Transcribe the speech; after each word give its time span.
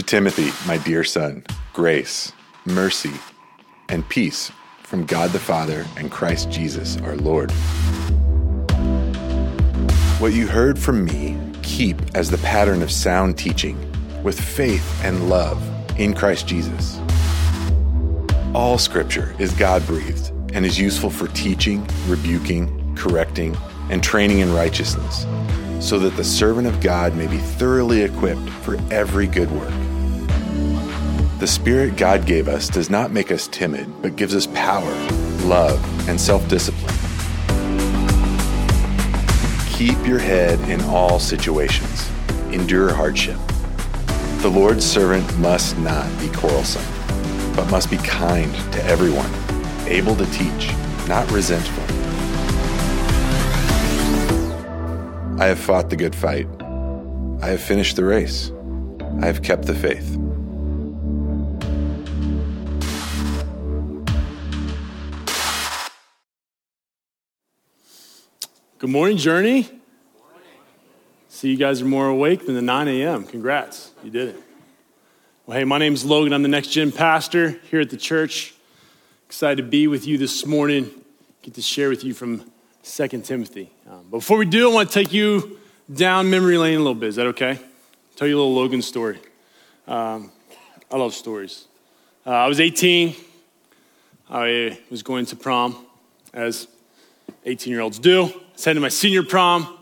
To 0.00 0.06
Timothy, 0.06 0.50
my 0.66 0.78
dear 0.78 1.04
son, 1.04 1.44
grace, 1.74 2.32
mercy, 2.64 3.12
and 3.90 4.08
peace 4.08 4.50
from 4.82 5.04
God 5.04 5.28
the 5.28 5.38
Father 5.38 5.84
and 5.98 6.10
Christ 6.10 6.50
Jesus 6.50 6.96
our 7.02 7.16
Lord. 7.16 7.52
What 10.18 10.32
you 10.32 10.46
heard 10.46 10.78
from 10.78 11.04
me, 11.04 11.36
keep 11.62 12.00
as 12.14 12.30
the 12.30 12.38
pattern 12.38 12.80
of 12.80 12.90
sound 12.90 13.36
teaching, 13.36 13.76
with 14.22 14.40
faith 14.40 15.04
and 15.04 15.28
love 15.28 15.62
in 16.00 16.14
Christ 16.14 16.46
Jesus. 16.46 16.98
All 18.54 18.78
scripture 18.78 19.36
is 19.38 19.52
God 19.52 19.86
breathed 19.86 20.30
and 20.54 20.64
is 20.64 20.78
useful 20.78 21.10
for 21.10 21.28
teaching, 21.28 21.86
rebuking, 22.06 22.96
correcting, 22.96 23.54
and 23.90 24.02
training 24.02 24.38
in 24.38 24.50
righteousness, 24.54 25.26
so 25.78 25.98
that 25.98 26.16
the 26.16 26.24
servant 26.24 26.66
of 26.66 26.80
God 26.80 27.14
may 27.14 27.26
be 27.26 27.36
thoroughly 27.36 28.00
equipped 28.00 28.48
for 28.62 28.76
every 28.90 29.26
good 29.26 29.50
work. 29.50 29.74
The 31.40 31.46
Spirit 31.46 31.96
God 31.96 32.26
gave 32.26 32.48
us 32.48 32.68
does 32.68 32.90
not 32.90 33.12
make 33.12 33.32
us 33.32 33.48
timid, 33.48 33.90
but 34.02 34.14
gives 34.14 34.36
us 34.36 34.46
power, 34.48 34.92
love, 35.46 35.80
and 36.06 36.20
self 36.20 36.46
discipline. 36.50 36.94
Keep 39.72 40.06
your 40.06 40.18
head 40.18 40.60
in 40.68 40.82
all 40.82 41.18
situations, 41.18 42.10
endure 42.52 42.92
hardship. 42.92 43.38
The 44.42 44.50
Lord's 44.50 44.84
servant 44.84 45.38
must 45.38 45.78
not 45.78 46.06
be 46.20 46.28
quarrelsome, 46.28 46.84
but 47.56 47.70
must 47.70 47.90
be 47.90 47.96
kind 47.96 48.54
to 48.74 48.84
everyone, 48.84 49.32
able 49.88 50.14
to 50.16 50.26
teach, 50.32 50.74
not 51.08 51.30
resentful. 51.30 51.84
I 55.40 55.46
have 55.46 55.58
fought 55.58 55.88
the 55.88 55.96
good 55.96 56.14
fight. 56.14 56.48
I 57.40 57.46
have 57.46 57.62
finished 57.62 57.96
the 57.96 58.04
race. 58.04 58.52
I 59.22 59.24
have 59.24 59.40
kept 59.40 59.64
the 59.64 59.74
faith. 59.74 60.18
Good 68.80 68.88
morning, 68.88 69.18
Journey. 69.18 69.68
See, 71.28 71.50
you 71.50 71.58
guys 71.58 71.82
are 71.82 71.84
more 71.84 72.06
awake 72.06 72.46
than 72.46 72.54
the 72.54 72.62
9 72.62 72.88
a.m. 72.88 73.24
Congrats, 73.24 73.90
you 74.02 74.10
did 74.10 74.28
it. 74.28 74.42
Well, 75.44 75.58
hey, 75.58 75.64
my 75.64 75.76
name's 75.76 76.02
Logan. 76.02 76.32
I'm 76.32 76.40
the 76.40 76.48
next 76.48 76.68
gen 76.68 76.90
pastor 76.90 77.60
here 77.70 77.82
at 77.82 77.90
the 77.90 77.98
church. 77.98 78.54
Excited 79.26 79.62
to 79.62 79.68
be 79.68 79.86
with 79.86 80.06
you 80.06 80.16
this 80.16 80.46
morning. 80.46 80.90
Get 81.42 81.52
to 81.56 81.60
share 81.60 81.90
with 81.90 82.04
you 82.04 82.14
from 82.14 82.50
2 82.82 83.08
Timothy. 83.20 83.70
Um, 83.86 84.06
before 84.08 84.38
we 84.38 84.46
do, 84.46 84.70
I 84.70 84.72
want 84.72 84.88
to 84.88 84.94
take 84.94 85.12
you 85.12 85.58
down 85.94 86.30
memory 86.30 86.56
lane 86.56 86.76
a 86.76 86.78
little 86.78 86.94
bit. 86.94 87.10
Is 87.10 87.16
that 87.16 87.26
okay? 87.26 87.58
Tell 88.16 88.26
you 88.26 88.34
a 88.34 88.38
little 88.38 88.54
Logan 88.54 88.80
story. 88.80 89.18
Um, 89.86 90.32
I 90.90 90.96
love 90.96 91.12
stories. 91.12 91.66
Uh, 92.24 92.30
I 92.30 92.46
was 92.46 92.60
18. 92.60 93.14
I 94.30 94.78
was 94.90 95.02
going 95.02 95.26
to 95.26 95.36
prom, 95.36 95.84
as 96.32 96.66
18 97.44 97.72
year 97.72 97.80
olds 97.80 97.98
do. 97.98 98.24
I 98.24 98.32
was 98.52 98.64
heading 98.64 98.76
to 98.76 98.80
my 98.80 98.88
senior 98.88 99.22
prom, 99.22 99.78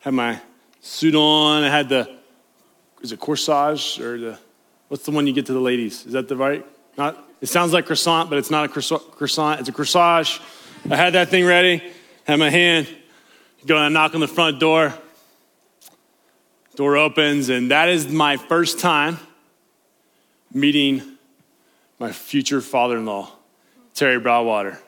had 0.00 0.14
my 0.14 0.40
suit 0.80 1.14
on. 1.14 1.64
I 1.64 1.68
had 1.68 1.88
the, 1.88 2.16
is 3.02 3.12
it 3.12 3.20
corsage 3.20 4.00
or 4.00 4.18
the, 4.18 4.38
what's 4.88 5.04
the 5.04 5.10
one 5.10 5.26
you 5.26 5.32
get 5.32 5.46
to 5.46 5.52
the 5.52 5.60
ladies? 5.60 6.06
Is 6.06 6.12
that 6.12 6.28
the 6.28 6.36
right? 6.36 6.64
Not, 6.96 7.22
it 7.40 7.48
sounds 7.48 7.72
like 7.72 7.86
croissant, 7.86 8.28
but 8.30 8.38
it's 8.38 8.50
not 8.50 8.64
a 8.64 8.68
croissant, 8.68 9.60
it's 9.60 9.68
a 9.68 9.72
corsage. 9.72 10.40
I 10.90 10.96
had 10.96 11.14
that 11.14 11.28
thing 11.28 11.44
ready, 11.44 11.82
had 12.24 12.38
my 12.38 12.50
hand, 12.50 12.88
going 13.66 13.82
to 13.82 13.90
knock 13.90 14.14
on 14.14 14.20
the 14.20 14.28
front 14.28 14.60
door. 14.60 14.94
Door 16.76 16.96
opens, 16.96 17.48
and 17.48 17.70
that 17.70 17.88
is 17.88 18.08
my 18.08 18.36
first 18.36 18.78
time 18.78 19.18
meeting 20.52 21.02
my 21.98 22.12
future 22.12 22.60
father 22.60 22.96
in 22.96 23.04
law, 23.04 23.30
Terry 23.94 24.18
Broadwater. 24.18 24.78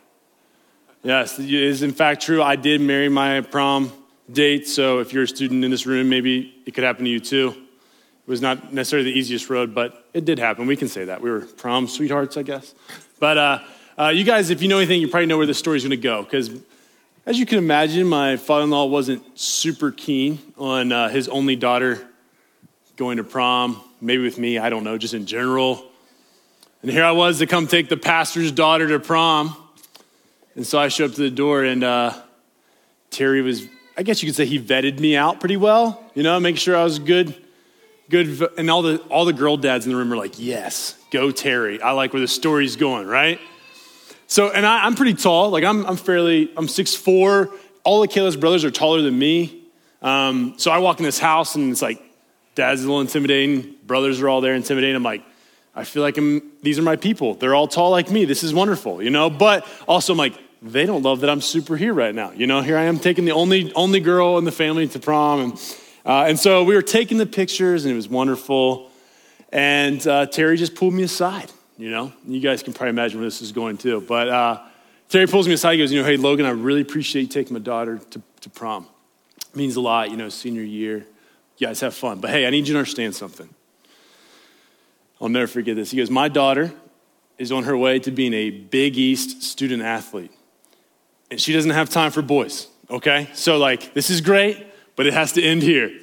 Yes, 1.05 1.41
it 1.41 1.53
is 1.53 1.83
in 1.83 1.91
fact 1.91 2.23
true. 2.23 2.41
I 2.41 2.55
did 2.55 2.81
marry 2.81 3.09
my 3.09 3.41
prom 3.41 3.93
date, 4.31 4.69
so 4.69 5.01
if 5.01 5.13
you're 5.13 5.25
a 5.25 5.29
student 5.29 5.65
in 5.65 5.71
this 5.71 5.85
room, 5.85 6.09
maybe 6.09 6.55
it 6.65 6.75
could 6.75 6.85
happen 6.85 7.05
to 7.05 7.11
you 7.11 7.19
too. 7.19 7.49
It 7.49 8.31
was 8.31 8.41
not 8.41 8.73
necessarily 8.73 9.11
the 9.11 9.19
easiest 9.19 9.51
road, 9.51 9.75
but 9.75 10.07
it 10.15 10.25
did 10.25 10.39
happen. 10.39 10.69
We 10.69 10.77
can 10.77 10.87
say 10.87 11.07
that. 11.07 11.21
We 11.21 11.29
were 11.29 11.41
prom 11.41 11.89
sweethearts, 11.89 12.37
I 12.37 12.45
guess. 12.45 12.73
But 13.19 13.37
uh, 13.37 13.59
uh, 13.99 14.09
you 14.15 14.23
guys, 14.23 14.51
if 14.51 14.63
you 14.63 14.69
know 14.69 14.79
anything, 14.79 15.01
you 15.01 15.09
probably 15.09 15.27
know 15.27 15.39
where 15.39 15.47
this 15.47 15.59
story's 15.59 15.83
going 15.83 15.91
to 15.91 15.97
go, 15.97 16.23
because 16.23 16.51
as 17.27 17.37
you 17.37 17.47
can 17.47 17.59
imagine, 17.59 18.07
my 18.07 18.37
father 18.37 18.63
in 18.63 18.71
law 18.71 18.85
wasn't 18.85 19.25
super 19.37 19.91
keen 19.91 20.39
on 20.57 20.93
uh, 20.93 21.09
his 21.09 21.29
only 21.29 21.57
daughter 21.57 22.07
going 22.97 23.17
to 23.17 23.25
prom, 23.25 23.83
maybe 24.01 24.23
with 24.23 24.39
me, 24.39 24.57
I 24.59 24.71
don't 24.71 24.85
know, 24.85 24.99
just 24.99 25.15
in 25.15 25.27
general. 25.27 25.85
And 26.83 26.93
here 26.93 27.05
I 27.05 27.13
was 27.13 27.41
to 27.41 27.47
come 27.47 27.67
take 27.67 27.89
the 27.89 27.97
pastor's 27.97 28.53
daughter 28.53 28.87
to 28.87 29.01
prom. 29.01 29.57
And 30.55 30.67
so 30.67 30.79
I 30.79 30.89
showed 30.89 31.11
up 31.11 31.17
to 31.17 31.23
the 31.23 31.31
door, 31.31 31.65
and 31.65 31.83
uh, 31.83 32.15
Terry 33.11 33.43
was, 33.43 33.67
I 33.97 34.03
guess 34.03 34.23
you 34.23 34.29
could 34.29 34.37
say 34.37 34.47
he 34.47 34.59
vetted 34.59 34.99
me 34.99 35.17
out 35.17 35.41
pretty 35.41 35.57
well, 35.57 36.03
you 36.15 36.23
know, 36.23 36.39
make 36.41 36.59
sure 36.59 36.77
I 36.77 36.85
was 36.85 36.99
good. 36.99 37.35
Good, 38.11 38.43
and 38.59 38.71
all 38.71 38.83
the 38.83 38.99
all 39.09 39.25
the 39.25 39.33
girl 39.33 39.57
dads 39.57 39.87
in 39.87 39.93
the 39.93 39.97
room 39.97 40.11
were 40.11 40.17
like, 40.17 40.39
"Yes, 40.39 40.99
go 41.11 41.31
Terry." 41.31 41.81
I 41.81 41.93
like 41.93 42.13
where 42.13 42.21
the 42.21 42.29
story's 42.29 42.77
going, 42.77 43.07
right? 43.07 43.41
So, 44.33 44.51
and 44.51 44.65
I, 44.65 44.87
am 44.87 44.95
pretty 44.95 45.13
tall. 45.13 45.51
Like 45.51 45.63
I'm, 45.63 45.85
I'm 45.85 45.99
fairly, 45.99 46.51
I'm 46.57 46.67
6'4". 46.67 47.55
All 47.85 48.03
of 48.03 48.09
Kayla's 48.09 48.35
brothers 48.35 48.65
are 48.65 48.71
taller 48.71 49.03
than 49.03 49.19
me. 49.19 49.65
Um, 50.01 50.55
so 50.57 50.71
I 50.71 50.79
walk 50.79 51.01
in 51.01 51.05
this 51.05 51.19
house 51.19 51.55
and 51.55 51.71
it's 51.71 51.83
like, 51.83 52.03
dad's 52.55 52.83
a 52.83 52.87
little 52.87 53.03
intimidating. 53.03 53.75
Brothers 53.87 54.23
are 54.23 54.31
all 54.31 54.41
there 54.41 54.55
intimidating. 54.55 54.97
I'm 54.97 55.03
like, 55.03 55.23
I 55.75 55.85
feel 55.85 56.03
like 56.03 56.19
I'm, 56.19 56.43
these 56.63 56.79
are 56.79 56.83
my 56.83 56.97
people. 56.97 57.35
They're 57.35 57.55
all 57.55 57.67
tall 57.67 57.91
like 57.91 58.11
me. 58.11 58.25
This 58.25 58.43
is 58.43 58.53
wonderful, 58.53 59.03
you 59.03 59.11
know? 59.11 59.31
But 59.31 59.67
also 59.89 60.13
I'm 60.13 60.19
like, 60.19 60.35
they 60.61 60.87
don't 60.87 61.03
love 61.03 61.21
that 61.21 61.31
I'm 61.31 61.41
super 61.41 61.77
here 61.77 61.95
right 61.95 62.15
now. 62.15 62.33
You 62.33 62.47
know, 62.47 62.61
here 62.61 62.77
I 62.77 62.85
am 62.85 62.99
taking 62.99 63.25
the 63.25 63.33
only, 63.33 63.73
only 63.75 64.01
girl 64.01 64.39
in 64.39 64.45
the 64.45 64.53
family 64.53 64.87
to 64.89 64.99
prom. 64.99 65.41
And, 65.41 65.77
uh, 66.05 66.25
and 66.29 66.39
so 66.39 66.65
we 66.65 66.75
were 66.75 66.83
taking 66.83 67.19
the 67.19 67.27
pictures 67.27 67.85
and 67.85 67.93
it 67.93 67.97
was 67.97 68.09
wonderful. 68.09 68.91
And 69.51 70.07
uh, 70.07 70.27
Terry 70.27 70.57
just 70.57 70.75
pulled 70.75 70.95
me 70.95 71.03
aside 71.03 71.51
you 71.83 71.91
know? 71.91 72.13
You 72.27 72.41
guys 72.41 72.63
can 72.63 72.73
probably 72.73 72.91
imagine 72.91 73.19
where 73.19 73.27
this 73.27 73.43
is 73.43 73.51
going 73.51 73.77
too. 73.77 74.01
But 74.01 74.29
uh, 74.29 74.61
Terry 75.09 75.27
pulls 75.27 75.49
me 75.49 75.55
aside. 75.55 75.73
He 75.73 75.79
goes, 75.79 75.93
you 75.93 76.01
know, 76.01 76.07
hey, 76.07 76.17
Logan, 76.17 76.47
I 76.47 76.51
really 76.51 76.81
appreciate 76.81 77.23
you 77.23 77.29
taking 77.29 77.55
my 77.55 77.61
daughter 77.61 77.99
to, 77.99 78.23
to 78.43 78.51
prom. 78.51 78.87
It 79.51 79.57
means 79.57 79.75
a 79.75 79.81
lot, 79.81 80.11
you 80.11 80.17
know, 80.17 80.29
senior 80.29 80.63
year. 80.63 80.99
You 81.59 81.67
guys 81.67 81.81
have 81.81 81.95
fun. 81.95 82.21
But 82.21 82.31
hey, 82.31 82.47
I 82.47 82.51
need 82.51 82.69
you 82.69 82.75
to 82.75 82.79
understand 82.79 83.17
something. 83.17 83.49
I'll 85.23 85.29
never 85.29 85.47
forget 85.47 85.77
this. 85.77 85.93
He 85.93 85.99
goes, 85.99 86.11
my 86.11 86.29
daughter 86.29 86.73
is 87.39 87.53
on 87.53 87.63
her 87.63 87.79
way 87.79 88.01
to 88.01 88.11
being 88.11 88.35
a 88.35 88.51
Big 88.51 88.99
East 88.99 89.45
student 89.45 89.81
athlete. 89.83 90.33
And 91.31 91.41
she 91.41 91.53
doesn't 91.53 91.71
have 91.71 91.89
time 91.89 92.11
for 92.11 92.23
boys, 92.23 92.67
okay? 92.91 93.31
So, 93.33 93.57
like, 93.57 93.95
this 93.95 94.11
is 94.11 94.21
great, 94.21 94.67
but 94.97 95.07
it 95.07 95.15
has 95.15 95.33
to 95.35 95.43
end 95.43 95.63
here. 95.63 95.87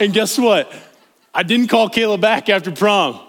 and 0.00 0.12
guess 0.12 0.36
what? 0.38 0.72
I 1.32 1.44
didn't 1.44 1.68
call 1.68 1.88
Kayla 1.88 2.20
back 2.20 2.48
after 2.48 2.72
prom. 2.72 3.20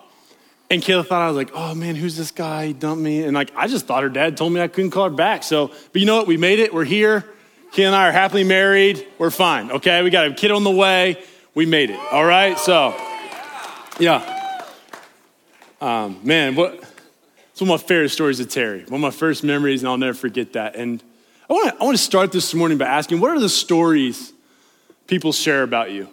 And 0.72 0.82
Kayla 0.82 1.06
thought 1.06 1.22
I 1.22 1.28
was 1.28 1.38
like, 1.38 1.52
oh 1.54 1.76
man, 1.76 1.96
who's 1.96 2.18
this 2.18 2.32
guy? 2.32 2.68
He 2.68 2.74
dumped 2.74 3.04
me. 3.04 3.24
And 3.24 3.36
like, 3.36 3.52
I 3.56 3.68
just 3.68 3.86
thought 3.86 4.02
her 4.02 4.10
dad 4.10 4.36
told 4.36 4.52
me 4.52 4.62
I 4.62 4.68
couldn't 4.68 4.92
call 4.92 5.06
her 5.06 5.16
back. 5.16 5.44
So, 5.44 5.68
but 5.68 6.00
you 6.00 6.06
know 6.06 6.18
what? 6.18 6.28
We 6.28 6.38
made 6.38 6.60
it. 6.60 6.74
We're 6.74 6.86
here. 6.86 7.24
Kayla 7.74 7.88
and 7.88 7.96
I 7.96 8.10
are 8.10 8.12
happily 8.12 8.44
married. 8.44 9.08
We're 9.20 9.30
fine. 9.30 9.72
Okay. 9.72 10.02
We 10.02 10.10
got 10.10 10.28
a 10.28 10.34
kid 10.34 10.52
on 10.52 10.64
the 10.64 10.72
way. 10.72 11.24
We 11.56 11.66
made 11.66 11.92
it. 11.92 12.00
All 12.12 12.26
right. 12.26 12.58
So, 12.60 12.96
yeah. 14.00 14.64
Um, 15.82 16.20
man, 16.24 16.56
what, 16.56 16.76
it's 17.52 17.62
one 17.62 17.70
of 17.70 17.82
my 17.82 17.88
favorite 17.88 18.10
stories 18.10 18.40
of 18.40 18.50
Terry. 18.50 18.84
One 18.86 18.96
of 18.96 19.02
my 19.02 19.12
first 19.12 19.44
memories, 19.44 19.82
and 19.82 19.90
I'll 19.90 19.98
never 19.98 20.14
forget 20.14 20.54
that. 20.54 20.76
And 20.76 21.04
I 21.50 21.54
want 21.54 21.70
to 21.70 21.82
I 21.82 21.84
want 21.84 21.98
to 21.98 22.04
start 22.04 22.32
this 22.32 22.54
morning 22.54 22.78
by 22.78 22.86
asking, 22.86 23.20
what 23.20 23.32
are 23.32 23.40
the 23.40 23.50
stories 23.50 24.32
people 25.08 25.34
share 25.34 25.64
about 25.64 25.92
you? 25.92 26.08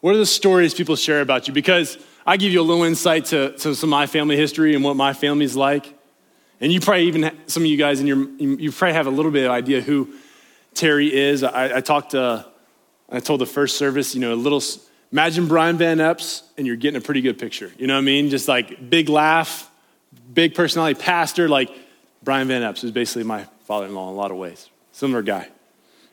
What 0.00 0.14
are 0.14 0.18
the 0.18 0.26
stories 0.26 0.74
people 0.74 0.96
share 0.96 1.20
about 1.20 1.46
you? 1.46 1.54
Because 1.54 1.98
I 2.26 2.36
give 2.36 2.52
you 2.52 2.60
a 2.60 2.62
little 2.62 2.84
insight 2.84 3.26
to, 3.26 3.52
to 3.58 3.74
some 3.74 3.88
of 3.88 3.90
my 3.92 4.06
family 4.06 4.36
history 4.36 4.74
and 4.74 4.82
what 4.82 4.96
my 4.96 5.12
family's 5.12 5.54
like. 5.56 5.94
And 6.60 6.72
you 6.72 6.80
probably 6.80 7.04
even, 7.04 7.30
some 7.46 7.62
of 7.62 7.66
you 7.68 7.76
guys 7.76 8.00
in 8.00 8.06
your, 8.06 8.28
you 8.38 8.72
probably 8.72 8.94
have 8.94 9.06
a 9.06 9.10
little 9.10 9.30
bit 9.30 9.44
of 9.44 9.52
idea 9.52 9.80
who 9.80 10.08
Terry 10.74 11.14
is. 11.14 11.42
I, 11.42 11.76
I 11.76 11.80
talked 11.80 12.12
to, 12.12 12.46
I 13.10 13.20
told 13.20 13.40
the 13.40 13.46
first 13.46 13.76
service, 13.76 14.14
you 14.14 14.20
know, 14.20 14.32
a 14.32 14.36
little, 14.36 14.62
imagine 15.12 15.46
Brian 15.46 15.76
Van 15.76 16.00
Epps 16.00 16.42
and 16.56 16.66
you're 16.66 16.76
getting 16.76 16.98
a 16.98 17.00
pretty 17.00 17.20
good 17.20 17.38
picture. 17.38 17.72
You 17.78 17.86
know 17.86 17.94
what 17.94 18.00
I 18.00 18.02
mean? 18.02 18.30
Just 18.30 18.48
like 18.48 18.90
big 18.90 19.08
laugh, 19.08 19.70
big 20.32 20.54
personality, 20.54 21.00
pastor, 21.00 21.48
like 21.48 21.70
Brian 22.22 22.48
Van 22.48 22.62
Epps 22.62 22.84
is 22.84 22.90
basically 22.90 23.24
my 23.24 23.44
father-in-law 23.66 24.08
in 24.08 24.14
a 24.14 24.16
lot 24.16 24.30
of 24.30 24.36
ways. 24.36 24.68
Similar 24.92 25.22
guy, 25.22 25.48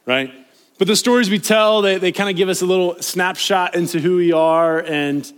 right? 0.06 0.34
But 0.78 0.88
the 0.88 0.96
stories 0.96 1.30
we 1.30 1.40
tell, 1.40 1.82
they, 1.82 1.98
they 1.98 2.12
kind 2.12 2.30
of 2.30 2.36
give 2.36 2.50
us 2.50 2.62
a 2.62 2.66
little 2.66 3.02
snapshot 3.02 3.76
into 3.76 4.00
who 4.00 4.18
we 4.18 4.32
are 4.32 4.80
and 4.80 5.32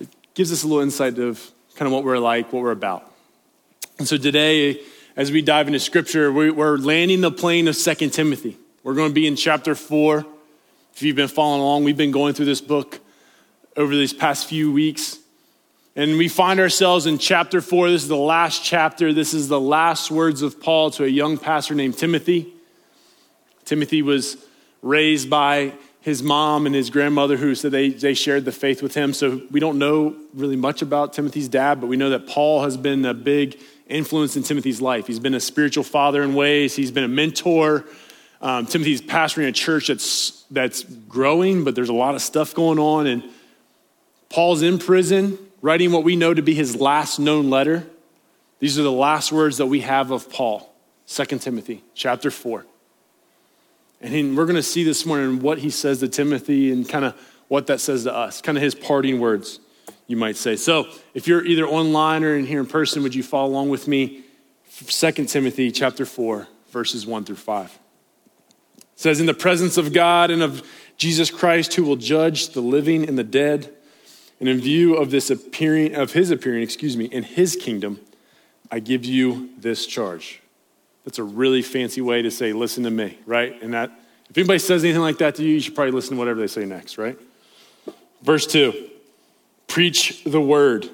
it 0.00 0.08
gives 0.34 0.52
us 0.52 0.64
a 0.64 0.66
little 0.66 0.82
insight 0.82 1.18
of 1.18 1.50
kind 1.76 1.86
of 1.86 1.92
what 1.92 2.04
we're 2.04 2.18
like, 2.18 2.52
what 2.52 2.62
we're 2.62 2.72
about. 2.72 3.10
And 3.98 4.06
so 4.06 4.16
today, 4.16 4.80
as 5.16 5.32
we 5.32 5.42
dive 5.42 5.66
into 5.66 5.80
scripture, 5.80 6.32
we're 6.32 6.76
landing 6.76 7.20
the 7.20 7.32
plane 7.32 7.68
of 7.68 7.76
Second 7.76 8.10
Timothy. 8.10 8.56
We're 8.84 8.94
going 8.94 9.10
to 9.10 9.14
be 9.14 9.26
in 9.26 9.36
chapter 9.36 9.74
4. 9.74 10.24
If 10.98 11.04
you've 11.04 11.14
been 11.14 11.28
following 11.28 11.60
along, 11.60 11.84
we've 11.84 11.96
been 11.96 12.10
going 12.10 12.34
through 12.34 12.46
this 12.46 12.60
book 12.60 12.98
over 13.76 13.94
these 13.94 14.12
past 14.12 14.48
few 14.48 14.72
weeks. 14.72 15.16
And 15.94 16.18
we 16.18 16.26
find 16.26 16.58
ourselves 16.58 17.06
in 17.06 17.18
chapter 17.18 17.60
four. 17.60 17.88
This 17.88 18.02
is 18.02 18.08
the 18.08 18.16
last 18.16 18.64
chapter. 18.64 19.12
This 19.12 19.32
is 19.32 19.46
the 19.46 19.60
last 19.60 20.10
words 20.10 20.42
of 20.42 20.60
Paul 20.60 20.90
to 20.90 21.04
a 21.04 21.06
young 21.06 21.38
pastor 21.38 21.76
named 21.76 21.96
Timothy. 21.96 22.52
Timothy 23.64 24.02
was 24.02 24.44
raised 24.82 25.30
by 25.30 25.72
his 26.00 26.20
mom 26.20 26.66
and 26.66 26.74
his 26.74 26.90
grandmother 26.90 27.36
who 27.36 27.54
said 27.54 27.70
they, 27.70 27.90
they 27.90 28.12
shared 28.12 28.44
the 28.44 28.50
faith 28.50 28.82
with 28.82 28.94
him. 28.94 29.12
So 29.12 29.42
we 29.52 29.60
don't 29.60 29.78
know 29.78 30.16
really 30.34 30.56
much 30.56 30.82
about 30.82 31.12
Timothy's 31.12 31.48
dad, 31.48 31.80
but 31.80 31.86
we 31.86 31.96
know 31.96 32.10
that 32.10 32.26
Paul 32.26 32.64
has 32.64 32.76
been 32.76 33.04
a 33.04 33.14
big 33.14 33.56
influence 33.86 34.36
in 34.36 34.42
Timothy's 34.42 34.80
life. 34.80 35.06
He's 35.06 35.20
been 35.20 35.34
a 35.34 35.40
spiritual 35.40 35.84
father 35.84 36.24
in 36.24 36.34
ways, 36.34 36.74
he's 36.74 36.90
been 36.90 37.04
a 37.04 37.08
mentor. 37.08 37.84
Um, 38.42 38.66
Timothy's 38.66 39.00
pastoring 39.00 39.46
a 39.46 39.52
church 39.52 39.86
that's, 39.86 40.37
that's 40.50 40.82
growing, 40.82 41.64
but 41.64 41.74
there's 41.74 41.88
a 41.88 41.94
lot 41.94 42.14
of 42.14 42.22
stuff 42.22 42.54
going 42.54 42.78
on. 42.78 43.06
And 43.06 43.22
Paul's 44.30 44.62
in 44.62 44.78
prison, 44.78 45.38
writing 45.62 45.92
what 45.92 46.04
we 46.04 46.16
know 46.16 46.32
to 46.32 46.42
be 46.42 46.54
his 46.54 46.76
last 46.76 47.18
known 47.18 47.50
letter. 47.50 47.86
These 48.58 48.78
are 48.78 48.82
the 48.82 48.92
last 48.92 49.30
words 49.32 49.58
that 49.58 49.66
we 49.66 49.80
have 49.80 50.10
of 50.10 50.30
Paul, 50.30 50.72
2 51.06 51.24
Timothy 51.38 51.84
chapter 51.94 52.30
4. 52.30 52.64
And 54.00 54.36
we're 54.36 54.46
going 54.46 54.56
to 54.56 54.62
see 54.62 54.84
this 54.84 55.04
morning 55.04 55.40
what 55.40 55.58
he 55.58 55.70
says 55.70 56.00
to 56.00 56.08
Timothy 56.08 56.72
and 56.72 56.88
kind 56.88 57.04
of 57.04 57.14
what 57.48 57.66
that 57.66 57.80
says 57.80 58.04
to 58.04 58.14
us, 58.14 58.40
kind 58.40 58.56
of 58.56 58.62
his 58.62 58.74
parting 58.74 59.18
words, 59.20 59.58
you 60.06 60.16
might 60.16 60.36
say. 60.36 60.54
So 60.56 60.86
if 61.14 61.26
you're 61.26 61.44
either 61.44 61.66
online 61.66 62.22
or 62.22 62.36
in 62.36 62.46
here 62.46 62.60
in 62.60 62.66
person, 62.66 63.02
would 63.02 63.14
you 63.14 63.22
follow 63.22 63.48
along 63.48 63.70
with 63.70 63.88
me? 63.88 64.22
2 64.86 65.12
Timothy 65.12 65.72
chapter 65.72 66.04
4, 66.04 66.46
verses 66.70 67.06
1 67.06 67.24
through 67.24 67.36
5. 67.36 67.78
It 68.98 69.02
says, 69.02 69.20
In 69.20 69.26
the 69.26 69.34
presence 69.34 69.76
of 69.76 69.92
God 69.92 70.32
and 70.32 70.42
of 70.42 70.68
Jesus 70.96 71.30
Christ, 71.30 71.74
who 71.74 71.84
will 71.84 71.94
judge 71.94 72.48
the 72.48 72.60
living 72.60 73.08
and 73.08 73.16
the 73.16 73.22
dead, 73.22 73.72
and 74.40 74.48
in 74.48 74.60
view 74.60 74.96
of 74.96 75.12
this 75.12 75.30
appearing 75.30 75.94
of 75.94 76.14
his 76.14 76.32
appearing, 76.32 76.64
excuse 76.64 76.96
me, 76.96 77.04
in 77.04 77.22
his 77.22 77.54
kingdom, 77.54 78.00
I 78.72 78.80
give 78.80 79.04
you 79.04 79.50
this 79.56 79.86
charge. 79.86 80.42
That's 81.04 81.20
a 81.20 81.22
really 81.22 81.62
fancy 81.62 82.00
way 82.00 82.22
to 82.22 82.30
say, 82.32 82.52
listen 82.52 82.82
to 82.82 82.90
me, 82.90 83.16
right? 83.24 83.62
And 83.62 83.72
that, 83.72 83.92
if 84.30 84.36
anybody 84.36 84.58
says 84.58 84.82
anything 84.82 85.00
like 85.00 85.18
that 85.18 85.36
to 85.36 85.44
you, 85.44 85.54
you 85.54 85.60
should 85.60 85.76
probably 85.76 85.92
listen 85.92 86.14
to 86.14 86.18
whatever 86.18 86.40
they 86.40 86.48
say 86.48 86.64
next, 86.64 86.98
right? 86.98 87.16
Verse 88.22 88.48
2 88.48 88.74
Preach 89.68 90.24
the 90.24 90.40
word. 90.40 90.90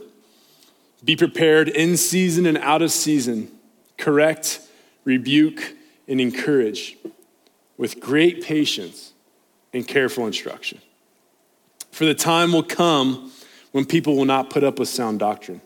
Be 1.02 1.16
prepared 1.16 1.70
in 1.70 1.96
season 1.96 2.44
and 2.44 2.58
out 2.58 2.82
of 2.82 2.92
season. 2.92 3.50
Correct, 3.96 4.60
rebuke, 5.04 5.74
and 6.06 6.20
encourage 6.20 6.98
with 7.76 8.00
great 8.00 8.42
patience 8.44 9.12
and 9.72 9.86
careful 9.86 10.26
instruction. 10.26 10.78
For 11.90 12.04
the 12.04 12.14
time 12.14 12.52
will 12.52 12.62
come 12.62 13.32
when 13.72 13.84
people 13.84 14.16
will 14.16 14.24
not 14.24 14.50
put 14.50 14.64
up 14.64 14.78
with 14.78 14.88
sound 14.88 15.18
doctrine. 15.18 15.60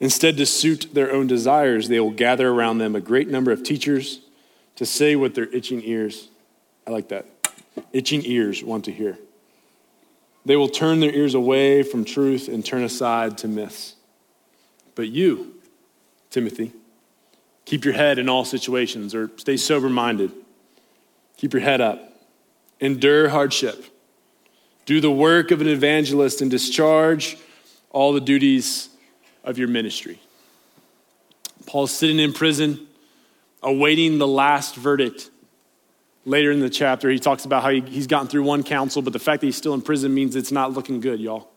Instead, 0.00 0.38
to 0.38 0.46
suit 0.46 0.88
their 0.94 1.12
own 1.12 1.26
desires, 1.26 1.88
they 1.88 2.00
will 2.00 2.10
gather 2.10 2.48
around 2.48 2.78
them 2.78 2.96
a 2.96 3.00
great 3.00 3.28
number 3.28 3.52
of 3.52 3.62
teachers 3.62 4.20
to 4.76 4.86
say 4.86 5.14
what 5.14 5.34
their 5.34 5.46
itching 5.54 5.82
ears, 5.84 6.28
I 6.86 6.90
like 6.90 7.08
that, 7.08 7.26
itching 7.92 8.22
ears 8.24 8.64
want 8.64 8.86
to 8.86 8.92
hear. 8.92 9.18
They 10.46 10.56
will 10.56 10.68
turn 10.68 11.00
their 11.00 11.12
ears 11.12 11.34
away 11.34 11.82
from 11.82 12.04
truth 12.06 12.48
and 12.48 12.64
turn 12.64 12.82
aside 12.82 13.36
to 13.38 13.48
myths. 13.48 13.94
But 14.94 15.08
you, 15.08 15.54
Timothy, 16.30 16.72
keep 17.66 17.84
your 17.84 17.94
head 17.94 18.18
in 18.18 18.28
all 18.28 18.46
situations 18.46 19.14
or 19.14 19.30
stay 19.36 19.58
sober 19.58 19.90
minded. 19.90 20.32
Keep 21.40 21.54
your 21.54 21.62
head 21.62 21.80
up. 21.80 22.12
Endure 22.80 23.30
hardship. 23.30 23.82
Do 24.84 25.00
the 25.00 25.10
work 25.10 25.50
of 25.50 25.62
an 25.62 25.68
evangelist 25.68 26.42
and 26.42 26.50
discharge 26.50 27.38
all 27.88 28.12
the 28.12 28.20
duties 28.20 28.90
of 29.42 29.56
your 29.56 29.66
ministry. 29.66 30.20
Paul's 31.64 31.92
sitting 31.92 32.18
in 32.18 32.34
prison, 32.34 32.86
awaiting 33.62 34.18
the 34.18 34.26
last 34.26 34.76
verdict. 34.76 35.30
Later 36.26 36.52
in 36.52 36.60
the 36.60 36.68
chapter, 36.68 37.08
he 37.08 37.18
talks 37.18 37.46
about 37.46 37.62
how 37.62 37.70
he, 37.70 37.80
he's 37.80 38.06
gotten 38.06 38.28
through 38.28 38.42
one 38.42 38.62
council, 38.62 39.00
but 39.00 39.14
the 39.14 39.18
fact 39.18 39.40
that 39.40 39.46
he's 39.46 39.56
still 39.56 39.72
in 39.72 39.80
prison 39.80 40.12
means 40.12 40.36
it's 40.36 40.52
not 40.52 40.74
looking 40.74 41.00
good, 41.00 41.20
y'all. 41.20 41.48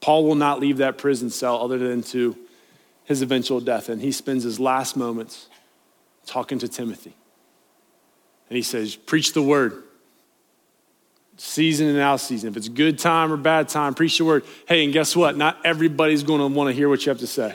Paul 0.00 0.24
will 0.24 0.34
not 0.34 0.58
leave 0.58 0.78
that 0.78 0.98
prison 0.98 1.30
cell 1.30 1.62
other 1.62 1.78
than 1.78 2.02
to 2.02 2.36
his 3.04 3.22
eventual 3.22 3.60
death. 3.60 3.88
And 3.88 4.02
he 4.02 4.10
spends 4.10 4.42
his 4.42 4.58
last 4.58 4.96
moments 4.96 5.46
talking 6.26 6.58
to 6.58 6.66
Timothy. 6.66 7.14
And 8.48 8.56
he 8.56 8.62
says, 8.62 8.96
Preach 8.96 9.32
the 9.32 9.42
word 9.42 9.82
season 11.36 11.88
and 11.88 11.98
out 11.98 12.20
season. 12.20 12.48
If 12.48 12.56
it's 12.56 12.68
good 12.68 12.98
time 12.98 13.32
or 13.32 13.36
bad 13.36 13.68
time, 13.68 13.94
preach 13.94 14.18
the 14.18 14.24
word. 14.24 14.44
Hey, 14.66 14.84
and 14.84 14.92
guess 14.92 15.14
what? 15.14 15.36
Not 15.36 15.58
everybody's 15.64 16.22
going 16.22 16.40
to 16.40 16.46
want 16.46 16.68
to 16.68 16.74
hear 16.74 16.88
what 16.88 17.04
you 17.04 17.10
have 17.10 17.18
to 17.18 17.26
say. 17.26 17.54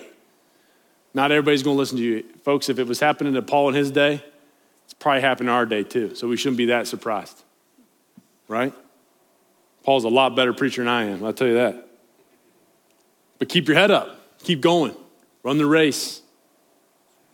Not 1.13 1.31
everybody's 1.31 1.63
going 1.63 1.75
to 1.75 1.79
listen 1.79 1.97
to 1.97 2.03
you. 2.03 2.23
Folks, 2.43 2.69
if 2.69 2.79
it 2.79 2.87
was 2.87 2.99
happening 2.99 3.33
to 3.33 3.41
Paul 3.41 3.69
in 3.69 3.75
his 3.75 3.91
day, 3.91 4.23
it's 4.85 4.93
probably 4.93 5.21
happening 5.21 5.49
our 5.49 5.65
day 5.65 5.83
too. 5.83 6.15
So 6.15 6.27
we 6.27 6.37
shouldn't 6.37 6.57
be 6.57 6.67
that 6.67 6.87
surprised. 6.87 7.43
Right? 8.47 8.73
Paul's 9.83 10.03
a 10.03 10.09
lot 10.09 10.35
better 10.35 10.53
preacher 10.53 10.81
than 10.81 10.87
I 10.87 11.05
am, 11.05 11.23
I'll 11.23 11.33
tell 11.33 11.47
you 11.47 11.55
that. 11.55 11.87
But 13.39 13.49
keep 13.49 13.67
your 13.67 13.77
head 13.77 13.89
up, 13.89 14.19
keep 14.43 14.61
going, 14.61 14.95
run 15.43 15.57
the 15.57 15.65
race 15.65 16.21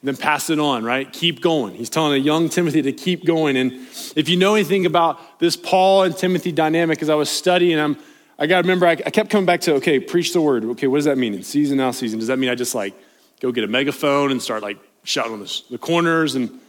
then 0.03 0.15
pass 0.15 0.49
it 0.49 0.59
on, 0.59 0.83
right? 0.83 1.11
Keep 1.11 1.41
going. 1.41 1.73
He's 1.73 1.89
telling 1.89 2.13
a 2.13 2.23
young 2.23 2.49
Timothy 2.49 2.81
to 2.83 2.91
keep 2.91 3.25
going. 3.25 3.57
And 3.57 3.71
if 4.15 4.29
you 4.29 4.38
know 4.38 4.55
anything 4.55 4.85
about 4.85 5.39
this 5.39 5.55
Paul 5.55 6.03
and 6.03 6.15
Timothy 6.15 6.51
dynamic, 6.51 7.01
as 7.01 7.09
I 7.09 7.15
was 7.15 7.29
studying, 7.29 7.79
I'm, 7.79 7.97
I 8.38 8.45
got 8.45 8.61
to 8.61 8.61
remember, 8.61 8.85
I, 8.85 8.91
I, 8.91 9.09
kept 9.09 9.29
coming 9.31 9.45
back 9.47 9.61
to, 9.61 9.75
okay, 9.75 9.99
preach 9.99 10.33
the 10.33 10.41
word. 10.41 10.63
Okay, 10.65 10.88
what 10.88 10.97
does 10.97 11.05
that 11.05 11.17
mean? 11.17 11.33
In 11.33 11.44
season, 11.44 11.79
out 11.79 11.95
season. 11.95 12.19
Does 12.19 12.27
that 12.27 12.38
mean 12.38 12.49
I 12.49 12.55
just 12.55 12.75
like 12.75 12.94
go 13.39 13.51
get 13.51 13.63
a 13.63 13.67
megaphone 13.67 14.31
and 14.31 14.41
start 14.41 14.61
like 14.61 14.77
shouting 15.03 15.33
on 15.33 15.39
the, 15.39 15.61
the 15.71 15.77
corners? 15.79 16.35
And 16.35 16.59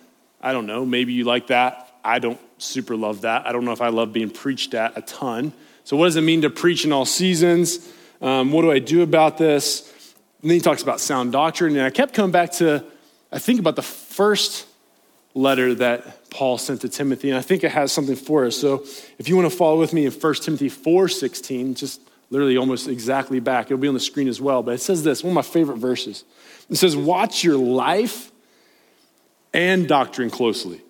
I 0.41 0.53
don't 0.53 0.67
know, 0.67 0.87
maybe 0.87 1.13
you 1.13 1.25
like 1.25 1.49
that. 1.49 1.85
I 2.03 2.21
don't 2.21 2.41
super 2.57 2.97
love 2.97 3.23
that. 3.23 3.47
I 3.47 3.53
don't 3.53 3.65
know 3.65 3.73
if 3.73 3.83
I 3.83 3.89
love 3.89 4.13
being 4.13 4.31
preached 4.31 4.73
at 4.73 4.97
a 4.97 5.03
ton. 5.03 5.53
So, 5.85 5.97
what 5.97 6.07
does 6.07 6.17
it 6.17 6.23
mean 6.23 6.43
to 6.43 6.51
preach 6.51 6.85
in 6.85 6.93
all 6.93 7.05
seasons? 7.05 7.93
Um, 8.21 8.53
what 8.53 8.63
do 8.63 8.71
I 8.71 8.79
do 8.79 9.03
about 9.03 9.39
this? 9.39 9.93
And 10.43 10.51
then 10.51 10.57
he 10.57 10.61
talks 10.61 10.83
about 10.83 11.01
sound 11.01 11.33
doctrine. 11.33 11.77
And 11.77 11.85
I 11.85 11.91
kept 11.91 12.15
coming 12.15 12.31
back 12.31 12.53
to, 12.53 12.85
I 13.31 13.39
think 13.39 13.61
about 13.61 13.77
the 13.77 13.83
first 13.83 14.67
letter 15.35 15.75
that 15.75 16.31
Paul 16.31 16.59
sent 16.59 16.81
to 16.81 16.89
Timothy, 16.89 17.31
and 17.31 17.39
I 17.39 17.43
think 17.43 17.63
it 17.63 17.71
has 17.71 17.93
something 17.93 18.17
for 18.17 18.47
us. 18.47 18.57
So 18.57 18.85
if 19.19 19.29
you 19.29 19.37
want 19.37 19.51
to 19.51 19.57
follow 19.57 19.79
with 19.79 19.93
me 19.93 20.07
in 20.07 20.13
1 20.13 20.35
Timothy 20.43 20.71
4:16, 20.71 21.75
just 21.75 22.01
literally 22.31 22.57
almost 22.57 22.89
exactly 22.89 23.41
back, 23.41 23.67
it'll 23.67 23.79
be 23.79 23.89
on 23.89 23.95
the 23.95 24.01
screen 24.01 24.29
as 24.29 24.41
well. 24.41 24.63
But 24.63 24.75
it 24.75 24.81
says 24.81 25.03
this, 25.03 25.23
one 25.23 25.31
of 25.31 25.35
my 25.35 25.43
favorite 25.43 25.79
verses. 25.79 26.25
It 26.71 26.77
says, 26.77 26.97
Watch 26.97 27.45
your 27.45 27.57
life 27.57 28.31
and 29.55 29.89
doctrine 29.89 30.31
closely. 30.31 30.83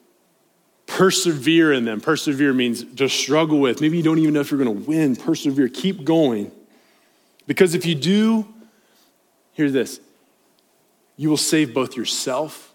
Persevere 0.87 1.73
in 1.73 1.85
them. 1.85 2.01
Persevere 2.01 2.53
means 2.53 2.83
to 2.97 3.09
struggle 3.09 3.61
with. 3.61 3.81
Maybe 3.81 3.99
you 3.99 4.03
don't 4.03 4.19
even 4.19 4.35
know 4.35 4.41
if 4.41 4.51
you're 4.51 4.63
going 4.63 4.83
to 4.83 4.89
win. 4.89 5.17
Persevere. 5.17 5.69
Keep 5.69 6.05
going. 6.05 6.51
Because 7.47 7.75
if 7.75 7.87
you 7.87 7.95
do, 7.95 8.47
hear 9.53 9.71
this 9.71 10.01
you 11.19 11.29
will 11.29 11.37
save 11.37 11.75
both 11.75 11.97
yourself 11.97 12.73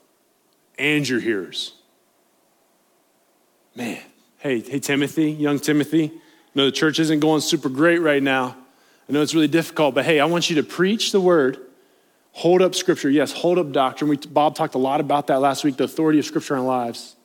and 0.77 1.07
your 1.07 1.19
hearers. 1.19 1.73
Man, 3.75 3.99
hey, 4.37 4.59
hey, 4.59 4.79
Timothy, 4.79 5.31
young 5.31 5.59
Timothy. 5.59 6.11
I 6.13 6.19
know 6.53 6.65
the 6.65 6.71
church 6.71 6.99
isn't 6.99 7.21
going 7.21 7.41
super 7.41 7.69
great 7.69 7.99
right 7.99 8.21
now. 8.21 8.55
I 9.09 9.13
know 9.13 9.21
it's 9.21 9.33
really 9.33 9.47
difficult, 9.47 9.95
but 9.95 10.05
hey, 10.05 10.19
I 10.19 10.25
want 10.25 10.49
you 10.49 10.57
to 10.57 10.63
preach 10.63 11.11
the 11.11 11.21
word, 11.21 11.57
hold 12.33 12.61
up 12.61 12.75
scripture. 12.75 13.09
Yes, 13.09 13.31
hold 13.31 13.57
up 13.57 13.71
doctrine. 13.71 14.09
We, 14.09 14.17
Bob 14.17 14.55
talked 14.55 14.75
a 14.75 14.79
lot 14.79 14.99
about 14.99 15.27
that 15.27 15.39
last 15.39 15.63
week, 15.63 15.77
the 15.77 15.85
authority 15.85 16.19
of 16.19 16.25
scripture 16.25 16.53
in 16.53 16.59
our 16.59 16.65
lives. 16.65 17.15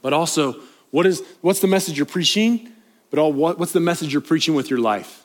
But 0.00 0.12
also, 0.12 0.60
what 0.90 1.06
is, 1.06 1.22
what's 1.40 1.60
the 1.60 1.66
message 1.66 1.96
you're 1.96 2.06
preaching? 2.06 2.70
But 3.10 3.18
all, 3.18 3.32
what, 3.32 3.58
what's 3.58 3.72
the 3.72 3.80
message 3.80 4.12
you're 4.12 4.22
preaching 4.22 4.54
with 4.54 4.70
your 4.70 4.78
life? 4.78 5.24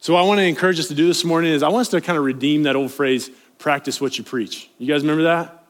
So, 0.00 0.14
what 0.14 0.20
I 0.20 0.22
want 0.22 0.38
to 0.38 0.44
encourage 0.44 0.78
us 0.78 0.88
to 0.88 0.94
do 0.94 1.08
this 1.08 1.24
morning 1.24 1.52
is 1.52 1.62
I 1.62 1.68
want 1.68 1.82
us 1.82 1.88
to 1.88 2.00
kind 2.00 2.16
of 2.16 2.24
redeem 2.24 2.62
that 2.62 2.76
old 2.76 2.92
phrase, 2.92 3.30
practice 3.58 4.00
what 4.00 4.18
you 4.18 4.24
preach. 4.24 4.70
You 4.78 4.86
guys 4.86 5.02
remember 5.02 5.24
that? 5.24 5.64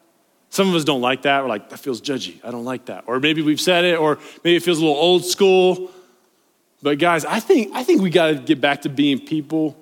Some 0.50 0.68
of 0.68 0.74
us 0.74 0.84
don't 0.84 1.00
like 1.00 1.22
that. 1.22 1.42
We're 1.42 1.48
like, 1.48 1.70
that 1.70 1.78
feels 1.78 2.00
judgy. 2.00 2.42
I 2.44 2.50
don't 2.50 2.64
like 2.64 2.86
that. 2.86 3.04
Or 3.06 3.20
maybe 3.20 3.42
we've 3.42 3.60
said 3.60 3.84
it, 3.84 3.98
or 3.98 4.18
maybe 4.44 4.56
it 4.56 4.62
feels 4.62 4.78
a 4.78 4.80
little 4.80 4.96
old 4.96 5.24
school. 5.24 5.90
But 6.82 6.98
guys, 6.98 7.24
I 7.24 7.40
think, 7.40 7.74
I 7.74 7.82
think 7.82 8.00
we 8.00 8.10
got 8.10 8.28
to 8.28 8.34
get 8.36 8.60
back 8.60 8.82
to 8.82 8.88
being 8.88 9.18
people 9.18 9.76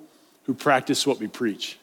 who 0.45 0.53
practice 0.53 1.05
what 1.05 1.19
we 1.19 1.27
preach. 1.27 1.77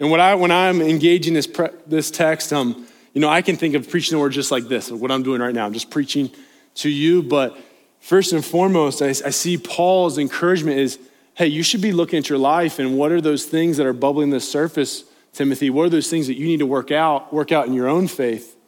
And 0.00 0.10
what 0.10 0.18
I, 0.20 0.34
when 0.34 0.50
I'm 0.50 0.80
engaging 0.80 1.34
this, 1.34 1.46
pre, 1.46 1.68
this 1.86 2.10
text, 2.10 2.52
um, 2.52 2.86
you 3.12 3.20
know, 3.20 3.28
I 3.28 3.42
can 3.42 3.56
think 3.56 3.74
of 3.74 3.88
preaching 3.90 4.16
the 4.16 4.20
word 4.20 4.32
just 4.32 4.50
like 4.50 4.64
this, 4.64 4.90
what 4.90 5.10
I'm 5.10 5.22
doing 5.22 5.40
right 5.40 5.54
now. 5.54 5.66
I'm 5.66 5.72
just 5.72 5.90
preaching 5.90 6.30
to 6.76 6.88
you. 6.88 7.22
But 7.22 7.56
first 8.00 8.32
and 8.32 8.44
foremost, 8.44 9.02
I, 9.02 9.08
I 9.08 9.30
see 9.30 9.58
Paul's 9.58 10.16
encouragement 10.16 10.78
is 10.78 10.98
hey, 11.40 11.46
you 11.46 11.62
should 11.62 11.80
be 11.80 11.90
looking 11.90 12.18
at 12.18 12.28
your 12.28 12.36
life 12.36 12.78
and 12.78 12.98
what 12.98 13.10
are 13.10 13.18
those 13.22 13.46
things 13.46 13.78
that 13.78 13.86
are 13.86 13.94
bubbling 13.94 14.28
the 14.28 14.38
surface, 14.38 15.04
Timothy? 15.32 15.70
What 15.70 15.86
are 15.86 15.88
those 15.88 16.10
things 16.10 16.26
that 16.26 16.34
you 16.34 16.44
need 16.44 16.58
to 16.58 16.66
work 16.66 16.90
out, 16.90 17.32
work 17.32 17.50
out 17.50 17.66
in 17.66 17.72
your 17.72 17.88
own 17.88 18.08
faith? 18.08 18.58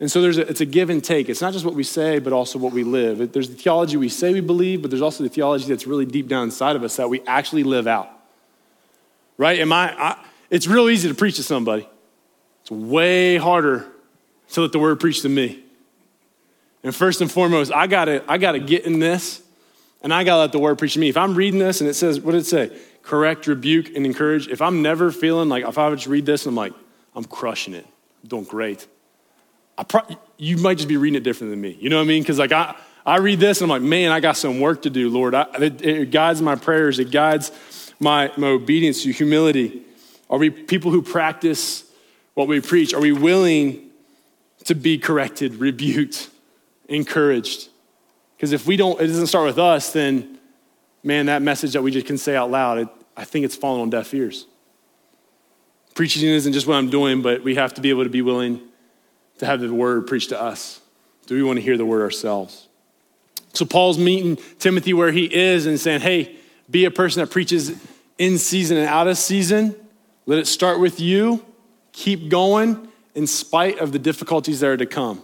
And 0.00 0.10
so 0.10 0.22
there's 0.22 0.38
a, 0.38 0.48
it's 0.48 0.62
a 0.62 0.64
give 0.64 0.88
and 0.88 1.04
take. 1.04 1.28
It's 1.28 1.42
not 1.42 1.52
just 1.52 1.66
what 1.66 1.74
we 1.74 1.82
say, 1.82 2.18
but 2.18 2.32
also 2.32 2.58
what 2.58 2.72
we 2.72 2.82
live. 2.82 3.30
There's 3.34 3.50
the 3.50 3.56
theology 3.56 3.98
we 3.98 4.08
say 4.08 4.32
we 4.32 4.40
believe, 4.40 4.80
but 4.80 4.90
there's 4.90 5.02
also 5.02 5.22
the 5.22 5.28
theology 5.28 5.66
that's 5.66 5.86
really 5.86 6.06
deep 6.06 6.28
down 6.28 6.44
inside 6.44 6.76
of 6.76 6.82
us 6.82 6.96
that 6.96 7.10
we 7.10 7.20
actually 7.26 7.64
live 7.64 7.86
out. 7.86 8.08
Right? 9.36 9.58
Am 9.58 9.70
I, 9.70 9.94
I 10.02 10.24
it's 10.48 10.66
real 10.66 10.88
easy 10.88 11.10
to 11.10 11.14
preach 11.14 11.36
to 11.36 11.42
somebody. 11.42 11.86
It's 12.62 12.70
way 12.70 13.36
harder 13.36 13.86
to 14.52 14.62
let 14.62 14.72
the 14.72 14.78
word 14.78 14.98
preach 14.98 15.20
to 15.22 15.28
me. 15.28 15.62
And 16.82 16.94
first 16.94 17.20
and 17.20 17.30
foremost, 17.30 17.70
I 17.70 17.86
gotta, 17.86 18.24
I 18.26 18.38
gotta 18.38 18.60
get 18.60 18.86
in 18.86 18.98
this 18.98 19.42
and 20.02 20.12
I 20.12 20.24
gotta 20.24 20.40
let 20.40 20.52
the 20.52 20.58
word 20.58 20.78
preach 20.78 20.94
to 20.94 20.98
me. 20.98 21.08
If 21.08 21.16
I'm 21.16 21.34
reading 21.34 21.60
this 21.60 21.80
and 21.80 21.88
it 21.88 21.94
says, 21.94 22.20
what 22.20 22.32
did 22.32 22.42
it 22.42 22.46
say? 22.46 22.76
Correct, 23.02 23.46
rebuke, 23.46 23.94
and 23.94 24.06
encourage. 24.06 24.48
If 24.48 24.62
I'm 24.62 24.82
never 24.82 25.10
feeling 25.10 25.48
like, 25.48 25.64
if 25.66 25.78
I 25.78 25.92
just 25.94 26.06
read 26.06 26.26
this 26.26 26.46
and 26.46 26.52
I'm 26.52 26.56
like, 26.56 26.72
I'm 27.14 27.24
crushing 27.24 27.74
it, 27.74 27.86
I'm 28.22 28.28
doing 28.28 28.44
great. 28.44 28.86
I 29.76 29.84
pro- 29.84 30.06
you 30.36 30.58
might 30.58 30.76
just 30.76 30.88
be 30.88 30.96
reading 30.98 31.16
it 31.16 31.24
different 31.24 31.50
than 31.52 31.60
me. 31.60 31.76
You 31.80 31.88
know 31.88 31.96
what 31.96 32.02
I 32.02 32.06
mean? 32.06 32.22
Because 32.22 32.38
like 32.38 32.52
I, 32.52 32.76
I 33.06 33.16
read 33.16 33.40
this 33.40 33.62
and 33.62 33.72
I'm 33.72 33.80
like, 33.80 33.88
man, 33.88 34.12
I 34.12 34.20
got 34.20 34.36
some 34.36 34.60
work 34.60 34.82
to 34.82 34.90
do, 34.90 35.08
Lord. 35.08 35.34
I, 35.34 35.46
it, 35.58 35.82
it 35.82 36.10
guides 36.10 36.42
my 36.42 36.54
prayers. 36.54 36.98
It 36.98 37.10
guides 37.10 37.50
my, 37.98 38.30
my 38.36 38.48
obedience 38.48 39.02
to 39.04 39.12
humility. 39.12 39.82
Are 40.28 40.38
we 40.38 40.50
people 40.50 40.90
who 40.90 41.00
practice 41.00 41.84
what 42.34 42.46
we 42.46 42.60
preach? 42.60 42.92
Are 42.92 43.00
we 43.00 43.12
willing 43.12 43.90
to 44.64 44.74
be 44.74 44.98
corrected, 44.98 45.54
rebuked, 45.56 46.28
encouraged? 46.88 47.69
Because 48.40 48.52
if 48.52 48.66
we 48.66 48.78
don't, 48.78 48.98
it 48.98 49.06
doesn't 49.06 49.26
start 49.26 49.44
with 49.44 49.58
us, 49.58 49.92
then 49.92 50.38
man, 51.02 51.26
that 51.26 51.42
message 51.42 51.74
that 51.74 51.82
we 51.82 51.90
just 51.90 52.06
can 52.06 52.16
say 52.16 52.34
out 52.34 52.50
loud, 52.50 52.78
it, 52.78 52.88
I 53.14 53.26
think 53.26 53.44
it's 53.44 53.54
falling 53.54 53.82
on 53.82 53.90
deaf 53.90 54.14
ears. 54.14 54.46
Preaching 55.94 56.26
isn't 56.26 56.54
just 56.54 56.66
what 56.66 56.76
I'm 56.76 56.88
doing, 56.88 57.20
but 57.20 57.44
we 57.44 57.56
have 57.56 57.74
to 57.74 57.82
be 57.82 57.90
able 57.90 58.04
to 58.04 58.08
be 58.08 58.22
willing 58.22 58.62
to 59.40 59.44
have 59.44 59.60
the 59.60 59.70
word 59.70 60.06
preached 60.06 60.30
to 60.30 60.40
us. 60.40 60.80
Do 61.26 61.34
we 61.34 61.42
want 61.42 61.58
to 61.58 61.62
hear 61.62 61.76
the 61.76 61.84
word 61.84 62.00
ourselves? 62.00 62.66
So 63.52 63.66
Paul's 63.66 63.98
meeting 63.98 64.38
Timothy 64.58 64.94
where 64.94 65.12
he 65.12 65.26
is 65.26 65.66
and 65.66 65.78
saying, 65.78 66.00
hey, 66.00 66.36
be 66.70 66.86
a 66.86 66.90
person 66.90 67.20
that 67.20 67.30
preaches 67.30 67.78
in 68.16 68.38
season 68.38 68.78
and 68.78 68.88
out 68.88 69.06
of 69.06 69.18
season. 69.18 69.76
Let 70.24 70.38
it 70.38 70.46
start 70.46 70.80
with 70.80 70.98
you. 70.98 71.44
Keep 71.92 72.30
going 72.30 72.88
in 73.14 73.26
spite 73.26 73.80
of 73.80 73.92
the 73.92 73.98
difficulties 73.98 74.60
that 74.60 74.68
are 74.68 74.76
to 74.78 74.86
come. 74.86 75.22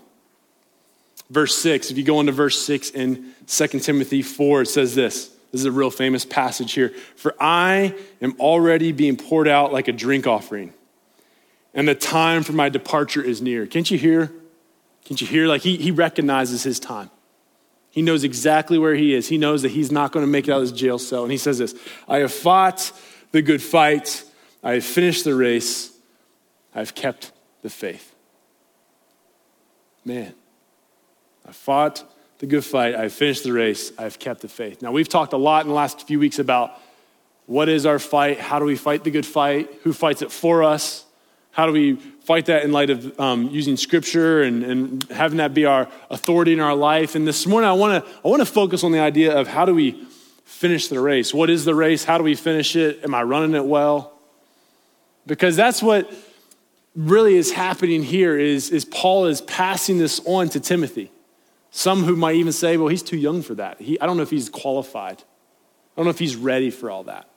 Verse 1.31 1.57
6, 1.59 1.91
if 1.91 1.99
you 1.99 2.05
go 2.05 2.21
into 2.21 2.33
verse 2.33 2.65
6 2.65 2.91
in 2.91 3.33
2 3.47 3.67
Timothy 3.81 4.23
4, 4.23 4.63
it 4.63 4.67
says 4.67 4.95
this. 4.95 5.29
This 5.51 5.63
is 5.63 5.65
a 5.65 5.73
real 5.73 5.91
famous 5.91 6.25
passage 6.25 6.73
here. 6.73 6.91
For 7.17 7.35
I 7.41 7.95
am 8.21 8.37
already 8.39 8.93
being 8.93 9.17
poured 9.17 9.49
out 9.49 9.73
like 9.73 9.89
a 9.89 9.93
drink 9.93 10.27
offering, 10.27 10.73
and 11.75 11.89
the 11.89 11.95
time 11.95 12.43
for 12.43 12.53
my 12.53 12.69
departure 12.69 13.23
is 13.23 13.43
near. 13.43 13.67
Can't 13.67 13.91
you 13.91 13.99
hear? 13.99 14.33
Can't 15.05 15.21
you 15.21 15.27
hear? 15.27 15.47
Like 15.47 15.63
he, 15.63 15.77
he 15.77 15.91
recognizes 15.91 16.63
his 16.63 16.81
time. 16.81 17.11
He 17.91 18.03
knows 18.03 18.25
exactly 18.25 18.77
where 18.79 18.95
he 18.95 19.15
is. 19.15 19.29
He 19.29 19.39
knows 19.39 19.63
that 19.63 19.71
he's 19.71 19.91
not 19.91 20.13
going 20.13 20.23
to 20.23 20.31
make 20.31 20.49
it 20.49 20.51
out 20.51 20.57
of 20.57 20.63
his 20.63 20.73
jail 20.73 20.99
cell. 20.99 21.23
And 21.23 21.33
he 21.33 21.39
says 21.39 21.59
this 21.59 21.75
I 22.07 22.19
have 22.19 22.33
fought 22.33 22.93
the 23.33 23.43
good 23.43 23.63
fight, 23.63 24.25
I 24.63 24.75
have 24.75 24.85
finished 24.85 25.25
the 25.25 25.35
race, 25.35 25.93
I 26.75 26.81
have 26.81 26.95
kept 26.95 27.33
the 27.63 27.71
faith. 27.71 28.15
Man, 30.05 30.35
I 31.47 31.53
fought 31.53 32.05
the 32.39 32.47
good 32.47 32.65
fight, 32.65 32.95
I 32.95 33.09
finished 33.09 33.45
the 33.45 33.53
race, 33.53 33.93
I 33.99 34.03
have 34.03 34.19
kept 34.19 34.41
the 34.43 34.49
faith. 34.49 34.83
Now, 34.83 34.93
we've 34.93 35.09
talked 35.09 35.33
a 35.33 35.39
lot 35.39 35.63
in 35.63 35.69
the 35.69 35.75
last 35.75 36.07
few 36.07 36.19
weeks 36.19 36.39
about 36.39 36.73
what 37.47 37.69
is 37.69 37.87
our 37.87 37.99
fight, 37.99 38.41
how 38.41 38.59
do 38.59 38.65
we 38.65 38.77
fight 38.77 39.05
the 39.05 39.11
good 39.11 39.25
fight, 39.25 39.71
who 39.83 39.93
fights 39.93 40.23
it 40.23 40.33
for 40.33 40.63
us, 40.65 41.05
how 41.53 41.65
do 41.65 41.73
we 41.73 41.95
fight 41.95 42.47
that 42.47 42.65
in 42.65 42.73
light 42.73 42.91
of 42.91 43.19
um, 43.21 43.49
using 43.49 43.77
scripture 43.77 44.43
and, 44.43 44.65
and 44.65 45.05
having 45.05 45.39
that 45.39 45.55
be 45.55 45.65
our 45.65 45.89
authority 46.11 46.53
in 46.53 46.61
our 46.61 46.75
life. 46.75 47.15
And 47.15 47.27
this 47.27 47.47
morning, 47.47 47.71
I 47.71 47.73
want 47.73 48.05
to 48.05 48.13
I 48.25 48.29
want 48.29 48.41
to 48.41 48.47
focus 48.47 48.83
on 48.83 48.91
the 48.91 48.99
idea 48.99 49.39
of 49.39 49.47
how 49.47 49.65
do 49.65 49.73
we 49.73 49.93
finish 50.45 50.89
the 50.89 51.01
race? 51.01 51.33
What 51.33 51.49
is 51.49 51.65
the 51.65 51.75
race? 51.75 52.05
How 52.05 52.19
do 52.19 52.25
we 52.25 52.35
finish 52.35 52.75
it? 52.75 53.05
Am 53.05 53.15
I 53.15 53.23
running 53.23 53.55
it 53.55 53.65
well? 53.65 54.13
Because 55.27 55.57
that's 55.57 55.83
what 55.83 56.13
really 56.97 57.37
is 57.37 57.53
happening 57.53 58.03
here 58.03 58.37
is, 58.37 58.71
is 58.71 58.85
Paul 58.85 59.27
is 59.27 59.41
passing 59.41 59.99
this 59.99 60.21
on 60.27 60.49
to 60.51 60.61
Timothy. 60.61 61.11
Some 61.77 62.05
who 62.05 62.17
might 62.17 62.37
even 62.37 62.53
say, 62.53 62.79
well, 62.79 62.89
he's 62.89 63.03
too 63.03 63.19
young 63.19 63.43
for 63.43 63.55
that. 63.57 63.79
He, 63.83 64.01
I 64.01 64.07
don't 64.07 64.17
know 64.17 64.23
if 64.23 64.31
he's 64.31 64.49
qualified. 64.49 65.19
I 65.19 65.93
don't 65.97 66.07
know 66.07 66.11
if 66.11 66.19
he's 66.19 66.35
ready 66.35 66.71
for 66.71 66.91
all 66.91 67.05
that. 67.05 67.29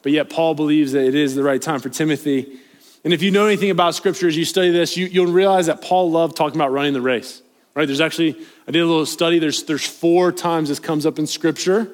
But 0.00 0.12
yet, 0.12 0.30
Paul 0.30 0.54
believes 0.54 0.92
that 0.92 1.04
it 1.04 1.14
is 1.14 1.34
the 1.34 1.42
right 1.42 1.60
time 1.60 1.80
for 1.80 1.90
Timothy. 1.90 2.58
And 3.04 3.12
if 3.12 3.22
you 3.22 3.30
know 3.30 3.44
anything 3.44 3.68
about 3.68 3.94
scripture, 3.94 4.26
as 4.26 4.38
you 4.38 4.46
study 4.46 4.70
this, 4.70 4.96
you, 4.96 5.22
will 5.22 5.30
realize 5.30 5.66
that 5.66 5.82
Paul 5.82 6.10
loved 6.10 6.34
talking 6.34 6.58
about 6.58 6.72
running 6.72 6.94
the 6.94 7.02
race. 7.02 7.42
Right? 7.74 7.84
There's 7.84 8.00
actually, 8.00 8.38
I 8.66 8.70
did 8.70 8.80
a 8.80 8.86
little 8.86 9.04
study. 9.04 9.38
There's, 9.38 9.64
there's 9.64 9.86
four 9.86 10.32
times 10.32 10.70
this 10.70 10.80
comes 10.80 11.04
up 11.04 11.18
in 11.18 11.26
scripture. 11.26 11.92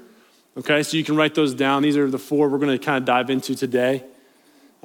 Okay, 0.56 0.84
so 0.84 0.96
you 0.96 1.02
can 1.02 1.16
write 1.16 1.34
those 1.34 1.54
down. 1.54 1.82
These 1.82 1.96
are 1.96 2.08
the 2.08 2.20
four 2.20 2.50
we're 2.50 2.58
going 2.58 2.78
to 2.78 2.84
kind 2.84 2.98
of 2.98 3.04
dive 3.04 3.30
into 3.30 3.56
today. 3.56 4.04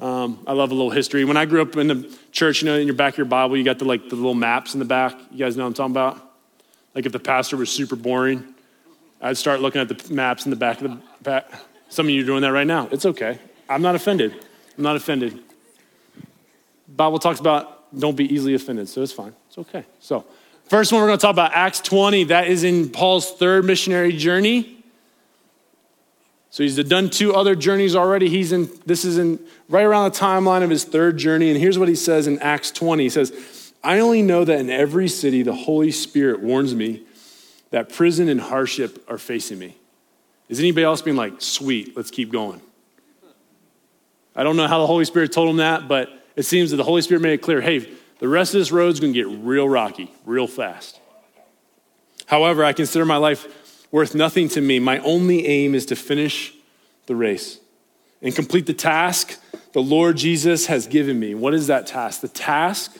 Um, 0.00 0.42
I 0.44 0.54
love 0.54 0.72
a 0.72 0.74
little 0.74 0.90
history. 0.90 1.24
When 1.24 1.36
I 1.36 1.44
grew 1.44 1.62
up 1.62 1.76
in 1.76 1.86
the 1.86 2.18
church, 2.32 2.62
you 2.62 2.66
know, 2.66 2.74
in 2.74 2.88
your 2.88 2.96
back 2.96 3.14
of 3.14 3.18
your 3.18 3.26
Bible, 3.26 3.56
you 3.56 3.62
got 3.62 3.78
the 3.78 3.84
like 3.84 4.08
the 4.08 4.16
little 4.16 4.34
maps 4.34 4.74
in 4.74 4.80
the 4.80 4.86
back. 4.86 5.16
You 5.30 5.38
guys 5.38 5.56
know 5.56 5.62
what 5.62 5.68
I'm 5.68 5.74
talking 5.74 5.92
about? 5.92 6.27
Like 6.98 7.06
if 7.06 7.12
the 7.12 7.20
pastor 7.20 7.56
was 7.56 7.70
super 7.70 7.94
boring, 7.94 8.56
I'd 9.20 9.36
start 9.36 9.60
looking 9.60 9.80
at 9.80 9.88
the 9.88 10.12
maps 10.12 10.46
in 10.46 10.50
the 10.50 10.56
back 10.56 10.82
of 10.82 10.90
the 10.90 10.98
back. 11.22 11.48
Some 11.88 12.06
of 12.06 12.10
you 12.10 12.24
are 12.24 12.26
doing 12.26 12.42
that 12.42 12.50
right 12.50 12.66
now. 12.66 12.88
It's 12.90 13.06
okay. 13.06 13.38
I'm 13.68 13.82
not 13.82 13.94
offended. 13.94 14.32
I'm 14.76 14.82
not 14.82 14.96
offended. 14.96 15.38
Bible 16.88 17.20
talks 17.20 17.38
about 17.38 17.96
don't 17.96 18.16
be 18.16 18.24
easily 18.34 18.54
offended, 18.54 18.88
so 18.88 19.00
it's 19.00 19.12
fine. 19.12 19.32
It's 19.46 19.58
okay. 19.58 19.84
So, 20.00 20.24
first 20.64 20.90
one 20.90 21.00
we're 21.00 21.06
going 21.06 21.20
to 21.20 21.22
talk 21.22 21.30
about 21.30 21.52
Acts 21.54 21.78
20. 21.82 22.24
That 22.24 22.48
is 22.48 22.64
in 22.64 22.90
Paul's 22.90 23.30
third 23.30 23.64
missionary 23.64 24.16
journey. 24.16 24.82
So 26.50 26.64
he's 26.64 26.82
done 26.82 27.10
two 27.10 27.32
other 27.32 27.54
journeys 27.54 27.94
already. 27.94 28.28
He's 28.28 28.50
in 28.50 28.68
this 28.86 29.04
is 29.04 29.18
in 29.18 29.38
right 29.68 29.84
around 29.84 30.12
the 30.12 30.18
timeline 30.18 30.64
of 30.64 30.70
his 30.70 30.82
third 30.82 31.16
journey 31.16 31.50
and 31.50 31.60
here's 31.60 31.78
what 31.78 31.86
he 31.86 31.94
says 31.94 32.26
in 32.26 32.40
Acts 32.40 32.72
20. 32.72 33.04
He 33.04 33.08
says, 33.08 33.30
I 33.82 34.00
only 34.00 34.22
know 34.22 34.44
that 34.44 34.58
in 34.58 34.70
every 34.70 35.08
city 35.08 35.42
the 35.42 35.54
Holy 35.54 35.90
Spirit 35.90 36.40
warns 36.40 36.74
me 36.74 37.04
that 37.70 37.92
prison 37.92 38.28
and 38.28 38.40
hardship 38.40 39.04
are 39.08 39.18
facing 39.18 39.58
me. 39.58 39.76
Is 40.48 40.58
anybody 40.58 40.84
else 40.84 41.02
being 41.02 41.16
like, 41.16 41.40
sweet, 41.40 41.96
let's 41.96 42.10
keep 42.10 42.32
going? 42.32 42.60
I 44.34 44.42
don't 44.42 44.56
know 44.56 44.66
how 44.66 44.78
the 44.78 44.86
Holy 44.86 45.04
Spirit 45.04 45.32
told 45.32 45.50
him 45.50 45.56
that, 45.56 45.88
but 45.88 46.10
it 46.36 46.44
seems 46.44 46.70
that 46.70 46.76
the 46.76 46.84
Holy 46.84 47.02
Spirit 47.02 47.20
made 47.20 47.32
it 47.32 47.42
clear 47.42 47.60
hey, 47.60 47.88
the 48.18 48.28
rest 48.28 48.54
of 48.54 48.60
this 48.60 48.72
road's 48.72 49.00
gonna 49.00 49.12
get 49.12 49.28
real 49.28 49.68
rocky, 49.68 50.10
real 50.24 50.46
fast. 50.46 51.00
However, 52.26 52.64
I 52.64 52.72
consider 52.72 53.04
my 53.04 53.16
life 53.16 53.46
worth 53.90 54.14
nothing 54.14 54.48
to 54.50 54.60
me. 54.60 54.78
My 54.78 54.98
only 55.00 55.46
aim 55.46 55.74
is 55.74 55.86
to 55.86 55.96
finish 55.96 56.54
the 57.06 57.16
race 57.16 57.58
and 58.22 58.34
complete 58.34 58.66
the 58.66 58.74
task 58.74 59.40
the 59.72 59.82
Lord 59.82 60.16
Jesus 60.16 60.66
has 60.66 60.86
given 60.86 61.18
me. 61.18 61.34
What 61.34 61.54
is 61.54 61.68
that 61.68 61.86
task? 61.86 62.20
The 62.20 62.28
task 62.28 62.98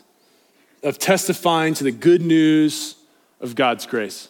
of 0.83 0.99
testifying 0.99 1.75
to 1.75 1.85
the 1.85 1.93
good 1.93 2.23
news 2.23 2.97
of 3.41 3.55
God's 3.55 3.87
grace. 3.87 4.29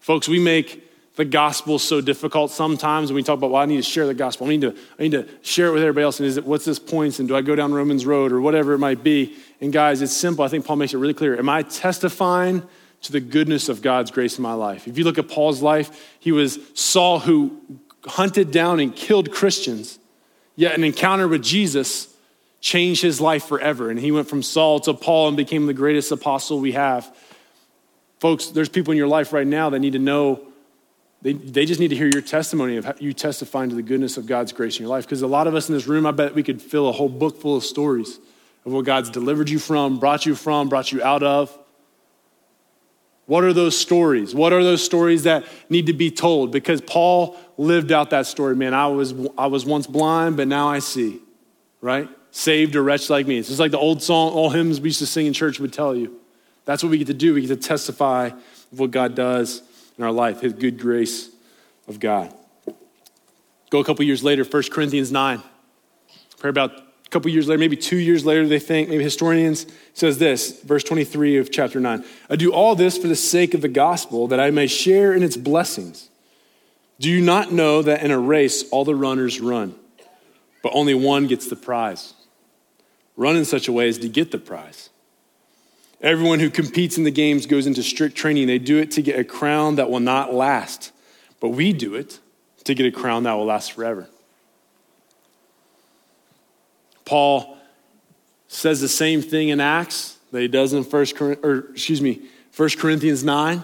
Folks, 0.00 0.28
we 0.28 0.38
make 0.38 0.82
the 1.16 1.24
gospel 1.24 1.78
so 1.78 2.00
difficult 2.00 2.50
sometimes 2.50 3.10
when 3.10 3.16
we 3.16 3.22
talk 3.22 3.38
about, 3.38 3.50
well, 3.50 3.62
I 3.62 3.66
need 3.66 3.76
to 3.76 3.82
share 3.82 4.06
the 4.06 4.14
gospel. 4.14 4.46
I 4.46 4.50
need 4.50 4.62
to, 4.62 4.76
I 4.98 5.02
need 5.02 5.12
to 5.12 5.28
share 5.42 5.68
it 5.68 5.72
with 5.72 5.82
everybody 5.82 6.04
else. 6.04 6.18
And 6.18 6.26
is 6.26 6.36
it, 6.36 6.44
what's 6.44 6.64
this 6.64 6.78
points? 6.78 7.20
And 7.20 7.28
do 7.28 7.36
I 7.36 7.40
go 7.40 7.54
down 7.54 7.72
Romans 7.72 8.04
Road 8.04 8.32
or 8.32 8.40
whatever 8.40 8.72
it 8.72 8.78
might 8.78 9.04
be? 9.04 9.36
And 9.60 9.72
guys, 9.72 10.02
it's 10.02 10.12
simple. 10.12 10.44
I 10.44 10.48
think 10.48 10.66
Paul 10.66 10.76
makes 10.76 10.92
it 10.92 10.98
really 10.98 11.14
clear. 11.14 11.38
Am 11.38 11.48
I 11.48 11.62
testifying 11.62 12.64
to 13.02 13.12
the 13.12 13.20
goodness 13.20 13.68
of 13.68 13.80
God's 13.80 14.10
grace 14.10 14.38
in 14.38 14.42
my 14.42 14.54
life? 14.54 14.88
If 14.88 14.98
you 14.98 15.04
look 15.04 15.18
at 15.18 15.28
Paul's 15.28 15.62
life, 15.62 16.16
he 16.18 16.32
was 16.32 16.58
Saul 16.74 17.20
who 17.20 17.60
hunted 18.06 18.50
down 18.50 18.80
and 18.80 18.94
killed 18.94 19.30
Christians, 19.30 19.98
yet 20.56 20.76
an 20.76 20.84
encounter 20.84 21.28
with 21.28 21.42
Jesus 21.42 22.13
changed 22.64 23.02
his 23.02 23.20
life 23.20 23.44
forever. 23.44 23.90
And 23.90 24.00
he 24.00 24.10
went 24.10 24.26
from 24.26 24.42
Saul 24.42 24.80
to 24.80 24.94
Paul 24.94 25.28
and 25.28 25.36
became 25.36 25.66
the 25.66 25.74
greatest 25.74 26.10
apostle 26.10 26.60
we 26.60 26.72
have. 26.72 27.14
Folks, 28.20 28.46
there's 28.46 28.70
people 28.70 28.92
in 28.92 28.96
your 28.96 29.06
life 29.06 29.34
right 29.34 29.46
now 29.46 29.68
that 29.68 29.80
need 29.80 29.92
to 29.92 29.98
know, 29.98 30.40
they, 31.20 31.34
they 31.34 31.66
just 31.66 31.78
need 31.78 31.88
to 31.88 31.94
hear 31.94 32.08
your 32.10 32.22
testimony 32.22 32.78
of 32.78 32.90
you 33.02 33.12
testifying 33.12 33.68
to 33.68 33.76
the 33.76 33.82
goodness 33.82 34.16
of 34.16 34.24
God's 34.24 34.52
grace 34.52 34.78
in 34.78 34.84
your 34.84 34.88
life. 34.88 35.04
Because 35.04 35.20
a 35.20 35.26
lot 35.26 35.46
of 35.46 35.54
us 35.54 35.68
in 35.68 35.74
this 35.74 35.86
room, 35.86 36.06
I 36.06 36.10
bet 36.12 36.34
we 36.34 36.42
could 36.42 36.62
fill 36.62 36.88
a 36.88 36.92
whole 36.92 37.10
book 37.10 37.38
full 37.38 37.54
of 37.54 37.64
stories 37.64 38.18
of 38.64 38.72
what 38.72 38.86
God's 38.86 39.10
delivered 39.10 39.50
you 39.50 39.58
from, 39.58 39.98
brought 39.98 40.24
you 40.24 40.34
from, 40.34 40.70
brought 40.70 40.90
you 40.90 41.02
out 41.02 41.22
of. 41.22 41.56
What 43.26 43.44
are 43.44 43.52
those 43.52 43.76
stories? 43.76 44.34
What 44.34 44.54
are 44.54 44.64
those 44.64 44.82
stories 44.82 45.24
that 45.24 45.44
need 45.68 45.86
to 45.86 45.92
be 45.92 46.10
told? 46.10 46.50
Because 46.50 46.80
Paul 46.80 47.36
lived 47.58 47.92
out 47.92 48.08
that 48.10 48.24
story, 48.24 48.56
man. 48.56 48.72
I 48.72 48.86
was, 48.86 49.12
I 49.36 49.48
was 49.48 49.66
once 49.66 49.86
blind, 49.86 50.38
but 50.38 50.48
now 50.48 50.68
I 50.68 50.78
see, 50.78 51.20
right? 51.82 52.08
Saved 52.34 52.74
a 52.74 52.82
wretch 52.82 53.10
like 53.10 53.28
me. 53.28 53.38
It's 53.38 53.46
just 53.46 53.60
like 53.60 53.70
the 53.70 53.78
old 53.78 54.02
song, 54.02 54.32
all 54.32 54.50
hymns 54.50 54.80
we 54.80 54.88
used 54.88 54.98
to 54.98 55.06
sing 55.06 55.26
in 55.26 55.32
church 55.32 55.60
would 55.60 55.72
tell 55.72 55.94
you. 55.94 56.20
That's 56.64 56.82
what 56.82 56.90
we 56.90 56.98
get 56.98 57.06
to 57.06 57.14
do. 57.14 57.32
We 57.32 57.42
get 57.42 57.48
to 57.48 57.56
testify 57.56 58.26
of 58.72 58.80
what 58.80 58.90
God 58.90 59.14
does 59.14 59.62
in 59.96 60.02
our 60.02 60.10
life, 60.10 60.40
his 60.40 60.52
good 60.52 60.76
grace 60.76 61.30
of 61.86 62.00
God. 62.00 62.34
Go 63.70 63.78
a 63.78 63.84
couple 63.84 64.04
years 64.04 64.24
later, 64.24 64.42
1 64.42 64.62
Corinthians 64.72 65.12
9. 65.12 65.42
Pray 66.38 66.50
about 66.50 66.72
a 66.72 67.08
couple 67.08 67.30
years 67.30 67.46
later, 67.46 67.60
maybe 67.60 67.76
two 67.76 67.98
years 67.98 68.26
later, 68.26 68.48
they 68.48 68.58
think, 68.58 68.88
maybe 68.88 69.04
historians, 69.04 69.64
says 69.92 70.18
this, 70.18 70.60
verse 70.62 70.82
23 70.82 71.36
of 71.36 71.52
chapter 71.52 71.78
9 71.78 72.04
I 72.28 72.34
do 72.34 72.52
all 72.52 72.74
this 72.74 72.98
for 72.98 73.06
the 73.06 73.14
sake 73.14 73.54
of 73.54 73.60
the 73.60 73.68
gospel, 73.68 74.26
that 74.26 74.40
I 74.40 74.50
may 74.50 74.66
share 74.66 75.14
in 75.14 75.22
its 75.22 75.36
blessings. 75.36 76.08
Do 76.98 77.08
you 77.08 77.20
not 77.20 77.52
know 77.52 77.82
that 77.82 78.02
in 78.02 78.10
a 78.10 78.18
race 78.18 78.68
all 78.72 78.84
the 78.84 78.96
runners 78.96 79.40
run, 79.40 79.76
but 80.64 80.72
only 80.74 80.94
one 80.94 81.28
gets 81.28 81.46
the 81.46 81.54
prize? 81.54 82.13
Run 83.16 83.36
in 83.36 83.44
such 83.44 83.68
a 83.68 83.72
way 83.72 83.88
as 83.88 83.98
to 83.98 84.08
get 84.08 84.30
the 84.30 84.38
prize. 84.38 84.90
Everyone 86.00 86.40
who 86.40 86.50
competes 86.50 86.98
in 86.98 87.04
the 87.04 87.10
games 87.10 87.46
goes 87.46 87.66
into 87.66 87.82
strict 87.82 88.16
training. 88.16 88.46
They 88.46 88.58
do 88.58 88.78
it 88.78 88.90
to 88.92 89.02
get 89.02 89.18
a 89.18 89.24
crown 89.24 89.76
that 89.76 89.88
will 89.88 90.00
not 90.00 90.34
last, 90.34 90.92
but 91.40 91.50
we 91.50 91.72
do 91.72 91.94
it 91.94 92.20
to 92.64 92.74
get 92.74 92.86
a 92.86 92.90
crown 92.90 93.22
that 93.22 93.32
will 93.34 93.46
last 93.46 93.72
forever. 93.72 94.08
Paul 97.04 97.56
says 98.48 98.80
the 98.80 98.88
same 98.88 99.22
thing 99.22 99.48
in 99.50 99.60
Acts 99.60 100.18
that 100.32 100.40
he 100.40 100.48
does 100.48 100.72
in 100.72 100.84
First 100.84 101.20
or 101.20 101.70
excuse 101.70 102.00
me, 102.00 102.22
1 102.56 102.68
Corinthians 102.78 103.24
9. 103.24 103.62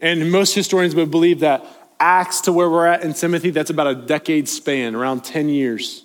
And 0.00 0.30
most 0.30 0.54
historians 0.54 0.94
would 0.94 1.10
believe 1.10 1.40
that 1.40 1.64
Acts 1.98 2.42
to 2.42 2.52
where 2.52 2.68
we're 2.68 2.86
at 2.86 3.02
in 3.02 3.14
Timothy, 3.14 3.50
that's 3.50 3.70
about 3.70 3.86
a 3.86 3.94
decade 3.94 4.48
span, 4.48 4.94
around 4.94 5.24
10 5.24 5.48
years. 5.48 6.03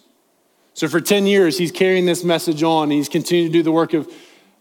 So 0.79 0.88
for 0.88 1.01
10 1.01 1.27
years, 1.27 1.57
he's 1.57 1.74
carrying 1.74 2.05
this 2.05 2.24
message 2.24 2.63
on. 2.63 2.89
He's 2.89 3.09
continuing 3.09 3.51
to 3.51 3.57
do 3.59 3.62
the 3.62 3.71
work 3.71 3.93
of, 3.93 4.09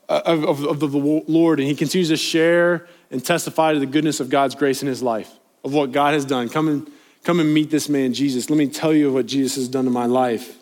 of, 0.08 0.44
of, 0.44 0.64
of 0.64 0.80
the 0.80 0.88
Lord, 0.88 1.60
and 1.60 1.68
he 1.68 1.76
continues 1.76 2.08
to 2.08 2.16
share 2.16 2.88
and 3.12 3.24
testify 3.24 3.74
to 3.74 3.78
the 3.78 3.86
goodness 3.86 4.18
of 4.18 4.28
God's 4.28 4.56
grace 4.56 4.82
in 4.82 4.88
his 4.88 5.00
life, 5.00 5.30
of 5.62 5.72
what 5.72 5.92
God 5.92 6.14
has 6.14 6.24
done. 6.24 6.48
Come 6.48 6.66
and, 6.66 6.90
come 7.22 7.38
and 7.38 7.54
meet 7.54 7.70
this 7.70 7.88
man, 7.88 8.14
Jesus. 8.14 8.50
Let 8.50 8.56
me 8.56 8.66
tell 8.66 8.92
you 8.92 9.12
what 9.12 9.26
Jesus 9.26 9.54
has 9.54 9.68
done 9.68 9.86
in 9.86 9.92
my 9.92 10.06
life. 10.06 10.56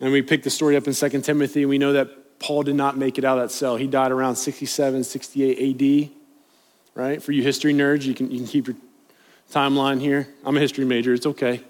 And 0.00 0.12
we 0.12 0.22
pick 0.22 0.44
the 0.44 0.50
story 0.50 0.76
up 0.76 0.86
in 0.86 0.94
2 0.94 1.08
Timothy, 1.22 1.62
and 1.62 1.68
we 1.68 1.78
know 1.78 1.94
that 1.94 2.38
Paul 2.38 2.62
did 2.62 2.76
not 2.76 2.96
make 2.96 3.18
it 3.18 3.24
out 3.24 3.38
of 3.38 3.48
that 3.48 3.52
cell. 3.52 3.74
He 3.74 3.88
died 3.88 4.12
around 4.12 4.36
67, 4.36 5.02
68 5.02 6.06
AD, 6.06 6.10
right? 6.94 7.20
For 7.20 7.32
you 7.32 7.42
history 7.42 7.74
nerds, 7.74 8.04
you 8.04 8.14
can, 8.14 8.30
you 8.30 8.38
can 8.38 8.46
keep 8.46 8.68
your 8.68 8.76
timeline 9.50 10.00
here. 10.00 10.28
I'm 10.44 10.56
a 10.56 10.60
history 10.60 10.84
major, 10.84 11.12
it's 11.12 11.26
okay. 11.26 11.64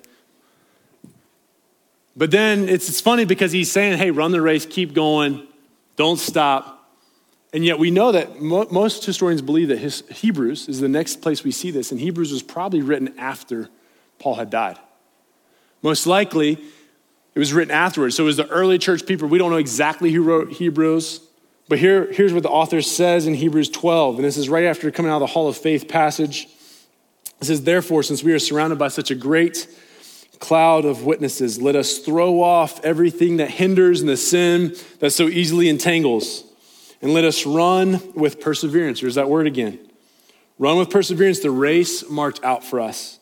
But 2.16 2.30
then 2.30 2.68
it's, 2.68 2.88
it's 2.88 3.00
funny 3.00 3.24
because 3.24 3.52
he's 3.52 3.70
saying, 3.70 3.98
hey, 3.98 4.10
run 4.10 4.30
the 4.30 4.40
race, 4.40 4.66
keep 4.66 4.94
going, 4.94 5.46
don't 5.96 6.18
stop. 6.18 6.74
And 7.52 7.64
yet 7.64 7.78
we 7.78 7.90
know 7.90 8.12
that 8.12 8.40
mo- 8.40 8.66
most 8.70 9.04
historians 9.04 9.42
believe 9.42 9.68
that 9.68 9.78
his, 9.78 10.02
Hebrews 10.10 10.68
is 10.68 10.80
the 10.80 10.88
next 10.88 11.22
place 11.22 11.44
we 11.44 11.50
see 11.50 11.70
this, 11.70 11.90
and 11.92 12.00
Hebrews 12.00 12.32
was 12.32 12.42
probably 12.42 12.82
written 12.82 13.14
after 13.18 13.68
Paul 14.18 14.36
had 14.36 14.50
died. 14.50 14.78
Most 15.82 16.06
likely, 16.06 16.52
it 17.34 17.38
was 17.38 17.52
written 17.52 17.74
afterwards. 17.74 18.16
So 18.16 18.24
it 18.24 18.26
was 18.26 18.36
the 18.36 18.48
early 18.48 18.78
church 18.78 19.06
people. 19.06 19.28
We 19.28 19.38
don't 19.38 19.50
know 19.50 19.56
exactly 19.56 20.12
who 20.12 20.22
wrote 20.22 20.52
Hebrews, 20.52 21.20
but 21.68 21.78
here, 21.78 22.12
here's 22.12 22.32
what 22.32 22.42
the 22.42 22.50
author 22.50 22.80
says 22.80 23.26
in 23.26 23.34
Hebrews 23.34 23.70
12. 23.70 24.16
And 24.16 24.24
this 24.24 24.36
is 24.36 24.48
right 24.48 24.64
after 24.64 24.90
coming 24.90 25.10
out 25.10 25.16
of 25.16 25.20
the 25.20 25.26
Hall 25.28 25.48
of 25.48 25.56
Faith 25.56 25.88
passage. 25.88 26.48
It 27.40 27.46
says, 27.46 27.62
Therefore, 27.62 28.02
since 28.02 28.22
we 28.22 28.32
are 28.32 28.38
surrounded 28.38 28.78
by 28.78 28.88
such 28.88 29.10
a 29.10 29.14
great 29.14 29.66
cloud 30.44 30.84
of 30.84 31.04
witnesses, 31.04 31.60
let 31.60 31.76
us 31.76 31.98
throw 31.98 32.42
off 32.42 32.84
everything 32.84 33.38
that 33.38 33.50
hinders 33.50 34.00
and 34.00 34.08
the 34.08 34.16
sin 34.16 34.76
that 35.00 35.10
so 35.10 35.28
easily 35.28 35.68
entangles. 35.68 36.44
And 37.02 37.12
let 37.12 37.24
us 37.24 37.44
run 37.44 38.00
with 38.14 38.40
perseverance. 38.40 39.00
There's 39.00 39.16
that 39.16 39.28
word 39.28 39.46
again. 39.46 39.78
Run 40.58 40.78
with 40.78 40.90
perseverance 40.90 41.40
the 41.40 41.50
race 41.50 42.08
marked 42.08 42.42
out 42.44 42.64
for 42.64 42.80
us 42.80 43.18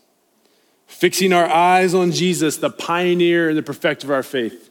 Fixing 0.93 1.33
our 1.33 1.47
eyes 1.47 1.95
on 1.95 2.13
Jesus, 2.13 2.59
the 2.59 2.71
pioneer 2.71 3.49
and 3.49 3.59
the 3.59 3.63
perfecter 3.63 4.07
of 4.07 4.13
our 4.13 4.23
faith. 4.23 4.71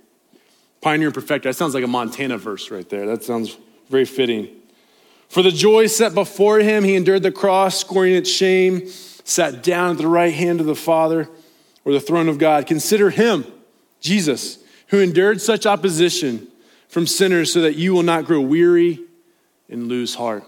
Pioneer 0.80 1.08
and 1.08 1.14
perfecter. 1.14 1.50
That 1.50 1.56
sounds 1.56 1.74
like 1.74 1.84
a 1.84 1.88
Montana 1.88 2.38
verse 2.38 2.72
right 2.72 2.88
there. 2.88 3.06
That 3.08 3.24
sounds 3.24 3.58
very 3.90 4.06
fitting. 4.06 4.48
For 5.28 5.42
the 5.42 5.52
joy 5.52 5.88
set 5.88 6.14
before 6.14 6.60
him, 6.60 6.84
he 6.84 6.96
endured 6.96 7.24
the 7.24 7.32
cross, 7.32 7.80
scoring 7.80 8.14
its 8.14 8.30
shame, 8.30 8.88
sat 8.88 9.64
down 9.64 9.92
at 9.92 9.98
the 9.98 10.08
right 10.08 10.34
hand 10.34 10.62
of 10.62 10.68
the 10.68 10.76
Father 10.76 11.28
or 11.86 11.94
the 11.94 12.00
throne 12.00 12.30
of 12.30 12.38
God. 12.38 12.68
Consider 12.68 13.10
him, 13.10 13.46
Jesus, 14.00 14.58
who 14.88 15.00
endured 15.00 15.42
such 15.42 15.66
opposition 15.66 16.48
from 16.88 17.08
sinners 17.08 17.54
so 17.54 17.62
that 17.62 17.76
you 17.76 17.94
will 17.94 18.04
not 18.04 18.26
grow 18.26 18.42
weary 18.42 19.00
and 19.70 19.88
lose 19.88 20.16
heart. 20.16 20.44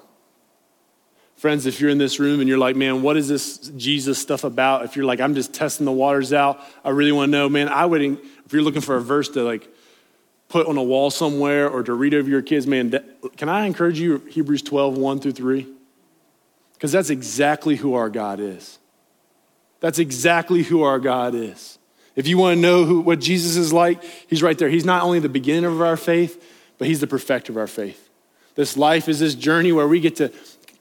Friends, 1.35 1.65
if 1.65 1.81
you're 1.81 1.89
in 1.89 1.97
this 1.97 2.19
room 2.19 2.39
and 2.39 2.47
you're 2.47 2.57
like, 2.57 2.75
man, 2.75 3.01
what 3.01 3.17
is 3.17 3.27
this 3.27 3.57
Jesus 3.57 4.17
stuff 4.17 4.43
about? 4.43 4.85
If 4.85 4.95
you're 4.95 5.05
like, 5.05 5.19
I'm 5.19 5.35
just 5.35 5.53
testing 5.53 5.85
the 5.85 5.91
waters 5.91 6.31
out, 6.31 6.61
I 6.85 6.91
really 6.91 7.11
want 7.11 7.31
to 7.31 7.37
know, 7.37 7.49
man, 7.49 7.67
I 7.67 7.85
would, 7.85 8.01
if 8.01 8.53
you're 8.53 8.61
looking 8.61 8.81
for 8.81 8.95
a 8.95 9.01
verse 9.01 9.29
to 9.29 9.43
like 9.43 9.67
put 10.47 10.67
on 10.67 10.77
a 10.77 10.83
wall 10.83 11.09
somewhere 11.09 11.69
or 11.69 11.83
to 11.83 11.93
read 11.93 12.13
over 12.13 12.29
your 12.29 12.41
kids, 12.41 12.67
man, 12.67 12.91
that, 12.91 13.37
can 13.37 13.49
I 13.49 13.65
encourage 13.65 13.99
you, 13.99 14.19
Hebrews 14.29 14.61
12, 14.61 14.97
1 14.97 15.19
through 15.19 15.31
3? 15.33 15.67
Because 16.75 16.91
that's 16.91 17.09
exactly 17.09 17.75
who 17.75 17.93
our 17.95 18.09
God 18.09 18.39
is. 18.39 18.79
That's 19.83 19.99
exactly 19.99 20.63
who 20.63 20.83
our 20.83 20.97
God 20.97 21.35
is. 21.35 21.77
If 22.15 22.25
you 22.25 22.37
want 22.37 22.55
to 22.55 22.61
know 22.61 22.85
who, 22.85 23.01
what 23.01 23.19
Jesus 23.19 23.57
is 23.57 23.73
like, 23.73 24.01
he's 24.29 24.41
right 24.41 24.57
there. 24.57 24.69
He's 24.69 24.85
not 24.85 25.03
only 25.03 25.19
the 25.19 25.27
beginning 25.27 25.65
of 25.65 25.81
our 25.81 25.97
faith, 25.97 26.41
but 26.77 26.87
he's 26.87 27.01
the 27.01 27.07
perfecter 27.07 27.51
of 27.51 27.57
our 27.57 27.67
faith. 27.67 28.09
This 28.55 28.77
life 28.77 29.09
is 29.09 29.19
this 29.19 29.35
journey 29.35 29.73
where 29.73 29.85
we 29.85 29.99
get 29.99 30.15
to 30.15 30.31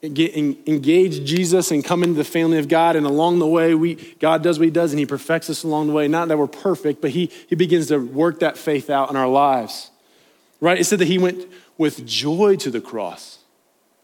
get, 0.09 0.37
engage 0.37 1.25
Jesus 1.25 1.73
and 1.73 1.85
come 1.85 2.05
into 2.05 2.15
the 2.15 2.23
family 2.23 2.59
of 2.59 2.69
God. 2.69 2.95
And 2.95 3.05
along 3.05 3.41
the 3.41 3.47
way, 3.49 3.75
we, 3.75 3.97
God 4.21 4.45
does 4.45 4.61
what 4.61 4.67
he 4.67 4.71
does 4.71 4.93
and 4.93 5.01
he 5.01 5.07
perfects 5.07 5.51
us 5.51 5.65
along 5.65 5.89
the 5.89 5.95
way. 5.95 6.07
Not 6.07 6.29
that 6.29 6.39
we're 6.39 6.47
perfect, 6.47 7.03
but 7.03 7.11
he, 7.11 7.29
he 7.49 7.57
begins 7.57 7.89
to 7.89 7.99
work 7.99 8.39
that 8.39 8.57
faith 8.57 8.89
out 8.89 9.11
in 9.11 9.17
our 9.17 9.27
lives. 9.27 9.91
Right? 10.61 10.79
It 10.79 10.85
said 10.85 11.01
that 11.01 11.09
he 11.09 11.19
went 11.19 11.45
with 11.77 12.07
joy 12.07 12.55
to 12.55 12.71
the 12.71 12.81
cross. 12.81 13.41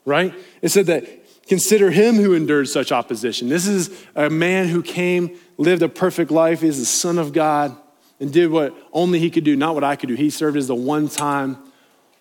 Right? 0.04 0.34
It 0.60 0.70
said 0.70 0.86
that 0.86 1.06
consider 1.48 1.90
him 1.90 2.16
who 2.16 2.34
endured 2.34 2.68
such 2.68 2.92
opposition. 2.92 3.48
This 3.48 3.66
is 3.66 4.04
a 4.14 4.30
man 4.30 4.68
who 4.68 4.82
came, 4.82 5.36
lived 5.56 5.82
a 5.82 5.88
perfect 5.88 6.30
life, 6.30 6.62
is 6.62 6.78
the 6.78 6.86
Son 6.86 7.18
of 7.18 7.32
God, 7.32 7.76
and 8.20 8.32
did 8.32 8.50
what 8.50 8.74
only 8.92 9.18
he 9.18 9.30
could 9.30 9.44
do, 9.44 9.56
not 9.56 9.74
what 9.74 9.84
I 9.84 9.96
could 9.96 10.08
do. 10.08 10.14
He 10.14 10.30
served 10.30 10.56
as 10.56 10.66
the 10.66 10.74
one 10.74 11.08
time 11.08 11.58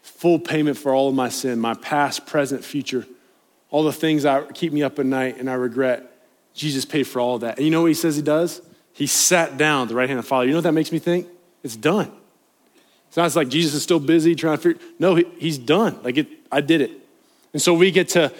full 0.02 0.40
payment 0.40 0.78
for 0.78 0.94
all 0.94 1.10
of 1.10 1.16
my 1.16 1.30
sin, 1.30 1.60
my 1.60 1.74
past, 1.74 2.26
present, 2.26 2.64
future 2.64 3.06
all 3.70 3.84
the 3.84 3.94
things 3.94 4.24
that 4.24 4.54
keep 4.54 4.72
me 4.72 4.84
up 4.84 4.98
at 5.00 5.06
night 5.06 5.38
and 5.38 5.50
I 5.50 5.54
regret, 5.54 6.04
Jesus 6.54 6.86
paid 6.86 7.04
for 7.04 7.20
all 7.20 7.36
of 7.36 7.42
that. 7.42 7.58
And 7.58 7.66
you 7.66 7.72
know 7.72 7.82
what 7.82 7.88
he 7.88 7.94
says 7.94 8.16
he 8.16 8.22
does? 8.22 8.62
He 8.94 9.08
sat 9.08 9.58
down 9.58 9.84
at 9.84 9.90
the 9.90 9.96
right 9.96 10.08
hand 10.08 10.20
of 10.20 10.26
the 10.26 10.30
Father. 10.30 10.46
You 10.46 10.52
know 10.52 10.58
what 10.58 10.64
that 10.64 10.72
makes 10.72 10.92
me 10.92 11.00
think? 11.00 11.28
It's 11.64 11.76
done. 11.76 12.12
It's 13.08 13.18
not 13.18 13.36
like 13.36 13.50
Jesus 13.50 13.74
is 13.74 13.84
still 13.84 14.00
busy 14.00 14.36
trying 14.36 14.58
to 14.58 14.64
figure. 14.64 14.82
No, 15.00 15.16
he, 15.16 15.26
he's 15.38 15.58
done. 15.58 16.00
Like 16.04 16.18
it, 16.18 16.28
I 16.52 16.62
did 16.62 16.82
it. 16.82 16.92
And 17.54 17.62
so 17.62 17.74
we 17.74 17.92
get 17.92 18.10
to 18.10 18.34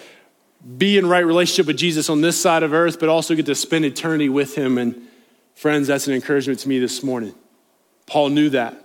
be 0.76 0.98
in 0.98 1.06
right 1.06 1.24
relationship 1.24 1.66
with 1.66 1.76
Jesus 1.76 2.10
on 2.10 2.20
this 2.20 2.40
side 2.40 2.62
of 2.62 2.72
earth, 2.72 2.98
but 2.98 3.08
also 3.08 3.34
get 3.34 3.46
to 3.46 3.54
spend 3.54 3.84
eternity 3.84 4.28
with 4.28 4.56
him. 4.56 4.78
And 4.78 5.06
friends, 5.54 5.88
that's 5.88 6.08
an 6.08 6.14
encouragement 6.14 6.58
to 6.60 6.68
me 6.68 6.78
this 6.78 7.02
morning. 7.02 7.34
Paul 8.06 8.30
knew 8.30 8.50
that. 8.50 8.84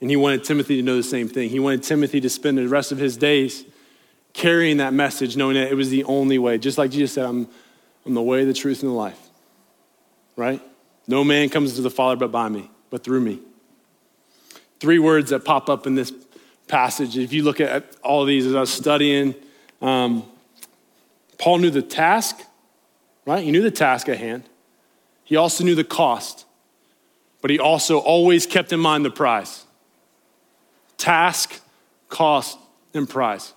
And 0.00 0.08
he 0.08 0.16
wanted 0.16 0.44
Timothy 0.44 0.76
to 0.76 0.82
know 0.82 0.96
the 0.96 1.02
same 1.02 1.28
thing. 1.28 1.50
He 1.50 1.60
wanted 1.60 1.82
Timothy 1.82 2.20
to 2.22 2.30
spend 2.30 2.58
the 2.58 2.66
rest 2.66 2.90
of 2.90 2.98
his 2.98 3.16
days 3.16 3.64
carrying 4.32 4.78
that 4.78 4.94
message, 4.94 5.36
knowing 5.36 5.54
that 5.54 5.70
it 5.70 5.74
was 5.74 5.90
the 5.90 6.04
only 6.04 6.38
way. 6.38 6.58
Just 6.58 6.78
like 6.78 6.90
Jesus 6.90 7.12
said, 7.12 7.26
I'm, 7.26 7.48
I'm 8.06 8.14
the 8.14 8.22
way, 8.22 8.44
the 8.44 8.54
truth, 8.54 8.82
and 8.82 8.90
the 8.90 8.94
life. 8.94 9.18
Right? 10.36 10.62
No 11.06 11.22
man 11.22 11.50
comes 11.50 11.74
to 11.74 11.82
the 11.82 11.90
Father 11.90 12.16
but 12.16 12.32
by 12.32 12.48
me, 12.48 12.70
but 12.88 13.04
through 13.04 13.20
me. 13.20 13.40
Three 14.78 14.98
words 14.98 15.30
that 15.30 15.44
pop 15.44 15.68
up 15.68 15.86
in 15.86 15.94
this 15.94 16.12
passage. 16.66 17.18
If 17.18 17.32
you 17.32 17.42
look 17.42 17.60
at 17.60 17.96
all 18.02 18.24
these 18.24 18.46
as 18.46 18.54
I 18.54 18.60
was 18.60 18.72
studying, 18.72 19.34
um, 19.80 20.24
Paul 21.38 21.58
knew 21.58 21.70
the 21.70 21.82
task, 21.82 22.42
right? 23.24 23.42
He 23.42 23.50
knew 23.50 23.62
the 23.62 23.70
task 23.70 24.08
at 24.08 24.18
hand. 24.18 24.44
He 25.24 25.36
also 25.36 25.64
knew 25.64 25.74
the 25.74 25.84
cost, 25.84 26.44
but 27.40 27.50
he 27.50 27.58
also 27.58 27.98
always 27.98 28.46
kept 28.46 28.72
in 28.72 28.80
mind 28.80 29.04
the 29.04 29.10
prize. 29.10 29.64
Task, 30.98 31.60
cost, 32.08 32.58
and 32.92 33.08
prize. 33.08 33.54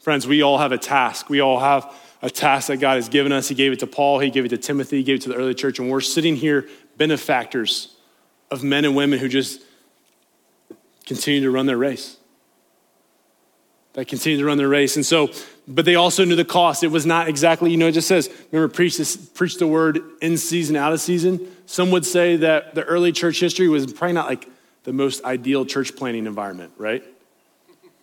Friends, 0.00 0.26
we 0.26 0.42
all 0.42 0.58
have 0.58 0.72
a 0.72 0.78
task. 0.78 1.30
We 1.30 1.40
all 1.40 1.60
have 1.60 1.94
a 2.20 2.28
task 2.28 2.68
that 2.68 2.78
God 2.78 2.96
has 2.96 3.08
given 3.08 3.32
us. 3.32 3.48
He 3.48 3.54
gave 3.54 3.72
it 3.72 3.78
to 3.80 3.86
Paul, 3.86 4.18
He 4.18 4.30
gave 4.30 4.44
it 4.44 4.48
to 4.48 4.58
Timothy, 4.58 4.98
He 4.98 5.02
gave 5.02 5.16
it 5.16 5.22
to 5.22 5.28
the 5.28 5.36
early 5.36 5.54
church, 5.54 5.78
and 5.78 5.90
we're 5.90 6.00
sitting 6.00 6.36
here 6.36 6.68
benefactors 6.96 7.96
of 8.50 8.62
men 8.62 8.84
and 8.84 8.94
women 8.94 9.18
who 9.18 9.28
just 9.28 9.60
continue 11.06 11.40
to 11.40 11.50
run 11.50 11.66
their 11.66 11.78
race. 11.78 12.16
That 13.94 14.08
continue 14.08 14.38
to 14.38 14.44
run 14.44 14.56
their 14.56 14.68
race. 14.68 14.96
And 14.96 15.04
so, 15.04 15.30
but 15.68 15.84
they 15.84 15.96
also 15.96 16.24
knew 16.24 16.34
the 16.34 16.46
cost. 16.46 16.82
It 16.82 16.88
was 16.88 17.04
not 17.04 17.28
exactly, 17.28 17.70
you 17.70 17.76
know, 17.76 17.88
it 17.88 17.92
just 17.92 18.08
says, 18.08 18.30
remember, 18.50 18.72
preach, 18.72 18.96
this, 18.96 19.16
preach 19.16 19.58
the 19.58 19.66
word 19.66 20.00
in 20.22 20.38
season, 20.38 20.76
out 20.76 20.94
of 20.94 21.00
season. 21.00 21.46
Some 21.66 21.90
would 21.90 22.06
say 22.06 22.36
that 22.36 22.74
the 22.74 22.84
early 22.84 23.12
church 23.12 23.38
history 23.38 23.68
was 23.68 23.92
probably 23.92 24.14
not 24.14 24.28
like 24.28 24.48
the 24.84 24.94
most 24.94 25.22
ideal 25.24 25.66
church 25.66 25.94
planning 25.94 26.26
environment, 26.26 26.72
right? 26.78 27.04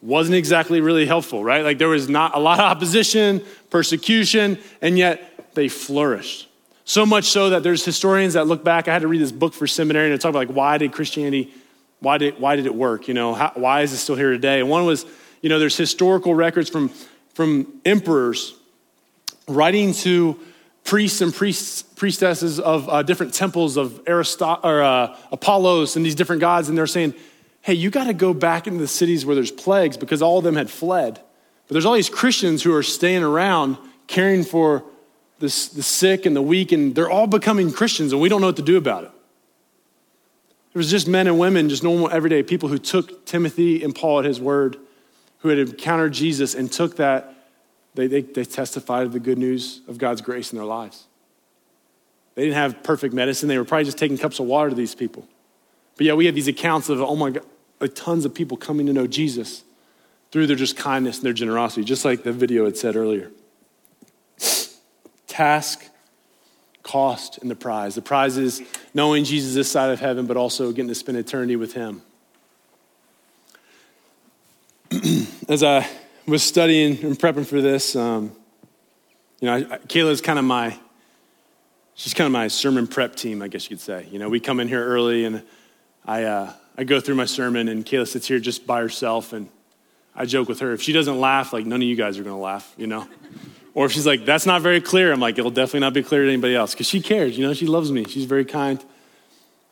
wasn't 0.02 0.36
exactly 0.36 0.82
really 0.82 1.06
helpful, 1.06 1.44
right? 1.44 1.64
Like 1.64 1.78
there 1.78 1.90
was 1.90 2.08
not 2.08 2.36
a 2.36 2.40
lot 2.40 2.60
of 2.60 2.66
opposition, 2.66 3.44
persecution, 3.70 4.58
and 4.82 4.98
yet 4.98 5.54
they 5.56 5.68
flourished. 5.68 6.48
So 6.86 7.06
much 7.06 7.26
so 7.26 7.52
that 7.52 7.64
there's 7.64 7.84
historians 7.84 8.34
that 8.34 8.48
look 8.48 8.64
back. 8.64 8.88
I 8.88 8.94
had 8.94 9.02
to 9.02 9.08
read 9.08 9.22
this 9.22 9.32
book 9.32 9.54
for 9.54 9.68
seminary 9.68 10.06
and 10.06 10.14
it 10.14 10.22
talked 10.22 10.32
about 10.32 10.48
like 10.48 10.56
why 10.56 10.78
did 10.78 10.92
Christianity, 10.92 11.54
why 12.00 12.18
did, 12.18 12.40
why 12.40 12.56
did 12.56 12.66
it 12.66 12.74
work? 12.74 13.08
You 13.08 13.14
know, 13.14 13.34
how, 13.34 13.52
why 13.56 13.82
is 13.82 13.94
it 13.94 13.98
still 13.98 14.16
here 14.16 14.32
today? 14.32 14.60
And 14.60 14.70
one 14.70 14.86
was, 14.86 15.06
you 15.42 15.50
know, 15.50 15.60
there's 15.60 15.78
historical 15.78 16.34
records 16.36 16.70
from, 16.70 16.90
from 17.34 17.82
emperors 17.86 18.54
writing 19.48 19.94
to 19.94 20.40
priests 20.84 21.22
and 21.22 21.34
priests, 21.34 21.82
priestesses 21.82 22.60
of 22.60 22.90
uh, 22.90 23.04
different 23.04 23.34
temples 23.34 23.78
of 23.78 24.04
Aristot- 24.06 24.64
or, 24.64 24.82
uh, 24.82 25.16
Apollos 25.32 25.96
and 25.96 26.06
these 26.06 26.16
different 26.16 26.42
gods, 26.42 26.70
and 26.70 26.78
they're 26.78 26.88
saying, 26.88 27.14
hey, 27.62 27.74
you 27.74 27.90
got 27.90 28.06
to 28.06 28.14
go 28.14 28.34
back 28.34 28.68
into 28.68 28.80
the 28.80 28.88
cities 28.88 29.26
where 29.26 29.36
there's 29.36 29.52
plagues 29.52 29.98
because 29.98 30.22
all 30.22 30.38
of 30.38 30.44
them 30.44 30.56
had 30.56 30.70
fled. 30.70 31.16
But 31.16 31.74
there's 31.74 31.86
all 31.86 31.94
these 31.94 32.10
Christians 32.10 32.64
who 32.64 32.74
are 32.74 32.84
staying 32.84 33.24
around 33.24 33.78
caring 34.08 34.44
for 34.44 34.84
the, 35.40 35.46
the 35.46 35.84
sick 35.84 36.26
and 36.26 36.36
the 36.36 36.42
weak, 36.42 36.72
and 36.72 36.96
they're 36.96 37.10
all 37.10 37.28
becoming 37.28 37.72
Christians, 37.72 38.12
and 38.12 38.22
we 38.22 38.30
don't 38.30 38.42
know 38.42 38.48
what 38.48 38.56
to 38.58 38.62
do 38.62 38.78
about 38.78 39.04
it. 39.04 39.12
It 40.74 40.78
was 40.78 40.90
just 40.90 41.08
men 41.08 41.28
and 41.28 41.40
women, 41.40 41.70
just 41.70 41.84
normal 41.84 42.10
everyday 42.10 42.44
people 42.44 42.70
who 42.70 42.78
took 42.78 43.26
Timothy 43.26 43.84
and 43.84 43.94
Paul 43.94 44.20
at 44.20 44.26
his 44.26 44.40
word, 44.40 44.78
who 45.40 45.50
had 45.50 45.60
encountered 45.60 46.14
Jesus 46.14 46.56
and 46.56 46.72
took 46.72 46.98
that, 46.98 47.34
they, 47.96 48.08
they, 48.08 48.22
they 48.22 48.46
testified 48.46 49.06
of 49.06 49.14
the 49.14 49.20
good 49.20 49.38
news 49.38 49.82
of 49.88 49.98
God's 49.98 50.22
grace 50.22 50.52
in 50.52 50.58
their 50.58 50.66
lives. 50.66 51.06
They 52.36 52.44
didn't 52.44 52.56
have 52.56 52.84
perfect 52.84 53.14
medicine. 53.14 53.50
They 53.50 53.58
were 53.58 53.66
probably 53.66 53.86
just 53.86 53.98
taking 53.98 54.18
cups 54.18 54.40
of 54.40 54.46
water 54.46 54.70
to 54.70 54.76
these 54.76 54.96
people. 54.96 55.28
But 55.98 56.06
yeah, 56.06 56.14
we 56.14 56.26
have 56.28 56.36
these 56.36 56.48
accounts 56.48 56.88
of, 56.90 57.02
oh 57.02 57.16
my 57.16 57.32
God, 57.32 57.44
like 57.80 57.96
tons 57.96 58.26
of 58.26 58.34
people 58.34 58.58
coming 58.58 58.86
to 58.86 58.94
know 58.94 59.08
Jesus 59.08 59.64
through 60.32 60.48
their 60.48 60.56
just 60.56 60.78
kindness 60.78 61.18
and 61.18 61.26
their 61.26 61.34
generosity, 61.34 61.84
just 61.84 62.06
like 62.06 62.24
the 62.24 62.32
video 62.32 62.66
had 62.66 62.78
said 62.78 62.96
earlier 62.96 63.32
task, 65.28 65.86
cost, 66.84 67.40
and 67.40 67.50
the 67.50 67.56
prize. 67.56 67.96
The 67.96 68.02
prize 68.02 68.38
is 68.38 68.62
knowing 68.94 69.24
Jesus 69.24 69.54
this 69.54 69.72
side 69.72 69.92
of 69.92 70.00
heaven, 70.00 70.26
but 70.26 70.38
also 70.38 70.72
getting 70.72 70.88
to 70.88 70.96
spend 70.96 71.18
eternity 71.18 71.56
with 71.56 71.74
him. 71.74 72.02
As 75.48 75.64
I 75.64 75.88
was 76.26 76.44
studying 76.44 77.04
and 77.04 77.18
prepping 77.18 77.46
for 77.46 77.62
this, 77.62 77.96
um, 77.96 78.32
you 79.40 79.46
know, 79.46 79.54
I, 79.54 79.58
I, 79.58 79.78
Kayla's 79.80 80.20
kind 80.20 80.40
of 80.40 80.46
my, 80.46 80.78
she's 81.94 82.14
kind 82.14 82.26
of 82.26 82.32
my 82.32 82.48
sermon 82.48 82.88
prep 82.88 83.16
team, 83.16 83.42
I 83.42 83.48
guess 83.48 83.70
you 83.70 83.78
could 83.78 83.82
say. 83.82 84.08
You 84.12 84.20
know, 84.20 84.30
we 84.30 84.40
come 84.40 84.60
in 84.60 84.68
here 84.68 84.84
early 84.84 85.26
and 85.26 85.44
I, 86.06 86.24
uh, 86.24 86.54
I 86.78 86.84
go 86.84 87.00
through 87.00 87.16
my 87.16 87.26
sermon 87.26 87.68
and 87.68 87.86
Kayla 87.86 88.08
sits 88.08 88.28
here 88.28 88.40
just 88.40 88.66
by 88.66 88.82
herself 88.82 89.32
and 89.32 89.50
I 90.16 90.26
joke 90.26 90.50
with 90.50 90.60
her. 90.60 90.74
If 90.74 90.82
she 90.82 90.92
doesn't 90.92 91.20
laugh, 91.20 91.54
like 91.54 91.66
none 91.66 91.82
of 91.82 91.88
you 91.88 91.96
guys 91.96 92.18
are 92.18 92.24
going 92.24 92.36
to 92.36 92.42
laugh, 92.42 92.74
you 92.78 92.88
know? 92.88 93.08
Or 93.76 93.86
if 93.86 93.92
she's 93.92 94.08
like, 94.08 94.26
that's 94.26 94.48
not 94.48 94.64
very 94.64 94.82
clear, 94.82 95.14
I'm 95.14 95.20
like, 95.20 95.38
it'll 95.38 95.52
definitely 95.52 95.82
not 95.82 95.94
be 95.94 96.02
clear 96.02 96.24
to 96.24 96.28
anybody 96.28 96.56
else 96.56 96.74
because 96.74 96.88
she 96.88 97.02
cares, 97.02 97.38
you 97.38 97.46
know, 97.46 97.54
she 97.54 97.68
loves 97.68 97.92
me. 97.92 98.04
She's 98.04 98.26
very 98.26 98.44
kind. 98.44 98.84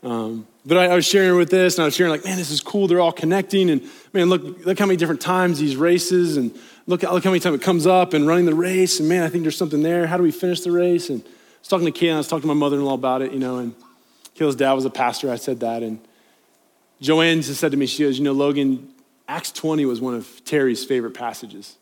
Um, 0.04 0.48
but 0.68 0.78
I, 0.78 0.88
I, 0.88 0.96
was 0.96 1.06
sharing 1.06 1.38
with 1.38 1.50
this 1.50 1.78
and 1.78 1.84
I 1.84 1.86
was 1.86 1.96
sharing, 1.96 2.12
like, 2.12 2.26
man, 2.26 2.36
this 2.36 2.52
is 2.52 2.60
cool. 2.60 2.88
They're 2.88 3.00
all 3.00 3.14
connecting. 3.14 3.70
And 3.70 3.90
man, 4.12 4.30
look, 4.30 4.66
look 4.66 4.78
how 4.78 4.86
many 4.86 4.98
different 4.98 5.22
times 5.22 5.60
these 5.60 5.78
races 5.78 6.36
and 6.36 6.54
look, 6.88 7.04
look 7.04 7.24
how 7.24 7.30
many 7.30 7.40
times 7.40 7.56
it 7.56 7.62
comes 7.62 7.88
up 7.88 8.14
and 8.14 8.28
running 8.28 8.46
the 8.46 8.54
race. 8.54 9.00
And 9.00 9.08
man, 9.08 9.24
I 9.24 9.30
think 9.30 9.44
there's 9.44 9.56
something 9.56 9.82
there. 9.82 10.06
How 10.08 10.18
do 10.18 10.24
we 10.24 10.32
finish 10.32 10.60
the 10.60 10.74
race? 10.74 11.10
And 11.10 11.24
I 11.24 11.60
was 11.62 11.70
talking 11.70 11.86
to 11.86 11.92
Kayla, 11.94 12.16
I 12.16 12.18
was 12.18 12.28
talking 12.28 12.42
to 12.42 12.48
my 12.48 12.54
mother 12.54 12.76
in 12.76 12.84
law 12.84 12.96
about 12.96 13.22
it, 13.22 13.32
you 13.32 13.40
know, 13.40 13.60
and 13.60 13.74
Kayla's 14.36 14.58
dad 14.58 14.74
was 14.74 14.84
a 14.84 14.90
pastor. 14.90 15.32
I 15.32 15.38
said 15.38 15.62
that. 15.62 15.84
And 15.84 16.00
Joanne 17.00 17.42
just 17.42 17.62
said 17.62 17.72
to 17.72 17.78
me, 17.78 17.86
she 17.86 18.04
goes, 18.04 18.18
you 18.18 18.26
know, 18.26 18.34
Logan, 18.34 18.90
Acts 19.30 19.54
20 19.54 19.86
was 19.86 20.02
one 20.02 20.16
of 20.16 20.44
Terry's 20.44 20.84
favorite 20.84 21.14
passages. 21.14 21.78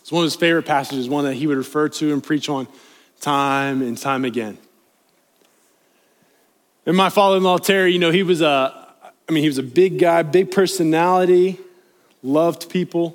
It's 0.00 0.12
one 0.12 0.24
of 0.24 0.26
his 0.26 0.36
favorite 0.36 0.66
passages, 0.66 1.08
one 1.08 1.24
that 1.24 1.34
he 1.34 1.46
would 1.46 1.56
refer 1.56 1.88
to 1.88 2.12
and 2.12 2.22
preach 2.22 2.50
on 2.50 2.68
time 3.20 3.80
and 3.80 3.96
time 3.96 4.26
again. 4.26 4.58
And 6.88 6.96
my 6.96 7.10
father-in-law 7.10 7.58
Terry, 7.58 7.92
you 7.92 7.98
know, 7.98 8.10
he 8.10 8.22
was 8.22 8.40
a, 8.40 8.88
I 9.28 9.32
mean, 9.32 9.42
he 9.42 9.48
was 9.48 9.58
a 9.58 9.62
big 9.62 9.98
guy, 9.98 10.22
big 10.22 10.50
personality, 10.50 11.60
loved 12.22 12.70
people. 12.70 13.14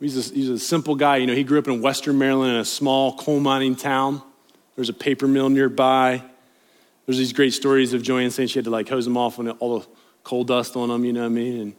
He's 0.00 0.32
a, 0.32 0.34
he's 0.34 0.48
a 0.48 0.58
simple 0.58 0.96
guy. 0.96 1.18
You 1.18 1.28
know, 1.28 1.34
he 1.36 1.44
grew 1.44 1.60
up 1.60 1.68
in 1.68 1.80
Western 1.80 2.18
Maryland 2.18 2.54
in 2.54 2.58
a 2.58 2.64
small 2.64 3.16
coal 3.16 3.38
mining 3.38 3.76
town. 3.76 4.20
There's 4.74 4.88
a 4.88 4.92
paper 4.92 5.28
mill 5.28 5.48
nearby. 5.48 6.24
There's 7.06 7.18
these 7.18 7.32
great 7.32 7.52
stories 7.52 7.92
of 7.92 8.02
Joanne 8.02 8.32
saying 8.32 8.48
she 8.48 8.58
had 8.58 8.64
to 8.64 8.70
like 8.72 8.88
hose 8.88 9.04
them 9.04 9.16
off 9.16 9.38
when 9.38 9.50
all 9.50 9.78
the 9.78 9.86
coal 10.24 10.42
dust 10.42 10.74
on 10.74 10.88
them, 10.88 11.04
you 11.04 11.12
know 11.12 11.20
what 11.20 11.26
I 11.26 11.28
mean? 11.28 11.60
And 11.60 11.76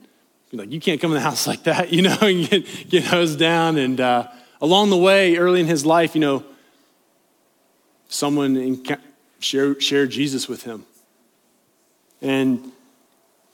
like, 0.53 0.71
you 0.71 0.79
can't 0.79 1.01
come 1.01 1.11
in 1.11 1.15
the 1.15 1.21
house 1.29 1.47
like 1.47 1.63
that, 1.63 1.91
you 1.91 2.01
know, 2.01 2.17
and 2.21 2.49
get, 2.49 2.89
get 2.89 3.03
hosed 3.03 3.39
down. 3.39 3.77
And 3.77 3.99
uh, 3.99 4.29
along 4.61 4.89
the 4.89 4.97
way, 4.97 5.35
early 5.35 5.59
in 5.59 5.67
his 5.67 5.85
life, 5.85 6.15
you 6.15 6.21
know, 6.21 6.45
someone 8.07 8.55
shared, 9.45 9.81
shared 9.81 10.09
Jesus 10.09 10.47
with 10.47 10.63
him. 10.63 10.85
And 12.21 12.71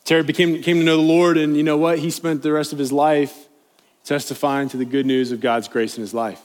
Terry 0.05 0.23
became, 0.23 0.61
came 0.61 0.77
to 0.77 0.83
know 0.83 0.97
the 0.97 1.03
Lord, 1.03 1.37
and 1.37 1.55
you 1.57 1.63
know 1.63 1.77
what? 1.77 1.99
He 1.99 2.09
spent 2.09 2.41
the 2.41 2.51
rest 2.51 2.73
of 2.73 2.79
his 2.79 2.91
life 2.91 3.47
testifying 4.03 4.69
to 4.69 4.77
the 4.77 4.85
good 4.85 5.05
news 5.05 5.31
of 5.31 5.41
God's 5.41 5.67
grace 5.67 5.97
in 5.97 6.01
his 6.01 6.13
life. 6.13 6.41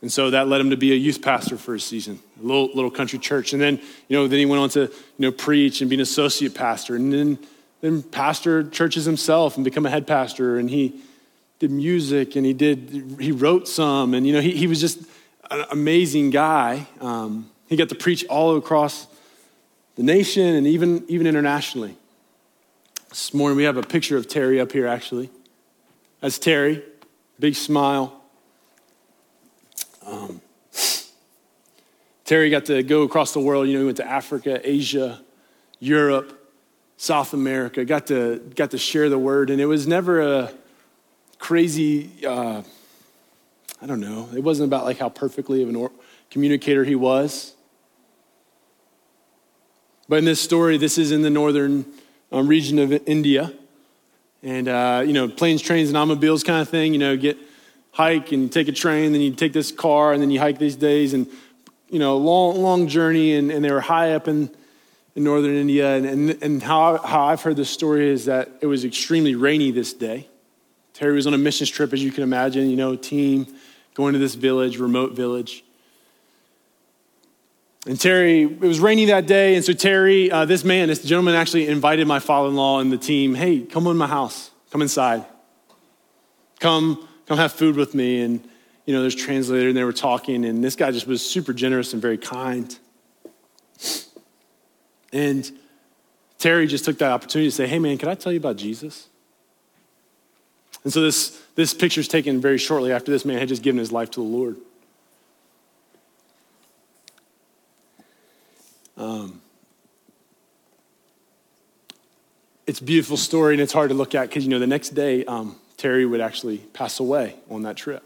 And 0.00 0.12
so 0.12 0.30
that 0.30 0.46
led 0.46 0.60
him 0.60 0.70
to 0.70 0.76
be 0.76 0.92
a 0.92 0.96
youth 0.96 1.20
pastor 1.20 1.56
for 1.56 1.74
a 1.74 1.80
season, 1.80 2.20
a 2.40 2.46
little, 2.46 2.66
little 2.68 2.90
country 2.90 3.18
church. 3.18 3.52
And 3.52 3.60
then, 3.60 3.80
you 4.06 4.16
know, 4.16 4.28
then 4.28 4.38
he 4.38 4.46
went 4.46 4.62
on 4.62 4.68
to, 4.70 4.82
you 4.82 4.90
know, 5.18 5.32
preach 5.32 5.80
and 5.80 5.90
be 5.90 5.96
an 5.96 6.00
associate 6.00 6.54
pastor. 6.54 6.94
And 6.94 7.12
then 7.12 7.38
then 7.80 8.02
pastored 8.02 8.72
churches 8.72 9.04
himself 9.04 9.56
and 9.56 9.64
become 9.64 9.86
a 9.86 9.90
head 9.90 10.06
pastor 10.06 10.58
and 10.58 10.68
he 10.70 11.00
did 11.58 11.70
music 11.70 12.36
and 12.36 12.44
he 12.44 12.52
did 12.52 13.16
he 13.20 13.32
wrote 13.32 13.68
some 13.68 14.14
and 14.14 14.26
you 14.26 14.32
know 14.32 14.40
he, 14.40 14.52
he 14.52 14.66
was 14.66 14.80
just 14.80 15.00
an 15.50 15.64
amazing 15.70 16.30
guy 16.30 16.86
um, 17.00 17.48
he 17.68 17.76
got 17.76 17.88
to 17.90 17.94
preach 17.94 18.24
all 18.26 18.56
across 18.56 19.06
the 19.96 20.02
nation 20.02 20.54
and 20.54 20.66
even 20.66 21.04
even 21.08 21.26
internationally. 21.26 21.96
This 23.08 23.32
morning 23.32 23.56
we 23.56 23.64
have 23.64 23.76
a 23.76 23.82
picture 23.82 24.16
of 24.16 24.28
terry 24.28 24.60
up 24.60 24.72
here 24.72 24.86
actually. 24.86 25.30
That's 26.20 26.38
terry. 26.38 26.82
Big 27.38 27.54
smile. 27.54 28.20
Um, 30.04 30.40
terry 32.24 32.50
got 32.50 32.64
to 32.66 32.82
go 32.82 33.02
across 33.02 33.32
the 33.32 33.40
world. 33.40 33.68
You 33.68 33.74
know 33.74 33.80
he 33.80 33.86
went 33.86 33.98
to 33.98 34.08
africa 34.08 34.60
asia 34.64 35.20
europe 35.78 36.38
South 36.98 37.32
America, 37.32 37.84
got 37.84 38.08
to, 38.08 38.38
got 38.56 38.72
to 38.72 38.78
share 38.78 39.08
the 39.08 39.18
word, 39.18 39.50
and 39.50 39.60
it 39.60 39.66
was 39.66 39.86
never 39.86 40.20
a 40.20 40.52
crazy, 41.38 42.10
uh, 42.26 42.60
I 43.80 43.86
don't 43.86 44.00
know, 44.00 44.28
it 44.34 44.42
wasn't 44.42 44.68
about 44.68 44.84
like 44.84 44.98
how 44.98 45.08
perfectly 45.08 45.62
of 45.62 45.72
a 45.72 45.90
communicator 46.28 46.82
he 46.82 46.96
was. 46.96 47.54
But 50.08 50.20
in 50.20 50.24
this 50.24 50.40
story, 50.40 50.78
this 50.78 50.98
is 50.98 51.12
in 51.12 51.22
the 51.22 51.30
northern 51.30 51.84
um, 52.32 52.46
region 52.46 52.78
of 52.78 52.92
India. 53.06 53.52
And, 54.42 54.68
uh, 54.68 55.02
you 55.06 55.12
know, 55.12 55.28
planes, 55.28 55.60
trains, 55.60 55.88
and 55.88 55.96
automobiles 55.96 56.42
kind 56.42 56.62
of 56.62 56.68
thing. 56.68 56.92
You 56.92 56.98
know, 56.98 57.16
get 57.16 57.36
hike 57.92 58.32
and 58.32 58.50
take 58.50 58.68
a 58.68 58.72
train, 58.72 59.12
then 59.12 59.20
you 59.20 59.32
take 59.32 59.52
this 59.52 59.72
car, 59.72 60.12
and 60.12 60.22
then 60.22 60.30
you 60.30 60.38
hike 60.38 60.58
these 60.58 60.76
days. 60.76 61.12
And, 61.12 61.26
you 61.90 61.98
know, 61.98 62.16
long, 62.16 62.62
long 62.62 62.88
journey. 62.88 63.34
And, 63.34 63.50
and 63.50 63.64
they 63.64 63.70
were 63.70 63.80
high 63.80 64.12
up 64.12 64.28
in 64.28 64.50
in 65.18 65.24
northern 65.24 65.56
India. 65.56 65.96
And, 65.96 66.06
and, 66.06 66.42
and 66.42 66.62
how, 66.62 66.96
how 66.98 67.24
I've 67.24 67.42
heard 67.42 67.56
this 67.56 67.68
story 67.68 68.08
is 68.08 68.26
that 68.26 68.50
it 68.60 68.66
was 68.66 68.84
extremely 68.84 69.34
rainy 69.34 69.72
this 69.72 69.92
day. 69.92 70.28
Terry 70.94 71.12
was 71.14 71.26
on 71.26 71.34
a 71.34 71.38
missions 71.38 71.70
trip, 71.70 71.92
as 71.92 72.02
you 72.02 72.12
can 72.12 72.22
imagine, 72.22 72.70
you 72.70 72.76
know, 72.76 72.94
team 72.94 73.46
going 73.94 74.12
to 74.12 74.20
this 74.20 74.36
village, 74.36 74.78
remote 74.78 75.12
village. 75.12 75.64
And 77.88 77.98
Terry, 77.98 78.42
it 78.42 78.60
was 78.60 78.80
rainy 78.80 79.06
that 79.06 79.26
day. 79.26 79.54
And 79.54 79.64
so 79.64 79.72
Terry, 79.72 80.30
uh, 80.30 80.44
this 80.44 80.62
man, 80.62 80.88
this 80.88 81.02
gentleman 81.02 81.34
actually 81.34 81.68
invited 81.68 82.06
my 82.06 82.18
father 82.18 82.50
in 82.50 82.54
law 82.54 82.80
and 82.80 82.92
the 82.92 82.98
team, 82.98 83.34
hey, 83.34 83.62
come 83.62 83.86
on 83.86 83.96
my 83.96 84.06
house, 84.06 84.50
come 84.70 84.82
inside. 84.82 85.24
Come, 86.60 87.08
come 87.24 87.38
have 87.38 87.50
food 87.50 87.76
with 87.76 87.94
me. 87.94 88.20
And, 88.20 88.46
you 88.84 88.92
know, 88.92 89.00
there's 89.00 89.14
translator 89.14 89.68
and 89.68 89.76
they 89.76 89.84
were 89.84 89.94
talking. 89.94 90.44
And 90.44 90.62
this 90.62 90.76
guy 90.76 90.90
just 90.90 91.06
was 91.06 91.26
super 91.26 91.54
generous 91.54 91.94
and 91.94 92.02
very 92.02 92.18
kind. 92.18 92.78
And 95.10 95.50
Terry 96.38 96.66
just 96.66 96.84
took 96.84 96.98
that 96.98 97.10
opportunity 97.10 97.48
to 97.48 97.56
say, 97.56 97.66
hey, 97.66 97.78
man, 97.78 97.96
can 97.96 98.10
I 98.10 98.16
tell 98.16 98.32
you 98.32 98.38
about 98.38 98.56
Jesus? 98.56 99.08
And 100.84 100.92
so 100.92 101.00
this, 101.00 101.42
this 101.54 101.72
picture 101.72 102.02
is 102.02 102.08
taken 102.08 102.38
very 102.38 102.58
shortly 102.58 102.92
after 102.92 103.10
this 103.10 103.24
man 103.24 103.38
had 103.38 103.48
just 103.48 103.62
given 103.62 103.78
his 103.78 103.92
life 103.92 104.10
to 104.10 104.20
the 104.20 104.26
Lord. 104.26 104.58
Um, 108.98 109.40
it's 112.66 112.80
a 112.80 112.84
beautiful 112.84 113.16
story 113.16 113.54
and 113.54 113.62
it's 113.62 113.72
hard 113.72 113.90
to 113.90 113.94
look 113.94 114.14
at 114.14 114.28
because, 114.28 114.44
you 114.44 114.50
know, 114.50 114.58
the 114.58 114.66
next 114.66 114.90
day, 114.90 115.24
um, 115.24 115.56
Terry 115.76 116.04
would 116.04 116.20
actually 116.20 116.58
pass 116.58 116.98
away 116.98 117.36
on 117.48 117.62
that 117.62 117.76
trip. 117.76 118.02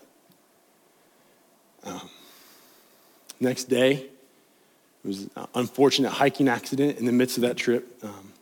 Um, 1.85 2.09
next 3.40 3.64
day, 3.64 3.92
it 3.92 5.09
was 5.09 5.22
an 5.35 5.46
unfortunate 5.55 6.11
hiking 6.11 6.46
accident 6.46 6.98
in 6.98 7.07
the 7.07 7.12
midst 7.12 7.38
of 7.38 7.42
that 7.42 7.57
trip. 7.57 7.98
Um, 8.05 8.33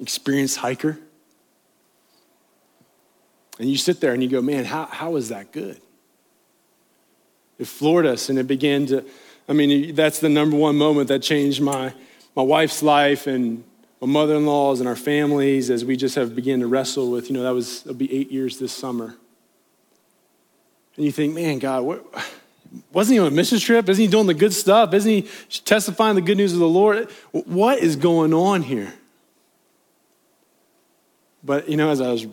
experienced 0.00 0.58
hiker. 0.58 0.98
And 3.58 3.68
you 3.68 3.76
sit 3.76 4.00
there 4.00 4.12
and 4.12 4.22
you 4.22 4.28
go, 4.28 4.40
man, 4.40 4.64
how, 4.64 4.86
how 4.86 5.16
is 5.16 5.30
that 5.30 5.52
good? 5.52 5.80
It 7.58 7.66
floored 7.66 8.04
us, 8.04 8.28
and 8.28 8.38
it 8.38 8.46
began 8.46 8.86
to. 8.86 9.04
I 9.48 9.52
mean, 9.52 9.94
that's 9.94 10.18
the 10.18 10.28
number 10.28 10.56
one 10.56 10.76
moment 10.76 11.08
that 11.08 11.22
changed 11.22 11.60
my, 11.60 11.92
my 12.34 12.42
wife's 12.42 12.82
life 12.82 13.26
and 13.26 13.64
my 14.00 14.06
mother 14.06 14.34
in 14.36 14.46
laws 14.46 14.80
and 14.80 14.88
our 14.88 14.96
families 14.96 15.70
as 15.70 15.84
we 15.84 15.96
just 15.96 16.16
have 16.16 16.34
begun 16.34 16.60
to 16.60 16.66
wrestle 16.66 17.10
with, 17.10 17.30
you 17.30 17.36
know, 17.36 17.42
that 17.42 17.54
was, 17.54 17.82
it'll 17.82 17.94
be 17.94 18.12
eight 18.12 18.30
years 18.30 18.58
this 18.58 18.72
summer. 18.72 19.14
And 20.96 21.04
you 21.04 21.12
think, 21.12 21.34
man, 21.34 21.58
God, 21.58 21.84
what, 21.84 22.04
wasn't 22.92 23.14
he 23.14 23.18
on 23.20 23.28
a 23.28 23.30
mission 23.30 23.58
trip? 23.58 23.88
Isn't 23.88 24.02
he 24.02 24.08
doing 24.08 24.26
the 24.26 24.34
good 24.34 24.52
stuff? 24.52 24.92
Isn't 24.92 25.10
he 25.10 25.28
testifying 25.64 26.16
the 26.16 26.22
good 26.22 26.36
news 26.36 26.52
of 26.52 26.58
the 26.58 26.68
Lord? 26.68 27.10
What 27.32 27.78
is 27.78 27.96
going 27.96 28.34
on 28.34 28.62
here? 28.62 28.92
But, 31.44 31.68
you 31.68 31.76
know, 31.76 31.90
as 31.90 32.00
I 32.00 32.10
was 32.10 32.26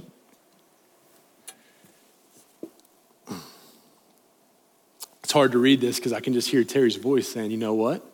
hard 5.34 5.52
to 5.52 5.58
read 5.58 5.82
this 5.82 5.98
because 5.98 6.14
I 6.14 6.22
can 6.22 6.34
just 6.34 6.50
hear 6.50 6.64
Terry's 6.64 6.96
voice 6.96 7.28
saying, 7.28 7.52
you 7.52 7.58
know 7.58 7.74
what? 7.74 8.06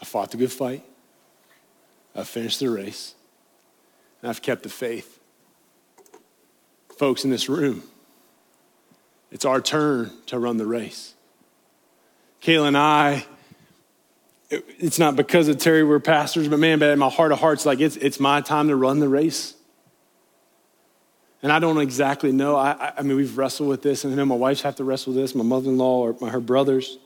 I 0.00 0.04
fought 0.04 0.30
the 0.30 0.36
good 0.36 0.52
fight. 0.52 0.84
I've 2.14 2.28
finished 2.28 2.60
the 2.60 2.70
race. 2.70 3.14
And 4.22 4.30
I've 4.30 4.42
kept 4.42 4.62
the 4.62 4.68
faith. 4.68 5.18
Folks 6.96 7.24
in 7.24 7.30
this 7.30 7.48
room, 7.48 7.82
it's 9.30 9.44
our 9.44 9.60
turn 9.60 10.10
to 10.26 10.38
run 10.38 10.58
the 10.58 10.66
race. 10.66 11.14
Kayla 12.42 12.68
and 12.68 12.76
I, 12.76 13.24
it's 14.50 14.98
not 14.98 15.16
because 15.16 15.48
of 15.48 15.58
Terry, 15.58 15.84
we're 15.84 16.00
pastors, 16.00 16.48
but 16.48 16.58
man, 16.58 16.78
but 16.78 16.90
in 16.90 16.98
my 16.98 17.08
heart 17.08 17.32
of 17.32 17.38
hearts, 17.38 17.64
like 17.64 17.80
it's, 17.80 17.96
it's 17.96 18.20
my 18.20 18.40
time 18.40 18.68
to 18.68 18.76
run 18.76 18.98
the 18.98 19.08
race. 19.08 19.54
And 21.42 21.50
I 21.50 21.58
don't 21.58 21.78
exactly 21.78 22.32
know. 22.32 22.56
I, 22.56 22.92
I 22.98 23.02
mean, 23.02 23.16
we've 23.16 23.36
wrestled 23.38 23.68
with 23.68 23.82
this, 23.82 24.04
and 24.04 24.12
I 24.12 24.16
know 24.16 24.26
my 24.26 24.34
wife's 24.34 24.60
have 24.62 24.76
to 24.76 24.84
wrestle 24.84 25.14
with 25.14 25.22
this, 25.22 25.34
my 25.34 25.44
mother 25.44 25.70
in 25.70 25.78
law 25.78 26.00
or 26.00 26.16
my, 26.20 26.28
her 26.28 26.40
brothers. 26.40 26.98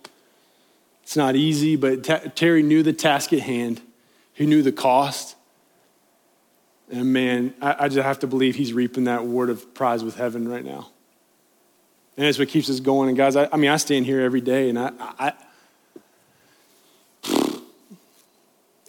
It's 1.04 1.16
not 1.16 1.36
easy, 1.36 1.76
but 1.76 2.02
T- 2.02 2.30
Terry 2.34 2.62
knew 2.62 2.82
the 2.82 2.92
task 2.92 3.32
at 3.32 3.40
hand, 3.40 3.80
he 4.32 4.46
knew 4.46 4.62
the 4.62 4.72
cost. 4.72 5.36
And 6.90 7.12
man, 7.12 7.54
I, 7.62 7.76
I 7.80 7.88
just 7.88 8.04
have 8.04 8.18
to 8.20 8.26
believe 8.26 8.56
he's 8.56 8.72
reaping 8.72 9.04
that 9.04 9.24
word 9.24 9.50
of 9.50 9.72
prize 9.74 10.02
with 10.02 10.16
heaven 10.16 10.48
right 10.48 10.64
now. 10.64 10.90
And 12.16 12.26
that's 12.26 12.38
what 12.38 12.48
keeps 12.48 12.68
us 12.68 12.80
going. 12.80 13.08
And 13.08 13.16
guys, 13.16 13.36
I, 13.36 13.48
I 13.52 13.56
mean, 13.56 13.70
I 13.70 13.76
stand 13.76 14.06
here 14.06 14.20
every 14.20 14.40
day, 14.40 14.68
and 14.68 14.78
I, 14.78 14.92
I, 15.00 15.32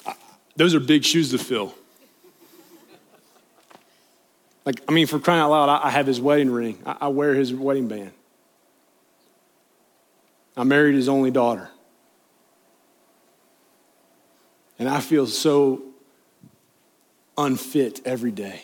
I 0.05 0.15
those 0.55 0.73
are 0.73 0.79
big 0.79 1.03
shoes 1.03 1.31
to 1.31 1.37
fill. 1.37 1.75
Like, 4.65 4.81
I 4.89 4.91
mean, 4.91 5.05
for 5.05 5.19
crying 5.19 5.41
out 5.41 5.51
loud, 5.51 5.69
I, 5.69 5.91
have 5.91 6.07
his 6.07 6.19
wedding 6.19 6.49
ring. 6.49 6.81
I, 6.85 6.97
I 7.01 7.07
wear 7.09 7.35
his 7.35 7.53
wedding 7.53 7.87
band. 7.87 8.11
I 10.57 10.63
married 10.63 10.95
his 10.95 11.07
only 11.07 11.29
daughter. 11.29 11.69
And 14.79 14.89
I 14.89 14.99
feel 15.01 15.27
so 15.27 15.83
unfit 17.37 18.01
every 18.05 18.31
day. 18.31 18.63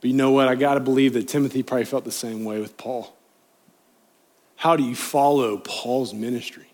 But 0.00 0.10
you 0.10 0.16
know 0.16 0.32
what? 0.32 0.48
I 0.48 0.54
got 0.54 0.74
to 0.74 0.80
believe 0.80 1.14
that 1.14 1.28
Timothy 1.28 1.62
probably 1.62 1.84
felt 1.84 2.04
the 2.04 2.12
same 2.12 2.44
way 2.44 2.60
with 2.60 2.76
Paul. 2.76 3.16
How 4.56 4.76
do 4.76 4.82
you 4.82 4.94
follow 4.94 5.58
Paul's 5.58 6.12
ministry? 6.12 6.71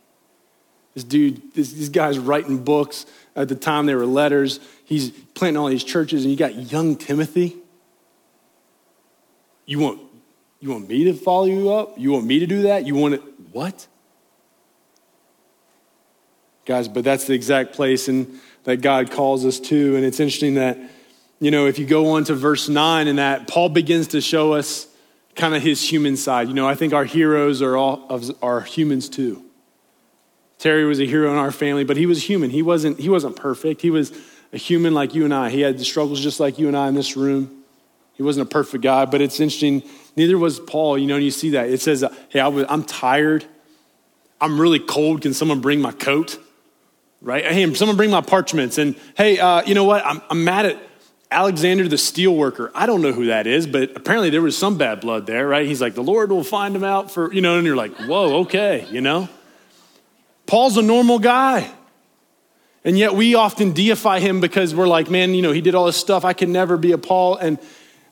This 0.98 1.04
dude, 1.04 1.54
this, 1.54 1.72
this 1.74 1.88
guy's 1.90 2.18
writing 2.18 2.64
books. 2.64 3.06
At 3.36 3.48
the 3.48 3.54
time, 3.54 3.86
they 3.86 3.94
were 3.94 4.04
letters. 4.04 4.58
He's 4.84 5.10
planting 5.10 5.56
all 5.56 5.68
these 5.68 5.84
churches, 5.84 6.24
and 6.24 6.32
you 6.32 6.36
got 6.36 6.56
young 6.72 6.96
Timothy. 6.96 7.56
You 9.64 9.78
want, 9.78 10.00
you 10.58 10.70
want 10.70 10.88
me 10.88 11.04
to 11.04 11.12
follow 11.12 11.44
you 11.44 11.70
up? 11.70 11.96
You 11.96 12.10
want 12.10 12.26
me 12.26 12.40
to 12.40 12.48
do 12.48 12.62
that? 12.62 12.84
You 12.84 12.96
want 12.96 13.14
it? 13.14 13.22
What? 13.52 13.86
Guys, 16.66 16.88
but 16.88 17.04
that's 17.04 17.28
the 17.28 17.34
exact 17.34 17.74
place 17.74 18.08
and 18.08 18.40
that 18.64 18.78
God 18.78 19.12
calls 19.12 19.46
us 19.46 19.60
to. 19.60 19.94
And 19.94 20.04
it's 20.04 20.18
interesting 20.18 20.54
that, 20.54 20.78
you 21.38 21.52
know, 21.52 21.66
if 21.66 21.78
you 21.78 21.86
go 21.86 22.08
on 22.10 22.24
to 22.24 22.34
verse 22.34 22.68
9 22.68 23.06
and 23.06 23.20
that, 23.20 23.46
Paul 23.46 23.68
begins 23.68 24.08
to 24.08 24.20
show 24.20 24.54
us 24.54 24.88
kind 25.36 25.54
of 25.54 25.62
his 25.62 25.80
human 25.80 26.16
side. 26.16 26.48
You 26.48 26.54
know, 26.54 26.66
I 26.66 26.74
think 26.74 26.92
our 26.92 27.04
heroes 27.04 27.62
are 27.62 27.76
all 27.76 28.04
of, 28.10 28.32
are 28.42 28.62
humans 28.62 29.08
too. 29.08 29.44
Terry 30.58 30.84
was 30.84 31.00
a 31.00 31.06
hero 31.06 31.30
in 31.30 31.38
our 31.38 31.52
family, 31.52 31.84
but 31.84 31.96
he 31.96 32.06
was 32.06 32.22
human. 32.22 32.50
He 32.50 32.62
wasn't, 32.62 32.98
he 32.98 33.08
wasn't 33.08 33.36
perfect. 33.36 33.80
He 33.80 33.90
was 33.90 34.12
a 34.52 34.56
human 34.56 34.92
like 34.92 35.14
you 35.14 35.24
and 35.24 35.32
I. 35.32 35.50
He 35.50 35.60
had 35.60 35.78
the 35.78 35.84
struggles 35.84 36.20
just 36.20 36.40
like 36.40 36.58
you 36.58 36.66
and 36.66 36.76
I 36.76 36.88
in 36.88 36.94
this 36.94 37.16
room. 37.16 37.62
He 38.14 38.24
wasn't 38.24 38.48
a 38.48 38.50
perfect 38.50 38.82
guy, 38.82 39.04
but 39.04 39.20
it's 39.20 39.38
interesting. 39.38 39.84
Neither 40.16 40.36
was 40.36 40.58
Paul. 40.58 40.98
You 40.98 41.06
know, 41.06 41.14
and 41.14 41.24
you 41.24 41.30
see 41.30 41.50
that. 41.50 41.70
It 41.70 41.80
says, 41.80 42.04
hey, 42.30 42.40
I 42.40 42.48
was, 42.48 42.66
I'm 42.68 42.82
tired. 42.82 43.44
I'm 44.40 44.60
really 44.60 44.80
cold. 44.80 45.22
Can 45.22 45.32
someone 45.32 45.60
bring 45.60 45.80
my 45.80 45.92
coat? 45.92 46.38
Right? 47.22 47.44
Hey, 47.44 47.72
someone 47.74 47.96
bring 47.96 48.10
my 48.10 48.20
parchments. 48.20 48.78
And 48.78 48.96
hey, 49.16 49.38
uh, 49.38 49.62
you 49.64 49.74
know 49.74 49.84
what? 49.84 50.04
I'm, 50.04 50.20
I'm 50.30 50.42
mad 50.42 50.66
at 50.66 50.82
Alexander 51.30 51.86
the 51.86 51.96
steelworker. 51.96 52.72
I 52.74 52.86
don't 52.86 53.02
know 53.02 53.12
who 53.12 53.26
that 53.26 53.46
is, 53.46 53.66
but 53.68 53.96
apparently 53.96 54.30
there 54.30 54.42
was 54.42 54.56
some 54.56 54.78
bad 54.78 55.00
blood 55.00 55.26
there, 55.26 55.46
right? 55.46 55.66
He's 55.66 55.80
like, 55.80 55.94
the 55.94 56.02
Lord 56.02 56.30
will 56.30 56.42
find 56.42 56.74
him 56.74 56.84
out 56.84 57.10
for, 57.10 57.32
you 57.32 57.40
know, 57.40 57.58
and 57.58 57.66
you're 57.66 57.76
like, 57.76 57.94
whoa, 57.96 58.40
okay, 58.40 58.86
you 58.90 59.00
know? 59.00 59.28
Paul's 60.48 60.78
a 60.78 60.82
normal 60.82 61.18
guy. 61.18 61.70
And 62.82 62.98
yet 62.98 63.14
we 63.14 63.34
often 63.34 63.72
deify 63.72 64.18
him 64.18 64.40
because 64.40 64.74
we're 64.74 64.88
like, 64.88 65.10
man, 65.10 65.34
you 65.34 65.42
know, 65.42 65.52
he 65.52 65.60
did 65.60 65.74
all 65.74 65.84
this 65.84 65.98
stuff. 65.98 66.24
I 66.24 66.32
can 66.32 66.52
never 66.52 66.78
be 66.78 66.92
a 66.92 66.98
Paul. 66.98 67.36
And 67.36 67.58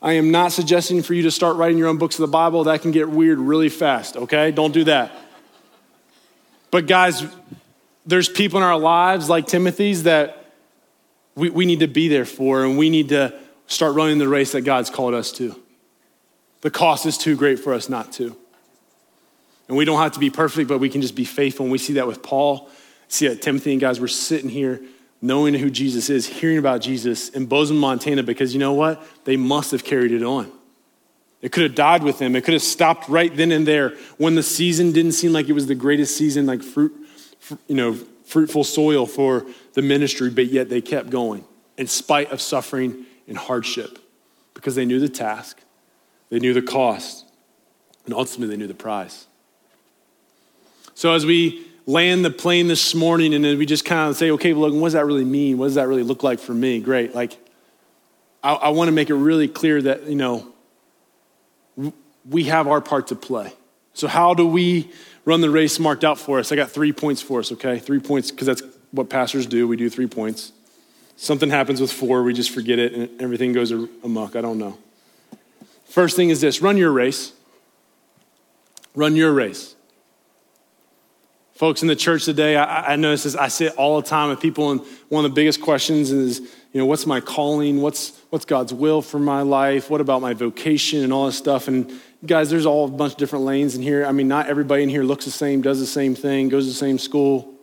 I 0.02 0.12
am 0.12 0.30
not 0.30 0.52
suggesting 0.52 1.02
for 1.02 1.14
you 1.14 1.22
to 1.22 1.30
start 1.30 1.56
writing 1.56 1.78
your 1.78 1.88
own 1.88 1.96
books 1.96 2.16
of 2.16 2.20
the 2.20 2.30
Bible. 2.30 2.64
That 2.64 2.82
can 2.82 2.90
get 2.90 3.08
weird 3.08 3.38
really 3.38 3.70
fast, 3.70 4.16
okay? 4.18 4.50
Don't 4.50 4.72
do 4.72 4.84
that. 4.84 5.12
But 6.70 6.86
guys, 6.86 7.24
there's 8.04 8.28
people 8.28 8.58
in 8.58 8.64
our 8.64 8.78
lives 8.78 9.30
like 9.30 9.46
Timothy's 9.46 10.02
that 10.02 10.52
we, 11.36 11.48
we 11.48 11.64
need 11.64 11.80
to 11.80 11.88
be 11.88 12.08
there 12.08 12.26
for, 12.26 12.64
and 12.64 12.76
we 12.76 12.90
need 12.90 13.08
to 13.08 13.32
start 13.66 13.94
running 13.94 14.18
the 14.18 14.28
race 14.28 14.52
that 14.52 14.60
God's 14.60 14.90
called 14.90 15.14
us 15.14 15.32
to. 15.32 15.58
The 16.60 16.70
cost 16.70 17.06
is 17.06 17.16
too 17.16 17.34
great 17.34 17.60
for 17.60 17.72
us 17.72 17.88
not 17.88 18.12
to. 18.14 18.36
And 19.68 19.76
we 19.76 19.84
don't 19.84 19.98
have 19.98 20.12
to 20.12 20.20
be 20.20 20.30
perfect, 20.30 20.68
but 20.68 20.78
we 20.78 20.88
can 20.88 21.02
just 21.02 21.14
be 21.14 21.24
faithful. 21.24 21.64
And 21.64 21.72
we 21.72 21.78
see 21.78 21.94
that 21.94 22.06
with 22.06 22.22
Paul. 22.22 22.68
See 23.08 23.28
that 23.28 23.42
Timothy 23.42 23.72
and 23.72 23.80
guys, 23.80 24.00
we're 24.00 24.08
sitting 24.08 24.50
here 24.50 24.80
knowing 25.20 25.54
who 25.54 25.70
Jesus 25.70 26.10
is, 26.10 26.26
hearing 26.26 26.58
about 26.58 26.80
Jesus 26.80 27.30
in 27.30 27.46
Bozeman, 27.46 27.80
Montana, 27.80 28.22
because 28.22 28.52
you 28.52 28.60
know 28.60 28.74
what? 28.74 29.02
They 29.24 29.36
must 29.36 29.72
have 29.72 29.84
carried 29.84 30.12
it 30.12 30.22
on. 30.22 30.52
It 31.42 31.52
could 31.52 31.64
have 31.64 31.74
died 31.74 32.02
with 32.02 32.18
him. 32.18 32.34
It 32.36 32.44
could 32.44 32.54
have 32.54 32.62
stopped 32.62 33.08
right 33.08 33.34
then 33.34 33.52
and 33.52 33.66
there 33.66 33.90
when 34.18 34.34
the 34.34 34.42
season 34.42 34.92
didn't 34.92 35.12
seem 35.12 35.32
like 35.32 35.48
it 35.48 35.52
was 35.52 35.66
the 35.66 35.74
greatest 35.74 36.16
season, 36.16 36.46
like 36.46 36.62
fruit, 36.62 36.92
you 37.66 37.76
know, 37.76 37.94
fruitful 38.24 38.64
soil 38.64 39.06
for 39.06 39.46
the 39.74 39.82
ministry, 39.82 40.30
but 40.30 40.46
yet 40.46 40.68
they 40.68 40.80
kept 40.80 41.10
going 41.10 41.44
in 41.76 41.86
spite 41.86 42.30
of 42.32 42.40
suffering 42.40 43.04
and 43.28 43.36
hardship 43.36 43.98
because 44.54 44.74
they 44.74 44.84
knew 44.84 44.98
the 44.98 45.08
task, 45.08 45.60
they 46.30 46.38
knew 46.38 46.54
the 46.54 46.62
cost, 46.62 47.24
and 48.04 48.14
ultimately 48.14 48.54
they 48.54 48.58
knew 48.58 48.66
the 48.66 48.74
prize. 48.74 49.26
So 50.96 51.12
as 51.12 51.26
we 51.26 51.62
land 51.84 52.24
the 52.24 52.30
plane 52.30 52.68
this 52.68 52.94
morning 52.94 53.34
and 53.34 53.44
then 53.44 53.58
we 53.58 53.66
just 53.66 53.84
kind 53.84 54.08
of 54.08 54.16
say, 54.16 54.30
okay, 54.30 54.54
well, 54.54 54.70
look, 54.70 54.80
what 54.80 54.86
does 54.86 54.92
that 54.94 55.04
really 55.04 55.26
mean? 55.26 55.58
What 55.58 55.66
does 55.66 55.74
that 55.74 55.88
really 55.88 56.02
look 56.02 56.22
like 56.22 56.40
for 56.40 56.54
me? 56.54 56.80
Great. 56.80 57.14
Like, 57.14 57.36
I, 58.42 58.54
I 58.54 58.68
want 58.70 58.88
to 58.88 58.92
make 58.92 59.10
it 59.10 59.14
really 59.14 59.46
clear 59.46 59.82
that, 59.82 60.04
you 60.04 60.14
know, 60.14 60.48
we 62.26 62.44
have 62.44 62.66
our 62.66 62.80
part 62.80 63.08
to 63.08 63.14
play. 63.14 63.52
So, 63.92 64.08
how 64.08 64.32
do 64.32 64.46
we 64.46 64.90
run 65.26 65.42
the 65.42 65.50
race 65.50 65.78
marked 65.78 66.02
out 66.02 66.18
for 66.18 66.38
us? 66.38 66.50
I 66.50 66.56
got 66.56 66.70
three 66.70 66.94
points 66.94 67.20
for 67.20 67.40
us, 67.40 67.52
okay? 67.52 67.78
Three 67.78 68.00
points, 68.00 68.30
because 68.30 68.46
that's 68.46 68.62
what 68.90 69.10
pastors 69.10 69.44
do. 69.44 69.68
We 69.68 69.76
do 69.76 69.90
three 69.90 70.06
points. 70.06 70.52
Something 71.16 71.50
happens 71.50 71.78
with 71.78 71.92
four, 71.92 72.22
we 72.22 72.32
just 72.32 72.50
forget 72.50 72.78
it, 72.78 72.94
and 72.94 73.20
everything 73.20 73.52
goes 73.52 73.70
amok. 73.70 74.34
I 74.34 74.40
don't 74.40 74.58
know. 74.58 74.78
First 75.84 76.16
thing 76.16 76.30
is 76.30 76.40
this 76.40 76.62
run 76.62 76.78
your 76.78 76.90
race. 76.90 77.32
Run 78.94 79.14
your 79.14 79.34
race. 79.34 79.75
Folks 81.56 81.80
in 81.80 81.88
the 81.88 81.96
church 81.96 82.26
today, 82.26 82.54
I, 82.54 82.92
I 82.92 82.96
notice 82.96 83.22
this, 83.22 83.34
I 83.34 83.48
sit 83.48 83.76
all 83.76 83.98
the 83.98 84.06
time 84.06 84.28
with 84.28 84.40
people, 84.40 84.72
and 84.72 84.80
one 85.08 85.24
of 85.24 85.30
the 85.30 85.34
biggest 85.34 85.62
questions 85.62 86.10
is, 86.10 86.40
you 86.40 86.48
know, 86.74 86.84
what's 86.84 87.06
my 87.06 87.18
calling? 87.18 87.80
What's, 87.80 88.12
what's 88.28 88.44
God's 88.44 88.74
will 88.74 89.00
for 89.00 89.18
my 89.18 89.40
life? 89.40 89.88
What 89.88 90.02
about 90.02 90.20
my 90.20 90.34
vocation 90.34 91.02
and 91.02 91.14
all 91.14 91.24
this 91.24 91.38
stuff? 91.38 91.66
And 91.66 91.98
guys, 92.26 92.50
there's 92.50 92.66
all 92.66 92.84
a 92.84 92.88
bunch 92.88 93.12
of 93.12 93.18
different 93.18 93.46
lanes 93.46 93.74
in 93.74 93.80
here. 93.80 94.04
I 94.04 94.12
mean, 94.12 94.28
not 94.28 94.48
everybody 94.48 94.82
in 94.82 94.90
here 94.90 95.02
looks 95.02 95.24
the 95.24 95.30
same, 95.30 95.62
does 95.62 95.80
the 95.80 95.86
same 95.86 96.14
thing, 96.14 96.50
goes 96.50 96.64
to 96.64 96.72
the 96.72 96.76
same 96.76 96.98
school, 96.98 97.54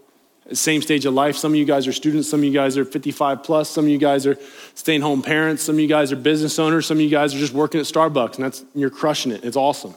same 0.51 0.81
stage 0.81 1.05
of 1.05 1.13
life. 1.13 1.35
Some 1.35 1.51
of 1.51 1.57
you 1.59 1.65
guys 1.65 1.85
are 1.85 1.93
students, 1.93 2.27
some 2.27 2.39
of 2.39 2.45
you 2.45 2.51
guys 2.51 2.79
are 2.79 2.85
55 2.85 3.43
plus, 3.43 3.69
some 3.69 3.85
of 3.85 3.91
you 3.91 3.99
guys 3.99 4.25
are 4.25 4.39
staying 4.73 5.01
home 5.01 5.21
parents, 5.21 5.61
some 5.61 5.75
of 5.75 5.79
you 5.79 5.87
guys 5.87 6.11
are 6.11 6.15
business 6.15 6.57
owners, 6.57 6.87
some 6.87 6.97
of 6.97 7.01
you 7.01 7.11
guys 7.11 7.35
are 7.35 7.39
just 7.39 7.53
working 7.53 7.79
at 7.79 7.85
Starbucks, 7.85 8.35
and 8.37 8.45
that's, 8.45 8.65
you're 8.73 8.89
crushing 8.89 9.31
it. 9.31 9.45
It's 9.45 9.55
awesome 9.55 9.93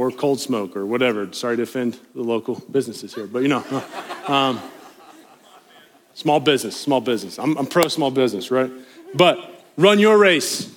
or 0.00 0.10
cold 0.10 0.40
smoke 0.40 0.78
or 0.78 0.86
whatever. 0.86 1.30
Sorry 1.34 1.58
to 1.58 1.62
offend 1.64 1.98
the 2.14 2.22
local 2.22 2.54
businesses 2.70 3.14
here, 3.14 3.26
but 3.26 3.42
you 3.42 3.48
know, 3.48 3.62
um, 4.26 4.58
small 6.14 6.40
business, 6.40 6.74
small 6.74 7.02
business. 7.02 7.38
I'm, 7.38 7.54
I'm 7.58 7.66
pro 7.66 7.86
small 7.88 8.10
business, 8.10 8.50
right? 8.50 8.70
But 9.14 9.62
run 9.76 9.98
your 9.98 10.16
race 10.16 10.74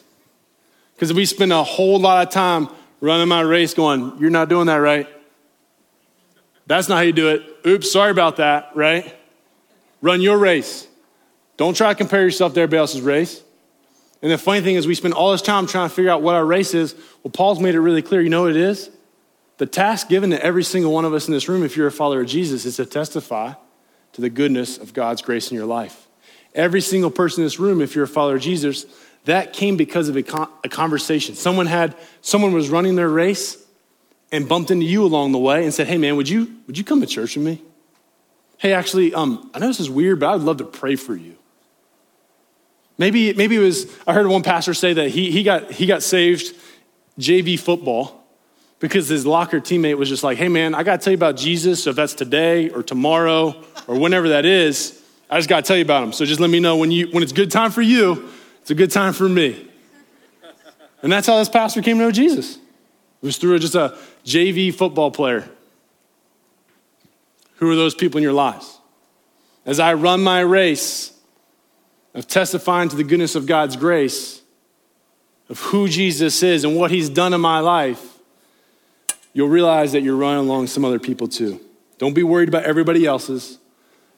because 0.94 1.14
we 1.14 1.24
spend 1.24 1.54
a 1.54 1.64
whole 1.64 2.02
lot 2.02 2.28
of 2.28 2.34
time 2.34 2.68
running 3.00 3.30
my 3.30 3.40
race 3.40 3.74
going, 3.74 4.18
You're 4.20 4.30
not 4.30 4.50
doing 4.50 4.68
that 4.68 4.76
right. 4.76 5.08
That's 6.68 6.90
not 6.90 6.96
how 6.96 7.02
you 7.04 7.14
do 7.14 7.30
it. 7.30 7.44
Oops, 7.66 7.90
sorry 7.90 8.12
about 8.12 8.36
that, 8.38 8.72
right? 8.76 9.16
Run 10.02 10.20
your 10.20 10.38
race. 10.38 10.86
Don't 11.56 11.78
try 11.78 11.94
to 11.94 11.96
compare 11.96 12.24
yourself 12.24 12.56
to 12.56 12.60
everybody 12.60 12.80
else's 12.80 13.00
race. 13.00 13.42
And 14.22 14.30
the 14.30 14.38
funny 14.38 14.60
thing 14.60 14.76
is, 14.76 14.86
we 14.86 14.96
spend 14.96 15.14
all 15.14 15.32
this 15.32 15.42
time 15.42 15.66
trying 15.66 15.88
to 15.88 15.96
figure 15.96 16.12
out 16.12 16.22
what 16.22 16.36
our 16.36 16.46
race 16.46 16.74
is. 16.74 16.94
Well, 17.24 17.32
Paul's 17.32 17.62
made 17.62 17.74
it 17.74 17.80
really 17.80 18.02
clear. 18.02 18.20
You 18.20 18.30
know 18.30 18.42
what 18.42 18.52
it 18.52 18.58
is? 18.58 18.90
The 19.64 19.68
task 19.68 20.10
given 20.10 20.32
to 20.32 20.44
every 20.44 20.66
single 20.66 20.92
one 20.92 21.06
of 21.06 21.14
us 21.14 21.30
in 21.30 21.34
this 21.34 21.48
room, 21.48 21.64
if 21.64 21.78
you're 21.78 21.88
a 21.88 21.92
follower 21.92 22.20
of 22.20 22.28
Jesus, 22.28 22.66
is 22.66 22.76
to 22.76 22.86
testify 22.86 23.54
to 24.12 24.20
the 24.20 24.30
goodness 24.30 24.78
of 24.78 24.94
God's 24.94 25.22
grace 25.22 25.52
in 25.52 25.56
your 25.56 25.66
life. 25.66 26.10
Every 26.54 26.82
single 26.82 27.10
person 27.10 27.44
in 27.44 27.46
this 27.46 27.62
room, 27.62 27.80
if 27.80 27.96
you're 27.96 28.04
a 28.04 28.08
follower 28.10 28.36
of 28.36 28.42
Jesus, 28.42 28.86
that 29.24 29.54
came 29.54 29.78
because 29.78 30.10
of 30.10 30.18
a, 30.18 30.24
con- 30.24 30.50
a 30.66 30.68
conversation. 30.68 31.36
Someone 31.36 31.68
had, 31.68 31.96
someone 32.20 32.52
was 32.52 32.70
running 32.70 32.98
their 32.98 33.08
race 33.08 33.56
and 34.34 34.50
bumped 34.50 34.70
into 34.70 34.86
you 34.86 35.06
along 35.06 35.32
the 35.32 35.38
way 35.38 35.64
and 35.64 35.74
said, 35.74 35.88
Hey 35.88 35.98
man, 35.98 36.18
would 36.18 36.28
you, 36.28 36.54
would 36.68 36.78
you 36.78 36.84
come 36.84 37.00
to 37.00 37.08
church 37.08 37.38
with 37.38 37.46
me? 37.46 37.62
Hey, 38.58 38.74
actually, 38.74 39.14
um, 39.14 39.50
I 39.54 39.60
know 39.60 39.68
this 39.68 39.80
is 39.80 39.90
weird, 39.90 40.20
but 40.20 40.34
I'd 40.34 40.42
love 40.42 40.58
to 40.58 40.66
pray 40.66 40.98
for 40.98 41.16
you. 41.16 41.38
Maybe, 42.98 43.32
maybe 43.32 43.56
it 43.56 43.60
was, 43.60 43.88
I 44.06 44.12
heard 44.12 44.28
one 44.28 44.44
pastor 44.44 44.74
say 44.74 44.92
that 44.92 45.12
he, 45.12 45.32
he, 45.32 45.42
got, 45.42 45.72
he 45.72 45.86
got 45.86 46.04
saved 46.04 46.54
JV 47.18 47.58
football 47.58 48.23
because 48.84 49.08
his 49.08 49.26
locker 49.26 49.62
teammate 49.62 49.98
was 49.98 50.10
just 50.10 50.26
like, 50.26 50.38
hey 50.38 50.50
man, 50.50 50.76
I 50.76 50.84
got 50.84 51.00
to 51.00 51.06
tell 51.06 51.12
you 51.12 51.16
about 51.16 51.38
Jesus. 51.38 51.82
So 51.82 51.92
if 51.92 51.96
that's 51.96 52.14
today 52.14 52.70
or 52.70 52.84
tomorrow 52.84 53.56
or 53.88 53.98
whenever 53.98 54.28
that 54.28 54.44
is, 54.44 55.02
I 55.30 55.38
just 55.38 55.48
got 55.48 55.64
to 55.64 55.66
tell 55.66 55.78
you 55.78 55.84
about 55.84 56.04
him. 56.04 56.12
So 56.12 56.26
just 56.26 56.42
let 56.42 56.50
me 56.50 56.60
know 56.60 56.76
when, 56.76 56.92
you, 56.92 57.08
when 57.12 57.24
it's 57.24 57.32
good 57.32 57.50
time 57.50 57.72
for 57.72 57.82
you, 57.82 58.28
it's 58.60 58.72
a 58.72 58.76
good 58.76 58.92
time 58.92 59.14
for 59.14 59.30
me. 59.30 59.70
And 61.02 61.10
that's 61.10 61.28
how 61.28 61.38
this 61.38 61.48
pastor 61.48 61.82
came 61.82 61.98
to 61.98 62.04
know 62.04 62.12
Jesus. 62.12 62.58
It 62.58 63.26
was 63.26 63.38
through 63.38 63.58
just 63.60 63.76
a 63.76 63.98
JV 64.26 64.76
football 64.76 65.12
player. 65.12 65.50
Who 67.56 67.72
are 67.72 67.78
those 67.78 67.96
people 67.96 68.18
in 68.18 68.24
your 68.24 68.34
lives? 68.34 68.80
As 69.66 69.80
I 69.80 69.94
run 69.94 70.22
my 70.22 70.42
race, 70.42 71.18
of 72.14 72.28
testifying 72.28 72.90
to 72.90 72.98
the 72.98 73.06
goodness 73.06 73.36
of 73.36 73.46
God's 73.46 73.78
grace, 73.78 74.42
of 75.48 75.58
who 75.62 75.88
Jesus 75.88 76.44
is 76.44 76.66
and 76.66 76.76
what 76.76 76.92
he's 76.92 77.08
done 77.08 77.34
in 77.34 77.40
my 77.40 77.60
life, 77.60 78.13
you'll 79.34 79.50
realize 79.50 79.92
that 79.92 80.02
you're 80.02 80.16
running 80.16 80.46
along 80.46 80.68
some 80.68 80.86
other 80.86 81.00
people 81.00 81.28
too. 81.28 81.60
Don't 81.98 82.14
be 82.14 82.24
worried 82.24 82.50
about 82.50 82.64
everybody 82.64 83.06
else's. 83.06 83.58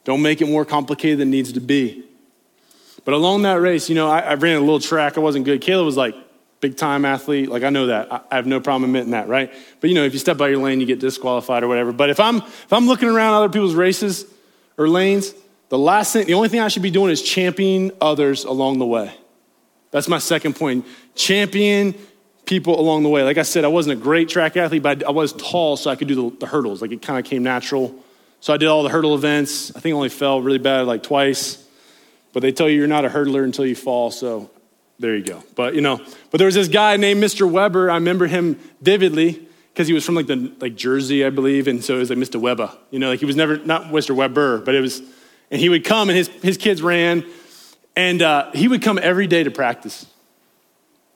Don't 0.03 0.21
make 0.21 0.41
it 0.41 0.47
more 0.47 0.65
complicated 0.65 1.19
than 1.19 1.29
it 1.29 1.31
needs 1.31 1.53
to 1.53 1.59
be. 1.59 2.03
But 3.03 3.13
along 3.13 3.43
that 3.43 3.55
race, 3.55 3.89
you 3.89 3.95
know, 3.95 4.09
I, 4.09 4.19
I 4.19 4.33
ran 4.35 4.57
a 4.57 4.59
little 4.59 4.79
track. 4.79 5.17
I 5.17 5.21
wasn't 5.21 5.45
good. 5.45 5.61
Kayla 5.61 5.85
was 5.85 5.97
like 5.97 6.15
big 6.59 6.77
time 6.77 7.05
athlete. 7.05 7.49
Like 7.49 7.63
I 7.63 7.69
know 7.69 7.87
that. 7.87 8.11
I, 8.11 8.21
I 8.31 8.35
have 8.35 8.47
no 8.47 8.59
problem 8.59 8.89
admitting 8.89 9.11
that, 9.11 9.27
right? 9.27 9.53
But 9.79 9.89
you 9.89 9.95
know, 9.95 10.03
if 10.03 10.13
you 10.13 10.19
step 10.19 10.41
out 10.41 10.45
your 10.45 10.61
lane, 10.61 10.79
you 10.79 10.87
get 10.87 10.99
disqualified 10.99 11.63
or 11.63 11.67
whatever. 11.67 11.91
But 11.91 12.09
if 12.09 12.19
I'm 12.19 12.37
if 12.37 12.73
I'm 12.73 12.87
looking 12.87 13.09
around 13.09 13.35
other 13.35 13.49
people's 13.49 13.75
races 13.75 14.25
or 14.77 14.87
lanes, 14.89 15.33
the 15.69 15.77
last 15.77 16.13
thing, 16.13 16.25
the 16.25 16.33
only 16.33 16.49
thing 16.49 16.59
I 16.59 16.67
should 16.67 16.83
be 16.83 16.91
doing 16.91 17.11
is 17.11 17.21
championing 17.21 17.91
others 18.01 18.43
along 18.43 18.79
the 18.79 18.85
way. 18.85 19.13
That's 19.91 20.07
my 20.07 20.19
second 20.19 20.55
point. 20.55 20.85
Champion 21.15 21.95
people 22.45 22.79
along 22.79 23.03
the 23.03 23.09
way. 23.09 23.23
Like 23.23 23.37
I 23.37 23.43
said, 23.43 23.65
I 23.65 23.69
wasn't 23.69 23.99
a 23.99 24.01
great 24.01 24.29
track 24.29 24.57
athlete, 24.57 24.83
but 24.83 25.03
I 25.03 25.11
was 25.11 25.33
tall, 25.33 25.77
so 25.77 25.89
I 25.89 25.95
could 25.95 26.07
do 26.07 26.29
the, 26.29 26.37
the 26.37 26.45
hurdles. 26.47 26.81
Like 26.81 26.91
it 26.91 27.01
kind 27.01 27.19
of 27.19 27.25
came 27.25 27.43
natural. 27.43 27.95
So 28.39 28.53
I 28.53 28.57
did 28.57 28.67
all 28.67 28.83
the 28.83 28.89
hurdle 28.89 29.15
events. 29.15 29.75
I 29.75 29.79
think 29.79 29.93
I 29.93 29.95
only 29.95 30.09
fell 30.09 30.41
really 30.41 30.59
bad 30.59 30.87
like 30.87 31.03
twice. 31.03 31.63
But 32.33 32.41
they 32.41 32.51
tell 32.51 32.69
you 32.69 32.77
you're 32.77 32.87
not 32.87 33.05
a 33.05 33.09
hurdler 33.09 33.43
until 33.43 33.65
you 33.65 33.75
fall, 33.75 34.11
so 34.11 34.51
there 34.99 35.15
you 35.15 35.23
go. 35.23 35.43
But 35.55 35.73
you 35.75 35.81
know, 35.81 36.01
but 36.31 36.37
there 36.37 36.45
was 36.45 36.55
this 36.55 36.67
guy 36.67 36.97
named 36.97 37.23
Mr. 37.23 37.49
Weber. 37.49 37.89
I 37.89 37.95
remember 37.95 38.27
him 38.27 38.59
vividly 38.81 39.47
because 39.73 39.87
he 39.87 39.93
was 39.93 40.05
from 40.05 40.15
like 40.15 40.27
the 40.27 40.51
like 40.59 40.75
Jersey, 40.75 41.25
I 41.25 41.29
believe, 41.29 41.67
and 41.67 41.83
so 41.83 41.95
it 41.95 41.99
was 41.99 42.09
like 42.09 42.19
Mr. 42.19 42.39
Weber. 42.39 42.71
You 42.91 42.99
know, 42.99 43.09
like 43.09 43.19
he 43.19 43.25
was 43.25 43.35
never 43.35 43.57
not 43.57 43.85
Mr. 43.85 44.13
Weber, 44.13 44.59
but 44.59 44.75
it 44.75 44.81
was 44.81 45.01
and 45.51 45.61
he 45.61 45.69
would 45.69 45.83
come, 45.83 46.09
and 46.09 46.17
his, 46.17 46.27
his 46.27 46.57
kids 46.57 46.81
ran, 46.81 47.25
and 47.95 48.21
uh, 48.21 48.51
he 48.51 48.67
would 48.67 48.81
come 48.81 48.99
every 49.01 49.27
day 49.27 49.43
to 49.43 49.51
practice. 49.51 50.05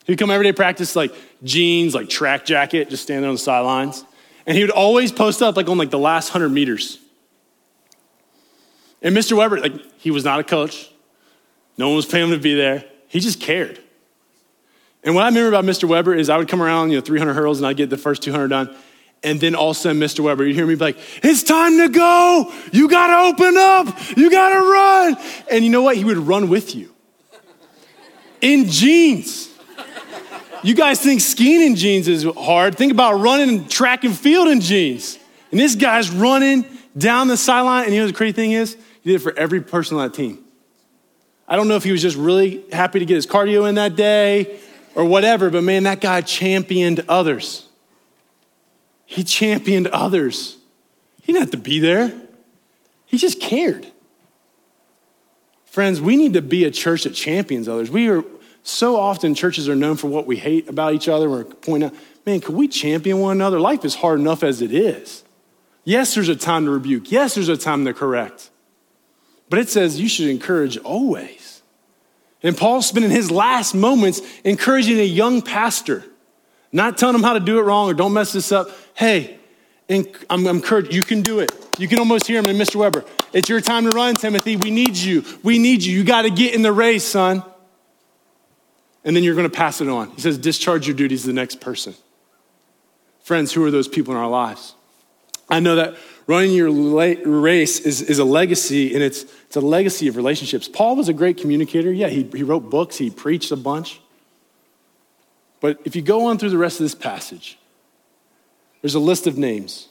He'd 0.10 0.18
come 0.18 0.32
every 0.32 0.44
day 0.44 0.54
practice, 0.54 0.96
like 0.96 1.14
jeans, 1.44 1.94
like 1.94 2.10
track 2.10 2.44
jacket, 2.44 2.90
just 2.90 3.04
standing 3.04 3.28
on 3.28 3.36
the 3.36 3.40
sidelines. 3.40 4.04
And 4.48 4.58
he 4.58 4.64
would 4.64 4.72
always 4.72 5.12
post 5.12 5.44
up, 5.44 5.56
like 5.56 5.70
on 5.70 5.78
like 5.78 5.92
the 5.92 6.00
last 6.00 6.34
100 6.34 6.50
meters. 6.50 6.98
And 9.04 9.16
Mr. 9.16 9.38
Weber, 9.38 9.60
like, 9.60 9.74
he 10.00 10.10
was 10.10 10.24
not 10.24 10.40
a 10.40 10.44
coach. 10.44 10.90
No 11.78 11.90
one 11.90 11.96
was 11.96 12.08
paying 12.08 12.26
him 12.26 12.32
to 12.32 12.42
be 12.42 12.56
there. 12.56 12.86
He 13.08 13.20
just 13.20 13.40
cared. 13.40 13.80
And 15.04 15.14
what 15.14 15.26
I 15.26 15.28
remember 15.28 15.50
about 15.50 15.64
Mr. 15.64 15.88
Weber 15.88 16.16
is 16.16 16.28
I 16.28 16.38
would 16.38 16.48
come 16.48 16.64
around, 16.64 16.90
you 16.90 16.98
know, 16.98 17.02
300 17.02 17.36
hurdles, 17.36 17.60
and 17.60 17.68
I'd 17.68 17.78
get 17.78 17.92
the 17.92 17.98
first 17.98 18.24
200 18.24 18.48
done. 18.48 18.76
And 19.22 19.40
then 19.40 19.54
all 19.54 19.70
of 19.70 19.78
a 19.78 19.80
sudden, 19.80 20.02
Mr. 20.02 20.22
Weber, 20.22 20.44
you 20.48 20.56
hear 20.56 20.66
me 20.66 20.74
like, 20.74 20.98
it's 21.22 21.44
time 21.44 21.78
to 21.78 21.88
go. 21.88 22.52
You 22.72 22.90
got 22.90 23.08
to 23.08 23.30
open 23.30 23.58
up. 23.58 24.18
You 24.18 24.32
got 24.32 24.54
to 24.54 24.60
run. 24.60 25.18
And 25.52 25.64
you 25.64 25.70
know 25.70 25.84
what? 25.84 25.98
He 25.98 26.04
would 26.04 26.18
run 26.18 26.50
with 26.50 26.74
you 26.74 26.96
in 28.42 28.66
jeans. 28.70 29.49
You 30.64 30.76
guys 30.76 31.02
think 31.02 31.22
skiing 31.22 31.62
in 31.62 31.76
jeans 31.76 32.08
is 32.08 32.24
hard. 32.24 32.76
Think 32.76 32.92
about 32.92 33.22
running 33.22 33.68
track 33.68 34.04
and 34.04 34.18
field 34.18 34.48
in 34.48 34.60
jeans. 34.62 35.18
And 35.52 35.60
this 35.60 35.76
guy's 35.76 36.10
running 36.10 36.66
down 36.98 37.28
the 37.28 37.38
sideline. 37.38 37.86
And 37.86 37.94
you 37.94 38.02
know 38.02 38.08
the 38.08 38.14
crazy 38.14 38.34
thing 38.34 38.52
is? 38.52 38.76
He 39.02 39.12
did 39.12 39.16
it 39.16 39.20
for 39.20 39.38
every 39.38 39.62
person 39.62 39.98
on 39.98 40.08
that 40.08 40.14
team. 40.14 40.44
I 41.48 41.56
don't 41.56 41.68
know 41.68 41.76
if 41.76 41.84
he 41.84 41.92
was 41.92 42.02
just 42.02 42.18
really 42.18 42.64
happy 42.72 43.00
to 43.00 43.06
get 43.06 43.16
his 43.16 43.26
cardio 43.26 43.68
in 43.68 43.76
that 43.76 43.96
day 43.96 44.60
or 44.96 45.06
whatever, 45.06 45.50
but 45.50 45.64
man, 45.64 45.84
that 45.84 46.02
guy 46.02 46.22
championed 46.22 47.04
others. 47.08 47.68
He 49.06 49.24
championed 49.24 49.88
others. 49.88 50.58
He 51.22 51.34
didn't 51.34 51.46
have 51.46 51.52
to 51.52 51.58
be 51.58 51.80
there, 51.80 52.14
he 53.06 53.18
just 53.18 53.40
cared. 53.40 53.88
Friends, 55.66 56.02
we 56.02 56.16
need 56.16 56.34
to 56.34 56.42
be 56.42 56.66
a 56.66 56.72
church 56.72 57.04
that 57.04 57.12
champions 57.12 57.68
others. 57.68 57.90
We 57.90 58.10
are 58.10 58.24
so 58.70 58.96
often 58.96 59.36
churches 59.36 59.68
are 59.68 59.76
known 59.76 59.98
for 59.98 60.08
what 60.08 60.26
we 60.26 60.38
hate 60.38 60.70
about 60.70 60.94
each 60.94 61.08
other 61.08 61.30
or 61.30 61.44
point 61.44 61.84
out, 61.84 61.94
man, 62.26 62.40
could 62.42 62.56
we 62.56 62.68
champion 62.68 63.20
one 63.20 63.38
another? 63.38 63.60
Life 63.60 63.84
is 63.86 63.96
hard 63.96 64.20
enough 64.20 64.44
as 64.44 64.62
it 64.62 64.74
is. 64.74 65.24
Yes, 65.84 66.14
there's 66.16 66.30
a 66.30 66.36
time 66.36 66.66
to 66.66 66.72
rebuke. 66.72 67.12
Yes, 67.12 67.36
there's 67.36 67.50
a 67.50 67.58
time 67.58 67.86
to 67.86 67.94
correct. 67.94 68.50
But 69.50 69.60
it 69.60 69.70
says 69.70 70.00
you 70.00 70.08
should 70.08 70.28
encourage 70.28 70.78
always. 70.78 71.62
And 72.44 72.56
Paul's 72.56 72.88
spending 72.88 73.12
his 73.12 73.32
last 73.32 73.74
moments 73.74 74.22
encouraging 74.44 75.00
a 75.00 75.04
young 75.04 75.42
pastor 75.42 76.06
not 76.72 76.98
telling 76.98 77.16
him 77.16 77.24
how 77.24 77.34
to 77.34 77.40
do 77.40 77.60
it 77.60 77.64
wrong 77.64 77.90
or 77.90 77.94
don't 77.94 78.14
mess 78.14 78.32
this 78.32 78.52
up. 78.52 78.70
Hey, 78.94 79.40
I'm, 79.90 80.46
encouraged. 80.46 80.94
You 80.94 81.02
can 81.02 81.22
do 81.22 81.40
it. 81.40 81.52
You 81.80 81.88
can 81.88 82.00
almost 82.00 82.28
hear 82.28 82.40
him 82.40 82.46
in 82.46 82.58
Mr. 82.58 82.76
Weber. 82.76 83.06
It's 83.34 83.50
your 83.50 83.62
time 83.62 83.90
to 83.90 83.96
run, 83.96 84.16
Timothy. 84.16 84.56
We 84.56 84.70
need 84.70 84.96
you. 84.96 85.24
We 85.44 85.58
need 85.58 85.84
you. 85.84 85.98
You 85.98 86.04
got 86.04 86.24
to 86.24 86.30
get 86.30 86.54
in 86.54 86.62
the 86.62 86.72
race, 86.72 87.06
son. 87.06 87.44
And 89.10 89.16
then 89.16 89.24
you're 89.24 89.34
going 89.34 89.50
to 89.50 89.58
pass 89.58 89.82
it 89.82 89.90
on. 89.90 90.12
He 90.12 90.22
says, 90.22 90.38
discharge 90.38 90.86
your 90.86 90.96
duties 90.96 91.22
to 91.22 91.28
the 91.30 91.34
next 91.34 91.60
person. 91.60 91.96
Friends, 93.24 93.52
who 93.52 93.66
are 93.66 93.72
those 93.72 93.88
people 93.88 94.14
in 94.14 94.20
our 94.20 94.30
lives? 94.30 94.76
I 95.50 95.60
know 95.60 95.78
that 95.78 95.96
running 96.28 96.52
your 96.52 96.70
race 96.70 97.80
is, 97.80 98.04
is 98.04 98.20
a 98.20 98.24
legacy, 98.24 98.94
and 98.94 99.02
it's, 99.02 99.24
it's 99.48 99.56
a 99.56 99.62
legacy 99.62 100.10
of 100.10 100.16
relationships. 100.16 100.68
Paul 100.68 100.96
was 100.96 101.10
a 101.10 101.14
great 101.14 101.38
communicator. 101.38 101.92
Yeah, 101.92 102.10
he, 102.10 102.22
he 102.36 102.44
wrote 102.44 102.70
books, 102.70 102.98
he 102.98 103.10
preached 103.10 103.52
a 103.52 103.56
bunch. 103.56 104.00
But 105.60 105.80
if 105.86 105.96
you 105.96 106.04
go 106.04 106.28
on 106.28 106.38
through 106.38 106.52
the 106.52 106.60
rest 106.60 106.80
of 106.80 106.84
this 106.84 106.94
passage, 106.94 107.58
there's 108.84 108.94
a 108.94 109.00
list 109.00 109.26
of 109.26 109.40
names. 109.40 109.88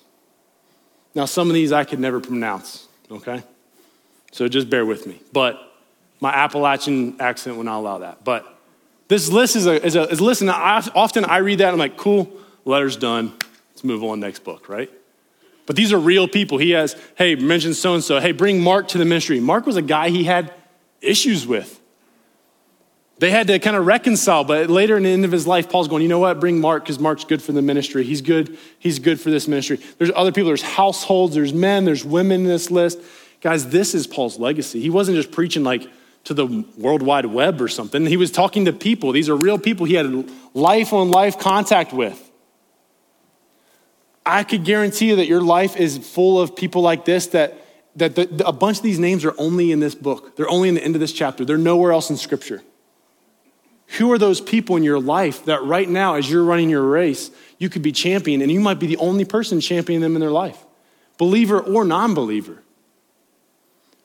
Now, 1.16 1.24
some 1.24 1.48
of 1.48 1.54
these 1.54 1.72
I 1.72 1.82
could 1.82 1.98
never 1.98 2.20
pronounce, 2.20 2.86
okay? 3.10 3.42
So 4.30 4.46
just 4.46 4.70
bear 4.70 4.86
with 4.86 5.08
me. 5.08 5.20
But 5.32 5.60
my 6.20 6.32
Appalachian 6.32 7.16
accent 7.20 7.56
will 7.56 7.64
not 7.64 7.80
allow 7.80 7.98
that. 7.98 8.22
But 8.22 8.54
this 9.08 9.30
list 9.30 9.56
is 9.56 9.66
a, 9.66 9.84
is 9.84 9.96
a, 9.96 10.02
is 10.08 10.20
a 10.20 10.24
list, 10.24 10.42
and 10.42 10.50
I, 10.50 10.86
often 10.94 11.24
I 11.24 11.38
read 11.38 11.58
that 11.58 11.72
and 11.72 11.72
I'm 11.72 11.78
like, 11.78 11.96
cool, 11.96 12.30
letter's 12.64 12.96
done. 12.96 13.32
Let's 13.70 13.84
move 13.84 14.04
on, 14.04 14.20
next 14.20 14.44
book, 14.44 14.68
right? 14.68 14.90
But 15.66 15.76
these 15.76 15.92
are 15.92 15.98
real 15.98 16.28
people. 16.28 16.58
He 16.58 16.70
has, 16.70 16.96
hey, 17.16 17.34
mention 17.34 17.74
so 17.74 17.94
and 17.94 18.02
so. 18.02 18.20
Hey, 18.20 18.32
bring 18.32 18.60
Mark 18.60 18.88
to 18.88 18.98
the 18.98 19.04
ministry. 19.04 19.40
Mark 19.40 19.66
was 19.66 19.76
a 19.76 19.82
guy 19.82 20.08
he 20.08 20.24
had 20.24 20.52
issues 21.00 21.46
with. 21.46 21.78
They 23.18 23.30
had 23.30 23.48
to 23.48 23.58
kind 23.58 23.76
of 23.76 23.84
reconcile, 23.84 24.44
but 24.44 24.70
later 24.70 24.96
in 24.96 25.02
the 25.02 25.08
end 25.10 25.24
of 25.24 25.32
his 25.32 25.46
life, 25.46 25.68
Paul's 25.68 25.88
going, 25.88 26.02
you 26.02 26.08
know 26.08 26.20
what? 26.20 26.38
Bring 26.38 26.60
Mark 26.60 26.84
because 26.84 27.00
Mark's 27.00 27.24
good 27.24 27.42
for 27.42 27.52
the 27.52 27.62
ministry. 27.62 28.04
He's 28.04 28.20
good. 28.20 28.56
He's 28.78 28.98
good 28.98 29.20
for 29.20 29.30
this 29.30 29.48
ministry. 29.48 29.80
There's 29.98 30.12
other 30.14 30.30
people. 30.30 30.48
There's 30.48 30.62
households. 30.62 31.34
There's 31.34 31.52
men. 31.52 31.84
There's 31.84 32.04
women 32.04 32.42
in 32.42 32.46
this 32.46 32.70
list. 32.70 33.00
Guys, 33.40 33.68
this 33.68 33.94
is 33.94 34.06
Paul's 34.06 34.38
legacy. 34.38 34.80
He 34.80 34.90
wasn't 34.90 35.16
just 35.16 35.32
preaching 35.32 35.64
like 35.64 35.88
to 36.24 36.34
the 36.34 36.64
World 36.76 37.02
Wide 37.02 37.26
Web 37.26 37.60
or 37.60 37.68
something. 37.68 38.04
He 38.06 38.16
was 38.16 38.30
talking 38.30 38.66
to 38.66 38.72
people. 38.72 39.12
These 39.12 39.28
are 39.28 39.36
real 39.36 39.58
people 39.58 39.86
he 39.86 39.94
had 39.94 40.30
life 40.54 40.92
on 40.92 41.10
life 41.10 41.38
contact 41.38 41.92
with. 41.92 42.24
I 44.26 44.44
could 44.44 44.64
guarantee 44.64 45.08
you 45.08 45.16
that 45.16 45.26
your 45.26 45.40
life 45.40 45.76
is 45.76 45.96
full 45.96 46.38
of 46.38 46.54
people 46.54 46.82
like 46.82 47.06
this 47.06 47.28
that, 47.28 47.54
that 47.96 48.14
the, 48.14 48.46
a 48.46 48.52
bunch 48.52 48.76
of 48.76 48.82
these 48.82 48.98
names 48.98 49.24
are 49.24 49.34
only 49.38 49.72
in 49.72 49.80
this 49.80 49.94
book. 49.94 50.36
They're 50.36 50.50
only 50.50 50.68
in 50.68 50.74
the 50.74 50.84
end 50.84 50.94
of 50.94 51.00
this 51.00 51.12
chapter. 51.12 51.46
They're 51.46 51.56
nowhere 51.56 51.92
else 51.92 52.10
in 52.10 52.18
Scripture. 52.18 52.62
Who 53.96 54.12
are 54.12 54.18
those 54.18 54.42
people 54.42 54.76
in 54.76 54.82
your 54.82 55.00
life 55.00 55.46
that 55.46 55.62
right 55.62 55.88
now, 55.88 56.16
as 56.16 56.30
you're 56.30 56.44
running 56.44 56.68
your 56.68 56.82
race, 56.82 57.30
you 57.56 57.70
could 57.70 57.80
be 57.80 57.90
champion 57.90 58.42
and 58.42 58.52
you 58.52 58.60
might 58.60 58.78
be 58.78 58.86
the 58.86 58.98
only 58.98 59.24
person 59.24 59.60
championing 59.60 60.02
them 60.02 60.14
in 60.14 60.20
their 60.20 60.30
life, 60.30 60.62
believer 61.16 61.58
or 61.58 61.86
non 61.86 62.12
believer? 62.12 62.62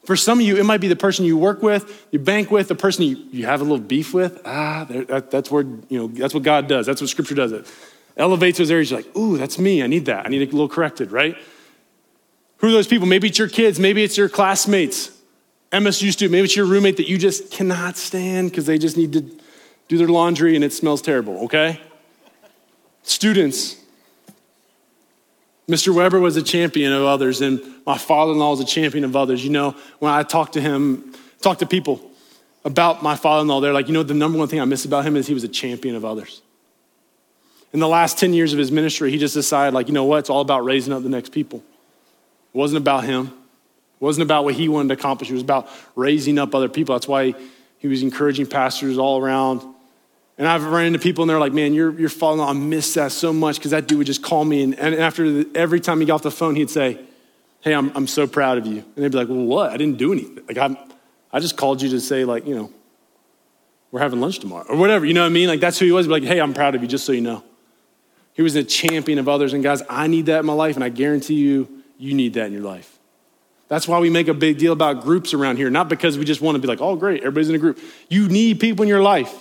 For 0.05 0.17
some 0.17 0.39
of 0.39 0.45
you, 0.45 0.57
it 0.57 0.65
might 0.65 0.81
be 0.81 0.89
the 0.89 0.97
person 0.97 1.23
you 1.23 1.37
work 1.37 1.63
with, 1.63 2.07
you 2.11 2.19
bank 2.19 2.51
with, 2.51 2.67
the 2.67 2.75
person 2.75 3.05
you, 3.05 3.15
you 3.31 3.45
have 3.45 3.61
a 3.61 3.63
little 3.63 3.79
beef 3.79 4.13
with. 4.13 4.41
Ah, 4.43 4.85
that, 4.89 5.31
that's 5.31 5.49
where, 5.49 5.63
you 5.63 5.97
know, 5.97 6.07
that's 6.07 6.33
what 6.33 6.43
God 6.43 6.67
does. 6.67 6.85
That's 6.85 6.99
what 6.99 7.09
Scripture 7.09 7.35
does. 7.35 7.53
It 7.53 7.65
elevates 8.17 8.57
those 8.57 8.69
areas. 8.69 8.91
You're 8.91 8.99
like, 8.99 9.17
ooh, 9.17 9.37
that's 9.37 9.57
me. 9.57 9.81
I 9.81 9.87
need 9.87 10.05
that. 10.05 10.25
I 10.25 10.29
need 10.29 10.41
a 10.41 10.51
little 10.51 10.67
corrected, 10.67 11.11
right? 11.11 11.37
Who 12.57 12.67
are 12.67 12.71
those 12.71 12.87
people? 12.87 13.07
Maybe 13.07 13.29
it's 13.29 13.39
your 13.39 13.47
kids. 13.47 13.79
Maybe 13.79 14.03
it's 14.03 14.17
your 14.17 14.29
classmates. 14.29 15.09
MSU 15.71 16.11
student. 16.11 16.33
Maybe 16.33 16.45
it's 16.45 16.55
your 16.55 16.65
roommate 16.65 16.97
that 16.97 17.09
you 17.09 17.17
just 17.17 17.49
cannot 17.49 17.97
stand 17.97 18.51
because 18.51 18.65
they 18.65 18.77
just 18.77 18.97
need 18.97 19.13
to 19.13 19.21
do 19.87 19.97
their 19.97 20.07
laundry 20.07 20.55
and 20.55 20.63
it 20.63 20.71
smells 20.71 21.01
terrible, 21.01 21.45
okay? 21.45 21.81
Students. 23.03 23.82
Mr. 25.67 25.93
Weber 25.93 26.19
was 26.19 26.35
a 26.35 26.41
champion 26.41 26.91
of 26.91 27.03
others, 27.03 27.41
and 27.41 27.61
my 27.85 27.97
father 27.97 28.33
in 28.33 28.39
law 28.39 28.51
was 28.51 28.59
a 28.59 28.65
champion 28.65 29.05
of 29.05 29.15
others. 29.15 29.43
You 29.43 29.51
know, 29.51 29.75
when 29.99 30.11
I 30.11 30.23
talk 30.23 30.53
to 30.53 30.61
him, 30.61 31.13
talk 31.41 31.59
to 31.59 31.65
people 31.65 32.11
about 32.65 33.03
my 33.03 33.15
father 33.15 33.41
in 33.41 33.47
law, 33.47 33.59
they're 33.59 33.73
like, 33.73 33.87
you 33.87 33.93
know, 33.93 34.03
the 34.03 34.13
number 34.13 34.37
one 34.37 34.47
thing 34.47 34.59
I 34.59 34.65
miss 34.65 34.85
about 34.85 35.05
him 35.05 35.15
is 35.15 35.27
he 35.27 35.33
was 35.33 35.43
a 35.43 35.49
champion 35.49 35.95
of 35.95 36.05
others. 36.05 36.41
In 37.71 37.79
the 37.79 37.87
last 37.87 38.17
10 38.19 38.33
years 38.33 38.53
of 38.53 38.59
his 38.59 38.71
ministry, 38.71 39.09
he 39.09 39.17
just 39.17 39.33
decided, 39.33 39.73
like, 39.73 39.87
you 39.87 39.93
know 39.93 40.05
what? 40.05 40.19
It's 40.19 40.29
all 40.29 40.41
about 40.41 40.63
raising 40.63 40.93
up 40.93 41.01
the 41.03 41.09
next 41.09 41.31
people. 41.31 41.59
It 42.53 42.57
wasn't 42.57 42.77
about 42.77 43.03
him, 43.03 43.27
it 43.27 44.01
wasn't 44.01 44.23
about 44.23 44.43
what 44.43 44.53
he 44.55 44.69
wanted 44.69 44.89
to 44.89 44.93
accomplish. 44.95 45.29
It 45.29 45.33
was 45.33 45.41
about 45.41 45.69
raising 45.95 46.37
up 46.37 46.53
other 46.53 46.69
people. 46.69 46.93
That's 46.93 47.07
why 47.07 47.33
he 47.79 47.87
was 47.87 48.03
encouraging 48.03 48.47
pastors 48.47 48.97
all 48.97 49.21
around 49.21 49.72
and 50.37 50.47
I've 50.47 50.65
run 50.65 50.85
into 50.85 50.99
people 50.99 51.23
and 51.23 51.29
they're 51.29 51.39
like, 51.39 51.53
man, 51.53 51.73
you're, 51.73 51.97
you're 51.99 52.09
falling 52.09 52.39
off. 52.39 52.49
I 52.49 52.53
miss 52.53 52.95
that 52.95 53.11
so 53.11 53.31
much 53.31 53.57
because 53.57 53.71
that 53.71 53.87
dude 53.87 53.99
would 53.99 54.07
just 54.07 54.23
call 54.23 54.43
me. 54.43 54.63
And, 54.63 54.77
and 54.79 54.95
after 54.95 55.31
the, 55.31 55.49
every 55.55 55.79
time 55.79 55.99
he 55.99 56.05
got 56.05 56.15
off 56.15 56.21
the 56.23 56.31
phone, 56.31 56.55
he'd 56.55 56.71
say, 56.71 56.99
hey, 57.61 57.73
I'm, 57.73 57.91
I'm 57.95 58.07
so 58.07 58.25
proud 58.27 58.57
of 58.57 58.65
you. 58.65 58.77
And 58.77 59.03
they'd 59.03 59.11
be 59.11 59.17
like, 59.17 59.29
well, 59.29 59.45
what? 59.45 59.69
I 59.69 59.77
didn't 59.77 59.97
do 59.97 60.11
anything. 60.11 60.43
Like, 60.47 60.57
I'm, 60.57 60.77
I 61.31 61.39
just 61.39 61.55
called 61.55 61.81
you 61.81 61.89
to 61.89 61.99
say, 61.99 62.25
like, 62.25 62.47
you 62.47 62.55
know, 62.55 62.71
we're 63.91 63.99
having 63.99 64.19
lunch 64.19 64.39
tomorrow 64.39 64.65
or 64.67 64.75
whatever. 64.75 65.05
You 65.05 65.13
know 65.13 65.21
what 65.21 65.27
I 65.27 65.29
mean? 65.29 65.47
Like, 65.47 65.59
that's 65.59 65.77
who 65.77 65.85
he 65.85 65.91
was. 65.91 66.07
Like, 66.07 66.23
hey, 66.23 66.41
I'm 66.41 66.53
proud 66.53 66.73
of 66.73 66.81
you, 66.81 66.87
just 66.87 67.05
so 67.05 67.11
you 67.11 67.21
know. 67.21 67.43
He 68.33 68.41
was 68.41 68.55
a 68.55 68.63
champion 68.63 69.19
of 69.19 69.29
others. 69.29 69.53
And 69.53 69.63
guys, 69.63 69.83
I 69.87 70.07
need 70.07 70.25
that 70.25 70.39
in 70.39 70.45
my 70.47 70.53
life. 70.53 70.75
And 70.75 70.83
I 70.83 70.89
guarantee 70.89 71.35
you, 71.35 71.83
you 71.99 72.15
need 72.15 72.33
that 72.33 72.47
in 72.47 72.53
your 72.53 72.63
life. 72.63 72.97
That's 73.67 73.87
why 73.87 73.99
we 73.99 74.09
make 74.09 74.27
a 74.27 74.33
big 74.33 74.57
deal 74.57 74.73
about 74.73 75.01
groups 75.01 75.33
around 75.33 75.57
here, 75.57 75.69
not 75.69 75.89
because 75.89 76.17
we 76.17 76.25
just 76.25 76.41
want 76.41 76.55
to 76.55 76.59
be 76.59 76.67
like, 76.67 76.81
oh, 76.81 76.95
great, 76.95 77.19
everybody's 77.21 77.49
in 77.49 77.55
a 77.55 77.59
group. 77.59 77.79
You 78.09 78.27
need 78.29 78.59
people 78.59 78.83
in 78.83 78.89
your 78.89 79.01
life. 79.01 79.33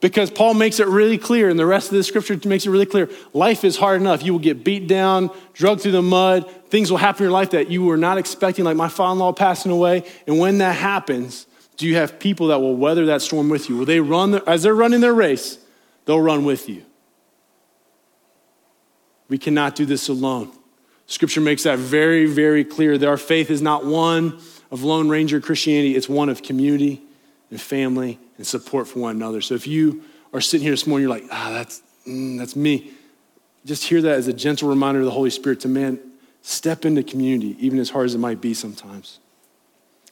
Because 0.00 0.30
Paul 0.30 0.54
makes 0.54 0.78
it 0.78 0.86
really 0.88 1.16
clear, 1.16 1.48
and 1.48 1.58
the 1.58 1.64
rest 1.64 1.88
of 1.88 1.94
the 1.94 2.02
scripture 2.02 2.38
makes 2.46 2.66
it 2.66 2.70
really 2.70 2.86
clear 2.86 3.08
life 3.32 3.64
is 3.64 3.76
hard 3.76 4.00
enough. 4.00 4.22
You 4.22 4.32
will 4.32 4.40
get 4.40 4.62
beat 4.62 4.86
down, 4.86 5.30
drugged 5.54 5.82
through 5.82 5.92
the 5.92 6.02
mud. 6.02 6.50
Things 6.68 6.90
will 6.90 6.98
happen 6.98 7.22
in 7.22 7.30
your 7.30 7.32
life 7.32 7.50
that 7.50 7.70
you 7.70 7.82
were 7.82 7.96
not 7.96 8.18
expecting, 8.18 8.64
like 8.64 8.76
my 8.76 8.88
father 8.88 9.12
in 9.12 9.18
law 9.20 9.32
passing 9.32 9.72
away. 9.72 10.04
And 10.26 10.38
when 10.38 10.58
that 10.58 10.76
happens, 10.76 11.46
do 11.78 11.86
you 11.86 11.96
have 11.96 12.18
people 12.18 12.48
that 12.48 12.60
will 12.60 12.76
weather 12.76 13.06
that 13.06 13.22
storm 13.22 13.48
with 13.48 13.70
you? 13.70 13.78
Will 13.78 13.84
they 13.86 14.00
run, 14.00 14.34
as 14.46 14.62
they're 14.62 14.74
running 14.74 15.00
their 15.00 15.14
race, 15.14 15.58
they'll 16.04 16.20
run 16.20 16.44
with 16.44 16.68
you? 16.68 16.84
We 19.28 19.38
cannot 19.38 19.76
do 19.76 19.86
this 19.86 20.08
alone. 20.08 20.52
Scripture 21.06 21.40
makes 21.40 21.62
that 21.62 21.78
very, 21.78 22.26
very 22.26 22.64
clear 22.64 22.98
that 22.98 23.08
our 23.08 23.16
faith 23.16 23.50
is 23.50 23.62
not 23.62 23.86
one 23.86 24.38
of 24.70 24.82
Lone 24.82 25.08
Ranger 25.08 25.40
Christianity, 25.40 25.96
it's 25.96 26.08
one 26.08 26.28
of 26.28 26.42
community 26.42 27.05
and 27.50 27.60
family 27.60 28.18
and 28.36 28.46
support 28.46 28.88
for 28.88 29.00
one 29.00 29.16
another. 29.16 29.40
So 29.40 29.54
if 29.54 29.66
you 29.66 30.02
are 30.32 30.40
sitting 30.40 30.64
here 30.64 30.72
this 30.72 30.86
morning, 30.86 31.08
you're 31.08 31.16
like, 31.16 31.28
ah, 31.30 31.50
that's, 31.52 31.82
mm, 32.06 32.38
that's 32.38 32.56
me. 32.56 32.92
Just 33.64 33.84
hear 33.84 34.02
that 34.02 34.12
as 34.12 34.28
a 34.28 34.32
gentle 34.32 34.68
reminder 34.68 35.00
of 35.00 35.06
the 35.06 35.12
Holy 35.12 35.30
Spirit 35.30 35.60
to, 35.60 35.68
man, 35.68 35.98
step 36.42 36.84
into 36.84 37.02
community, 37.02 37.56
even 37.58 37.78
as 37.78 37.90
hard 37.90 38.06
as 38.06 38.14
it 38.14 38.18
might 38.18 38.40
be 38.40 38.54
sometimes. 38.54 39.18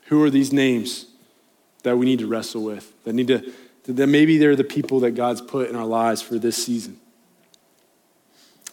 Who 0.07 0.23
are 0.23 0.31
these 0.31 0.53
names 0.53 1.07
that 1.83 1.97
we 1.97 2.07
need 2.07 2.19
to 2.19 2.27
wrestle 2.27 2.63
with? 2.63 2.93
That 3.05 3.13
need 3.13 3.29
to, 3.29 3.53
that 3.87 4.07
maybe 4.07 4.39
they're 4.39 4.57
the 4.57 4.65
people 4.65 5.01
that 5.01 5.13
God's 5.13 5.41
put 5.41 5.71
in 5.71 5.77
our 5.77 5.87
lives 5.87 6.23
for 6.23 6.39
this 6.39 6.63
season. 6.63 6.99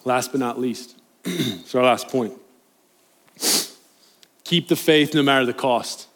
Last 0.03 0.32
but 0.32 0.39
not 0.39 0.59
least, 0.59 0.97
it's 1.26 1.76
our 1.76 1.84
last 1.84 2.07
point. 2.07 2.34
Keep 4.43 4.68
the 4.68 4.76
faith 4.76 5.14
no 5.14 5.24
matter 5.24 5.45
the 5.45 5.53
cost. 5.53 6.07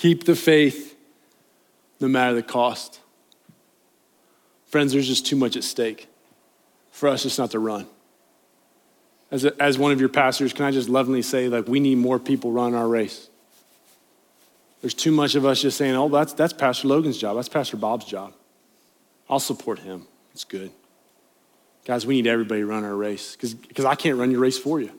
Keep 0.00 0.24
the 0.24 0.34
faith 0.34 0.96
no 2.00 2.08
matter 2.08 2.34
the 2.34 2.42
cost. 2.42 3.00
Friends, 4.68 4.94
there's 4.94 5.06
just 5.06 5.26
too 5.26 5.36
much 5.36 5.56
at 5.56 5.62
stake 5.62 6.08
for 6.90 7.10
us 7.10 7.24
just 7.24 7.38
not 7.38 7.50
to 7.50 7.58
run. 7.58 7.86
As, 9.30 9.44
a, 9.44 9.62
as 9.62 9.76
one 9.76 9.92
of 9.92 10.00
your 10.00 10.08
pastors, 10.08 10.54
can 10.54 10.64
I 10.64 10.70
just 10.70 10.88
lovingly 10.88 11.20
say, 11.20 11.50
like, 11.50 11.68
we 11.68 11.80
need 11.80 11.98
more 11.98 12.18
people 12.18 12.50
run 12.50 12.74
our 12.74 12.88
race. 12.88 13.28
There's 14.80 14.94
too 14.94 15.12
much 15.12 15.34
of 15.34 15.44
us 15.44 15.60
just 15.60 15.76
saying, 15.76 15.94
oh, 15.94 16.08
that's, 16.08 16.32
that's 16.32 16.54
Pastor 16.54 16.88
Logan's 16.88 17.18
job. 17.18 17.36
That's 17.36 17.50
Pastor 17.50 17.76
Bob's 17.76 18.06
job. 18.06 18.32
I'll 19.28 19.38
support 19.38 19.80
him. 19.80 20.06
It's 20.32 20.44
good. 20.44 20.70
Guys, 21.84 22.06
we 22.06 22.14
need 22.14 22.26
everybody 22.26 22.62
to 22.62 22.66
run 22.66 22.84
our 22.84 22.96
race 22.96 23.36
because 23.36 23.84
I 23.84 23.96
can't 23.96 24.16
run 24.16 24.30
your 24.30 24.40
race 24.40 24.56
for 24.56 24.80
you. 24.80 24.92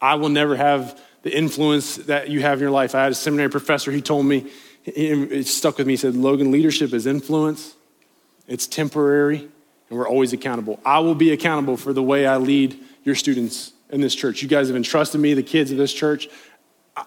I 0.00 0.14
will 0.14 0.28
never 0.28 0.54
have 0.54 1.00
the 1.22 1.36
influence 1.36 1.96
that 1.96 2.30
you 2.30 2.40
have 2.40 2.58
in 2.58 2.62
your 2.62 2.70
life. 2.70 2.94
I 2.94 3.02
had 3.02 3.12
a 3.12 3.14
seminary 3.14 3.50
professor, 3.50 3.90
he 3.90 4.00
told 4.00 4.26
me, 4.26 4.50
it 4.84 5.46
stuck 5.46 5.78
with 5.78 5.86
me. 5.86 5.92
He 5.92 5.96
said, 5.98 6.16
Logan, 6.16 6.50
leadership 6.50 6.94
is 6.94 7.06
influence, 7.06 7.74
it's 8.48 8.66
temporary, 8.66 9.48
and 9.88 9.98
we're 9.98 10.08
always 10.08 10.32
accountable. 10.32 10.80
I 10.84 11.00
will 11.00 11.14
be 11.14 11.32
accountable 11.32 11.76
for 11.76 11.92
the 11.92 12.02
way 12.02 12.26
I 12.26 12.38
lead 12.38 12.78
your 13.04 13.14
students 13.14 13.72
in 13.90 14.00
this 14.00 14.14
church. 14.14 14.42
You 14.42 14.48
guys 14.48 14.68
have 14.68 14.76
entrusted 14.76 15.20
me, 15.20 15.34
the 15.34 15.42
kids 15.42 15.70
of 15.70 15.78
this 15.78 15.92
church. 15.92 16.28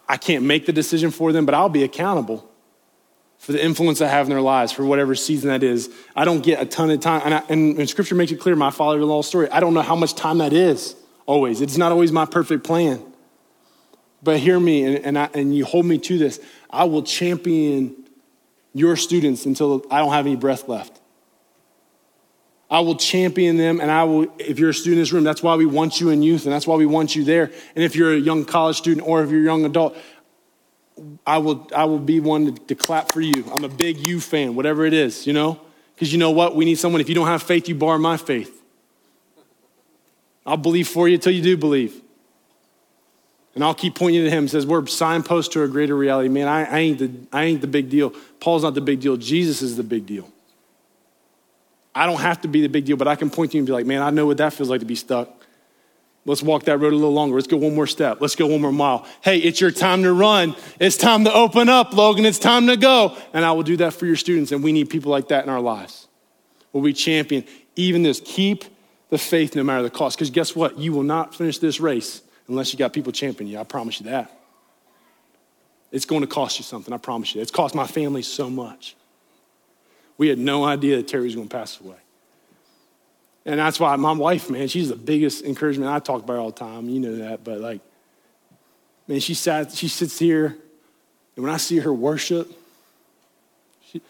I 0.07 0.18
can't 0.18 0.43
make 0.43 0.66
the 0.66 0.74
decision 0.74 1.11
for 1.11 1.32
them, 1.32 1.45
but 1.45 1.55
I'll 1.55 1.70
be 1.70 1.84
accountable 1.84 2.49
for 3.38 3.51
the 3.51 3.64
influence 3.64 4.01
I 4.01 4.07
have 4.07 4.28
in 4.28 4.30
their 4.30 4.41
lives, 4.41 4.72
for 4.72 4.86
whatever 4.86 5.16
season 5.16 5.49
that 5.49 5.64
is. 5.64 5.93
I 6.16 6.24
don't 6.24 6.41
get 6.41 6.61
a 6.61 6.66
ton 6.66 6.89
of 6.89 6.99
time. 7.01 7.22
And, 7.26 7.34
I, 7.34 7.43
and, 7.49 7.78
and 7.78 7.89
Scripture 7.89 8.16
makes 8.16 8.32
it 8.32 8.39
clear, 8.39 8.55
my 8.55 8.72
father 8.72 8.97
in 8.99 9.07
law 9.07 9.22
story, 9.22 9.49
I 9.49 9.59
don't 9.59 9.74
know 9.74 9.82
how 9.82 9.95
much 9.95 10.16
time 10.16 10.38
that 10.38 10.53
is 10.53 10.95
always. 11.26 11.59
It's 11.59 11.78
not 11.78 11.91
always 11.91 12.11
my 12.11 12.26
perfect 12.26 12.64
plan. 12.64 13.03
But 14.24 14.39
hear 14.39 14.59
me, 14.59 14.86
and, 14.86 15.05
and, 15.05 15.17
I, 15.17 15.30
and 15.34 15.55
you 15.55 15.65
hold 15.65 15.86
me 15.86 15.97
to 15.97 16.17
this. 16.17 16.39
I 16.69 16.86
will 16.86 17.03
champion 17.03 17.95
your 18.74 18.95
students 18.95 19.45
until 19.45 19.86
I 19.91 19.99
don't 19.99 20.13
have 20.13 20.26
any 20.26 20.36
breath 20.36 20.67
left. 20.67 20.99
I 22.71 22.80
will 22.80 22.95
champion 22.95 23.57
them, 23.57 23.82
and 23.82 23.91
I 23.91 24.05
will, 24.05 24.34
if 24.39 24.57
you're 24.57 24.69
a 24.69 24.74
student 24.74 24.97
in 24.97 25.01
this 25.01 25.11
room, 25.11 25.24
that's 25.24 25.43
why 25.43 25.55
we 25.55 25.65
want 25.65 25.99
you 25.99 26.09
in 26.09 26.24
youth, 26.24 26.45
and 26.45 26.53
that's 26.53 26.65
why 26.65 26.76
we 26.76 26.86
want 26.86 27.15
you 27.15 27.24
there. 27.24 27.51
And 27.76 27.84
if 27.84 27.95
you're 27.95 28.13
a 28.13 28.17
young 28.17 28.45
college 28.45 28.78
student 28.78 29.05
or 29.07 29.24
if 29.24 29.30
you're 29.30 29.41
a 29.41 29.43
young 29.43 29.65
adult, 29.65 29.95
I 31.28 31.38
will, 31.39 31.69
I 31.76 31.86
will 31.86 31.99
be 31.99 32.19
one 32.19 32.55
to, 32.55 32.65
to 32.65 32.76
clap 32.76 33.11
for 33.11 33.21
you. 33.21 33.43
I'm 33.51 33.63
a 33.63 33.69
big 33.69 34.07
you 34.07 34.19
fan, 34.19 34.55
whatever 34.55 34.86
it 34.86 34.93
is, 34.93 35.28
you 35.28 35.34
know? 35.34 35.59
Because 35.93 36.11
you 36.11 36.17
know 36.17 36.32
what? 36.32 36.55
We 36.55 36.65
need 36.65 36.80
someone, 36.80 37.01
if 37.01 37.09
you 37.09 37.15
don't 37.15 37.28
have 37.28 37.43
faith, 37.43 37.67
you 37.67 37.76
borrow 37.76 37.99
my 37.99 38.17
faith. 38.17 38.63
I'll 40.45 40.57
believe 40.57 40.88
for 40.88 41.07
you 41.07 41.15
until 41.15 41.34
you 41.34 41.41
do 41.43 41.57
believe. 41.57 42.01
And 43.56 43.64
I'll 43.64 43.76
keep 43.76 43.95
pointing 43.95 44.24
to 44.24 44.30
him. 44.30 44.47
Says 44.47 44.66
we're 44.66 44.86
signposts 44.88 45.54
to 45.54 45.64
a 45.64 45.68
greater 45.68 45.95
reality. 45.95 46.30
Man, 46.30 46.47
I, 46.47 46.64
I, 46.66 46.80
ain't 46.80 46.99
the, 46.99 47.12
I 47.32 47.43
ain't 47.43 47.62
the 47.62 47.68
big 47.68 47.89
deal. 47.89 48.12
Paul's 48.39 48.64
not 48.64 48.74
the 48.74 48.82
big 48.82 48.99
deal. 48.99 49.16
Jesus 49.18 49.62
is 49.62 49.78
the 49.78 49.84
big 49.84 50.06
deal. 50.06 50.28
I 51.95 52.08
don't 52.08 52.20
have 52.20 52.41
to 52.41 52.47
be 52.47 52.62
the 52.62 52.70
big 52.70 52.86
deal, 52.86 52.97
but 52.97 53.08
I 53.08 53.16
can 53.16 53.30
point 53.30 53.51
to 53.51 53.58
you 53.58 53.62
and 53.62 53.68
be 53.68 53.74
like, 53.74 53.86
man, 53.86 54.01
I 54.01 54.10
know 54.10 54.26
what 54.26 54.38
that 54.38 54.54
feels 54.54 54.70
like 54.70 54.80
to 54.80 54.86
be 54.86 54.95
stuck. 54.95 55.30
Let's 56.26 56.41
walk 56.41 56.64
that 56.64 56.80
road 56.80 56.93
a 56.93 56.95
little 56.95 57.14
longer. 57.14 57.36
Let's 57.36 57.47
go 57.47 57.58
one 57.58 57.76
more 57.76 57.86
step. 57.86 58.22
Let's 58.22 58.36
go 58.36 58.47
one 58.47 58.62
more 58.62 58.72
mile. 58.72 59.06
Hey, 59.22 59.39
it's 59.39 59.60
your 59.60 59.72
time 59.72 60.04
to 60.04 60.14
run. 60.14 60.56
It's 60.80 60.95
time 60.95 61.26
to 61.26 61.34
open 61.34 61.68
up, 61.68 61.93
Logan. 61.93 62.26
It's 62.26 62.39
time 62.39 62.68
to 62.68 62.78
go. 62.78 63.18
And 63.34 63.43
I 63.43 63.51
will 63.51 63.64
do 63.64 63.78
that 63.78 63.93
for 63.93 64.06
your 64.06 64.16
students. 64.16 64.51
And 64.54 64.64
we 64.64 64.72
need 64.72 64.89
people 64.89 65.12
like 65.12 65.28
that 65.28 65.43
in 65.43 65.49
our 65.49 65.60
lives. 65.60 66.08
Will 66.72 66.82
we 66.82 66.93
champion 66.93 67.43
even 67.76 68.04
this? 68.04 68.22
Keep 68.24 68.64
the 69.10 69.18
faith 69.18 69.56
no 69.56 69.64
matter 69.64 69.84
the 69.84 69.89
cost. 69.89 70.18
Because 70.18 70.30
guess 70.30 70.56
what? 70.56 70.80
You 70.80 70.93
will 70.93 71.04
not 71.04 71.36
finish 71.36 71.58
this 71.58 71.82
race 71.82 72.22
unless 72.47 72.73
you 72.73 72.79
got 72.79 72.93
people 72.93 73.11
championing 73.11 73.53
you. 73.53 73.59
I 73.59 73.63
promise 73.63 73.99
you 73.99 74.07
that. 74.07 74.31
It's 75.91 76.05
going 76.05 76.21
to 76.21 76.27
cost 76.27 76.57
you 76.57 76.63
something, 76.63 76.93
I 76.93 76.97
promise 76.97 77.35
you. 77.35 77.41
It's 77.41 77.51
cost 77.51 77.75
my 77.75 77.85
family 77.85 78.23
so 78.23 78.49
much. 78.49 78.95
We 80.17 80.27
had 80.27 80.39
no 80.39 80.63
idea 80.63 80.97
that 80.97 81.07
Terry 81.07 81.25
was 81.25 81.35
going 81.35 81.47
to 81.47 81.55
pass 81.55 81.79
away. 81.79 81.97
And 83.45 83.59
that's 83.59 83.79
why 83.79 83.95
my 83.97 84.13
wife, 84.13 84.49
man, 84.49 84.67
she's 84.67 84.89
the 84.89 84.95
biggest 84.95 85.43
encouragement. 85.43 85.91
I 85.91 85.99
talk 85.99 86.23
about 86.23 86.37
all 86.37 86.51
the 86.51 86.59
time. 86.59 86.89
You 86.89 86.99
know 86.99 87.15
that. 87.17 87.43
But 87.43 87.59
like, 87.59 87.81
man, 89.07 89.19
she 89.19 89.33
sat, 89.33 89.71
she 89.73 89.87
sits 89.87 90.17
here, 90.17 90.57
and 91.35 91.43
when 91.43 91.53
I 91.53 91.57
see 91.57 91.79
her 91.79 91.93
worship, 91.93 92.51
she, 93.91 94.01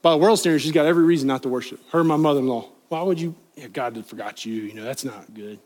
by 0.00 0.12
the 0.12 0.16
world 0.16 0.38
standards, 0.38 0.62
she's 0.62 0.72
got 0.72 0.86
every 0.86 1.04
reason 1.04 1.28
not 1.28 1.42
to 1.42 1.48
worship. 1.48 1.80
Her 1.90 2.00
and 2.00 2.08
my 2.08 2.16
mother-in-law. 2.16 2.68
Why 2.88 3.02
would 3.02 3.20
you? 3.20 3.34
Yeah, 3.56 3.68
God 3.68 4.06
forgot 4.06 4.46
you. 4.46 4.54
You 4.54 4.74
know, 4.74 4.84
that's 4.84 5.04
not 5.04 5.34
good. 5.34 5.58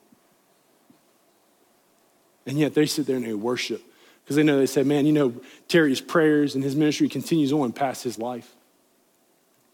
And 2.47 2.59
yet 2.59 2.75
they 2.75 2.87
sit 2.87 3.07
there 3.07 3.17
and 3.17 3.27
they 3.27 3.35
worship 3.35 3.83
Because 4.27 4.37
they 4.37 4.43
know 4.43 4.59
they 4.59 4.67
say, 4.67 4.83
man, 4.83 5.07
you 5.07 5.13
know, 5.13 5.35
Terry's 5.69 6.01
prayers 6.01 6.55
and 6.55 6.65
his 6.65 6.75
ministry 6.75 7.09
continues 7.09 7.53
on 7.53 7.73
past 7.73 8.03
his 8.03 8.19
life. 8.19 8.53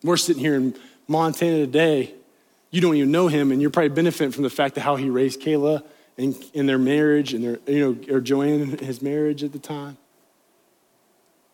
We're 0.03 0.19
sitting 0.19 0.43
here 0.43 0.57
in 0.57 0.75
Montana 1.09 1.59
today. 1.59 2.13
You 2.71 2.81
don't 2.81 2.95
even 2.97 3.11
know 3.11 3.29
him, 3.29 3.53
and 3.53 3.63
you're 3.63 3.71
probably 3.71 3.91
benefiting 3.91 4.31
from 4.31 4.43
the 4.43 4.51
fact 4.51 4.77
of 4.77 4.83
how 4.83 4.97
he 4.97 5.09
raised 5.09 5.41
Kayla 5.41 5.83
and, 6.19 6.37
in 6.53 6.67
their 6.67 6.79
marriage 6.79 7.33
and 7.33 7.45
their, 7.45 7.59
you 7.67 7.81
know, 7.81 8.15
or 8.15 8.21
Joanne 8.21 8.61
and 8.61 8.81
his 8.81 9.01
marriage 9.01 9.43
at 9.43 9.53
the 9.53 9.59
time. 9.59 9.97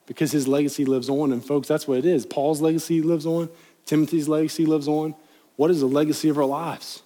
Because 0.07 0.33
his 0.33 0.49
legacy 0.49 0.85
lives 0.85 1.09
on. 1.09 1.33
And 1.33 1.45
folks, 1.45 1.69
that's 1.69 1.87
what 1.87 1.99
it 1.99 2.07
is. 2.07 2.27
Paul's 2.27 2.61
legacy 2.61 3.03
lives 3.03 3.27
on, 3.27 3.49
Timothy's 3.85 4.29
legacy 4.29 4.67
lives 4.67 4.89
on. 4.89 5.15
What 5.57 5.71
is 5.71 5.81
the 5.81 5.87
legacy 5.87 6.29
of 6.29 6.39
our 6.39 6.45
lives? 6.45 7.03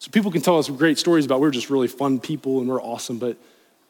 So 0.00 0.10
people 0.10 0.30
can 0.30 0.40
tell 0.40 0.58
us 0.58 0.68
great 0.70 0.98
stories 0.98 1.26
about 1.26 1.40
we're 1.40 1.50
just 1.50 1.68
really 1.68 1.86
fun 1.86 2.20
people 2.20 2.60
and 2.60 2.68
we're 2.68 2.82
awesome, 2.82 3.18
but 3.18 3.36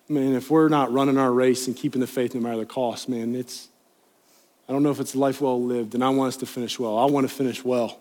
man, 0.08 0.34
if 0.34 0.50
we're 0.50 0.68
not 0.68 0.92
running 0.92 1.16
our 1.16 1.32
race 1.32 1.68
and 1.68 1.76
keeping 1.76 2.00
the 2.00 2.06
faith 2.06 2.34
no 2.34 2.40
matter 2.40 2.58
the 2.58 2.66
cost, 2.66 3.08
man, 3.08 3.36
it's, 3.36 3.68
I 4.68 4.72
don't 4.72 4.82
know 4.82 4.90
if 4.90 4.98
it's 4.98 5.14
life 5.14 5.40
well 5.40 5.62
lived, 5.62 5.94
and 5.94 6.02
I 6.02 6.08
want 6.08 6.30
us 6.30 6.36
to 6.38 6.46
finish 6.46 6.80
well. 6.80 6.98
I 6.98 7.04
want 7.04 7.28
to 7.28 7.32
finish 7.32 7.64
well. 7.64 8.00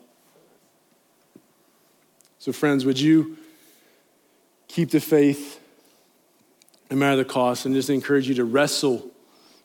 So, 2.40 2.52
friends, 2.52 2.84
would 2.84 3.00
you 3.00 3.38
keep 4.68 4.90
the 4.90 5.00
faith 5.00 5.60
no 6.90 6.98
matter 6.98 7.18
the 7.18 7.26
cost 7.26 7.68
and 7.68 7.76
just 7.76 7.92
encourage 7.92 8.28
you 8.28 8.34
to 8.36 8.44
wrestle 8.44 9.08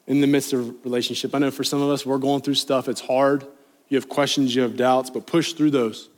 in 0.06 0.20
the 0.20 0.26
midst 0.26 0.52
of 0.52 0.84
relationship? 0.84 1.34
I 1.34 1.38
know 1.38 1.50
for 1.50 1.64
some 1.64 1.80
of 1.80 1.88
us, 1.88 2.04
we're 2.04 2.18
going 2.18 2.42
through 2.42 2.56
stuff, 2.56 2.90
it's 2.90 3.00
hard. 3.00 3.46
You 3.88 3.96
have 3.96 4.10
questions, 4.10 4.54
you 4.54 4.60
have 4.60 4.76
doubts, 4.76 5.08
but 5.08 5.26
push 5.26 5.54
through 5.54 5.70
those. 5.70 6.10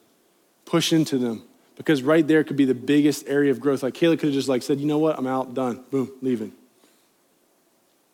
Push 0.64 0.92
into 0.92 1.18
them 1.18 1.45
because 1.76 2.02
right 2.02 2.26
there 2.26 2.42
could 2.42 2.56
be 2.56 2.64
the 2.64 2.74
biggest 2.74 3.28
area 3.28 3.50
of 3.50 3.60
growth. 3.60 3.82
Like 3.82 3.94
Kayla 3.94 4.18
could 4.18 4.28
have 4.28 4.32
just 4.32 4.48
like 4.48 4.62
said, 4.62 4.80
you 4.80 4.86
know 4.86 4.98
what, 4.98 5.18
I'm 5.18 5.26
out, 5.26 5.54
done, 5.54 5.84
boom, 5.90 6.10
leaving. 6.22 6.52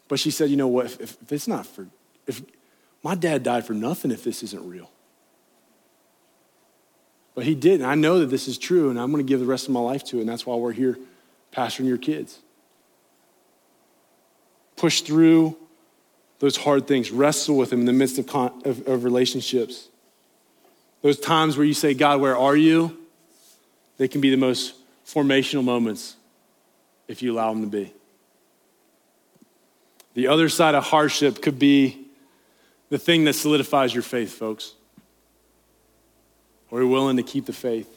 But 0.08 0.18
she 0.18 0.30
said, 0.30 0.50
you 0.50 0.56
know 0.56 0.68
what, 0.68 0.86
if, 0.86 1.00
if 1.22 1.32
it's 1.32 1.48
not 1.48 1.66
for, 1.66 1.86
if 2.26 2.42
my 3.02 3.14
dad 3.14 3.42
died 3.42 3.66
for 3.66 3.72
nothing 3.72 4.10
if 4.10 4.24
this 4.24 4.42
isn't 4.42 4.68
real. 4.68 4.90
But 7.34 7.44
he 7.44 7.54
didn't. 7.54 7.86
I 7.86 7.94
know 7.94 8.18
that 8.18 8.26
this 8.26 8.46
is 8.46 8.58
true, 8.58 8.90
and 8.90 9.00
I'm 9.00 9.10
going 9.10 9.24
to 9.24 9.28
give 9.28 9.40
the 9.40 9.46
rest 9.46 9.66
of 9.66 9.72
my 9.72 9.80
life 9.80 10.04
to 10.06 10.18
it, 10.18 10.20
and 10.20 10.28
that's 10.28 10.44
why 10.44 10.54
we're 10.56 10.72
here 10.72 10.98
pastoring 11.52 11.86
your 11.86 11.96
kids. 11.96 12.38
Push 14.76 15.02
through 15.02 15.56
those 16.40 16.56
hard 16.56 16.86
things, 16.86 17.10
wrestle 17.10 17.56
with 17.56 17.70
them 17.70 17.80
in 17.80 17.86
the 17.86 17.92
midst 17.92 18.18
of, 18.18 18.28
of, 18.66 18.86
of 18.86 19.04
relationships. 19.04 19.88
Those 21.00 21.18
times 21.18 21.56
where 21.56 21.64
you 21.64 21.74
say, 21.74 21.94
God, 21.94 22.20
where 22.20 22.36
are 22.36 22.56
you? 22.56 22.98
They 23.99 24.09
can 24.09 24.20
be 24.20 24.30
the 24.30 24.36
most 24.36 24.74
formational 25.07 25.64
moments 25.64 26.16
if 27.09 27.22
you 27.22 27.32
allow 27.32 27.53
them 27.53 27.62
to 27.62 27.68
be. 27.68 27.93
The 30.14 30.28
other 30.28 30.49
side 30.49 30.74
of 30.74 30.84
hardship 30.84 31.40
could 31.40 31.59
be 31.59 32.07
the 32.90 32.99
thing 32.99 33.24
that 33.24 33.32
solidifies 33.34 33.95
your 33.95 34.03
faith, 34.03 34.32
folks. 34.32 34.74
Are 36.70 36.78
we 36.78 36.84
willing 36.84 37.16
to 37.16 37.22
keep 37.22 37.47
the 37.47 37.53
faith 37.53 37.88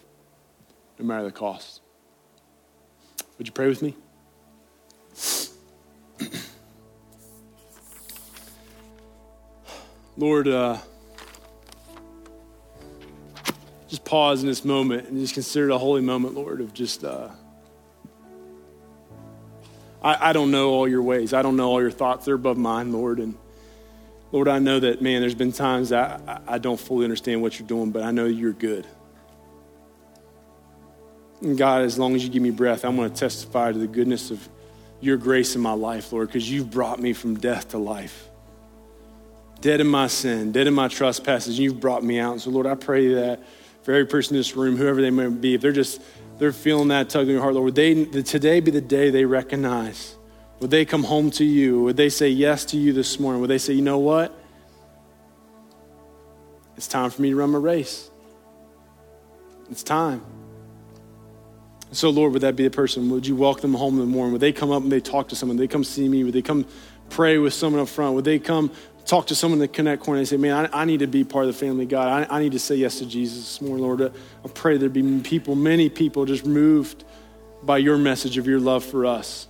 no 0.99 1.05
matter 1.05 1.23
the 1.23 1.31
cost? 1.31 1.81
Would 3.37 3.47
you 3.47 3.53
pray 3.53 3.67
with 3.67 3.81
me? 3.81 3.95
Lord, 10.17 10.47
uh, 10.47 10.77
just 13.87 14.03
pause 14.03 14.41
in 14.41 14.47
this 14.47 14.65
moment 14.65 15.07
and 15.07 15.19
just 15.19 15.33
consider 15.33 15.69
it 15.69 15.73
a 15.73 15.77
holy 15.77 16.01
moment, 16.01 16.33
Lord, 16.33 16.61
of 16.61 16.73
just. 16.73 17.03
Uh, 17.03 17.29
I, 20.01 20.29
I 20.29 20.33
don't 20.33 20.51
know 20.51 20.69
all 20.69 20.87
your 20.87 21.01
ways. 21.01 21.33
I 21.33 21.41
don't 21.41 21.57
know 21.57 21.69
all 21.69 21.81
your 21.81 21.91
thoughts. 21.91 22.25
They're 22.25 22.35
above 22.35 22.57
mine, 22.57 22.91
Lord. 22.93 23.19
And 23.19 23.35
Lord, 24.31 24.47
I 24.47 24.59
know 24.59 24.79
that, 24.79 25.01
man, 25.01 25.21
there's 25.21 25.35
been 25.35 25.51
times 25.51 25.91
I, 25.91 26.39
I 26.47 26.59
don't 26.59 26.79
fully 26.79 27.05
understand 27.05 27.41
what 27.41 27.59
you're 27.59 27.67
doing, 27.67 27.91
but 27.91 28.03
I 28.03 28.11
know 28.11 28.25
you're 28.25 28.53
good. 28.53 28.85
And 31.41 31.57
God, 31.57 31.81
as 31.81 31.97
long 31.97 32.15
as 32.15 32.23
you 32.23 32.29
give 32.29 32.41
me 32.41 32.51
breath, 32.51 32.85
I'm 32.85 32.95
going 32.95 33.09
to 33.11 33.15
testify 33.15 33.71
to 33.71 33.77
the 33.77 33.87
goodness 33.87 34.31
of 34.31 34.47
your 35.01 35.17
grace 35.17 35.55
in 35.55 35.61
my 35.61 35.73
life, 35.73 36.11
Lord, 36.11 36.27
because 36.27 36.49
you've 36.49 36.71
brought 36.71 36.99
me 36.99 37.13
from 37.13 37.35
death 37.35 37.69
to 37.69 37.77
life. 37.77 38.29
Dead 39.61 39.81
in 39.81 39.87
my 39.87 40.07
sin, 40.07 40.51
dead 40.51 40.67
in 40.67 40.73
my 40.73 40.87
trespasses, 40.87 41.57
you've 41.57 41.79
brought 41.79 42.03
me 42.03 42.19
out. 42.19 42.33
And 42.33 42.41
so, 42.41 42.51
Lord, 42.51 42.67
I 42.67 42.75
pray 42.75 43.13
that 43.15 43.41
for 43.85 43.91
every 43.91 44.07
person 44.07 44.35
in 44.35 44.39
this 44.39 44.55
room, 44.55 44.77
whoever 44.77 44.99
they 44.99 45.11
may 45.11 45.27
be, 45.27 45.53
if 45.53 45.61
they're 45.61 45.71
just 45.71 46.01
they're 46.39 46.51
feeling 46.51 46.87
that 46.87 47.07
tug 47.07 47.27
in 47.27 47.33
your 47.33 47.41
heart, 47.41 47.53
Lord, 47.53 47.65
would 47.65 47.75
they 47.75 48.05
today 48.23 48.59
be 48.59 48.71
the 48.71 48.81
day 48.81 49.11
they 49.11 49.25
recognize? 49.25 50.15
Would 50.59 50.71
they 50.71 50.85
come 50.85 51.03
home 51.03 51.29
to 51.31 51.45
you? 51.45 51.83
Would 51.83 51.95
they 51.95 52.09
say 52.09 52.29
yes 52.29 52.65
to 52.65 52.77
you 52.77 52.93
this 52.93 53.19
morning? 53.19 53.41
Would 53.41 53.51
they 53.51 53.59
say, 53.59 53.73
you 53.73 53.83
know 53.83 53.99
what? 53.99 54.35
It's 56.75 56.87
time 56.87 57.11
for 57.11 57.21
me 57.21 57.29
to 57.29 57.35
run 57.35 57.51
my 57.51 57.59
race. 57.59 58.09
It's 59.69 59.83
time. 59.83 60.25
So, 61.91 62.09
Lord, 62.09 62.33
would 62.33 62.41
that 62.41 62.55
be 62.55 62.63
the 62.63 62.71
person? 62.71 63.11
Would 63.11 63.27
you 63.27 63.35
walk 63.35 63.61
them 63.61 63.75
home 63.75 63.93
in 63.93 63.99
the 63.99 64.07
morning? 64.07 64.31
Would 64.31 64.41
they 64.41 64.51
come 64.51 64.71
up 64.71 64.81
and 64.81 64.91
they 64.91 64.99
talk 64.99 65.27
to 65.27 65.35
someone? 65.35 65.57
Would 65.57 65.63
they 65.63 65.71
come 65.71 65.83
see 65.83 66.09
me? 66.09 66.23
Would 66.23 66.33
they 66.33 66.41
come 66.41 66.65
pray 67.11 67.37
with 67.37 67.53
someone 67.53 67.83
up 67.83 67.87
front? 67.87 68.15
Would 68.15 68.25
they 68.25 68.39
come 68.39 68.71
talk 69.05 69.27
to 69.27 69.35
someone 69.35 69.57
in 69.57 69.61
the 69.61 69.67
Connect 69.67 70.01
corner 70.01 70.19
and 70.19 70.27
say, 70.27 70.37
Man, 70.37 70.69
I, 70.73 70.81
I 70.81 70.85
need 70.85 70.99
to 70.99 71.07
be 71.07 71.23
part 71.23 71.45
of 71.45 71.53
the 71.53 71.59
family 71.59 71.85
God. 71.85 72.27
I, 72.29 72.37
I, 72.37 72.41
need 72.41 72.53
to 72.53 72.59
say 72.59 72.75
yes 72.75 72.99
to 72.99 73.05
Jesus 73.05 73.61
morning, 73.61 73.83
Lord. 73.83 74.01
I 74.01 74.47
pray 74.49 74.77
there'd 74.77 74.93
be 74.93 75.19
people, 75.21 75.55
many 75.55 75.89
people, 75.89 76.25
just 76.25 76.45
moved 76.45 77.03
by 77.63 77.77
your 77.77 77.97
message 77.97 78.37
of 78.37 78.47
your 78.47 78.59
love 78.59 78.83
for 78.83 79.05
us. 79.05 79.47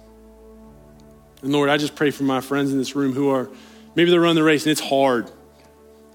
And 1.42 1.52
Lord, 1.52 1.70
I 1.70 1.78
just 1.78 1.96
pray 1.96 2.12
for 2.12 2.24
my 2.24 2.42
friends 2.42 2.72
in 2.72 2.78
this 2.78 2.96
room 2.96 3.14
who 3.14 3.30
are 3.30 3.50
maybe 3.96 4.10
they're 4.10 4.22
running 4.22 4.36
the 4.36 4.44
race 4.44 4.64
and 4.64 4.72
it's 4.72 4.82
hard 4.82 5.30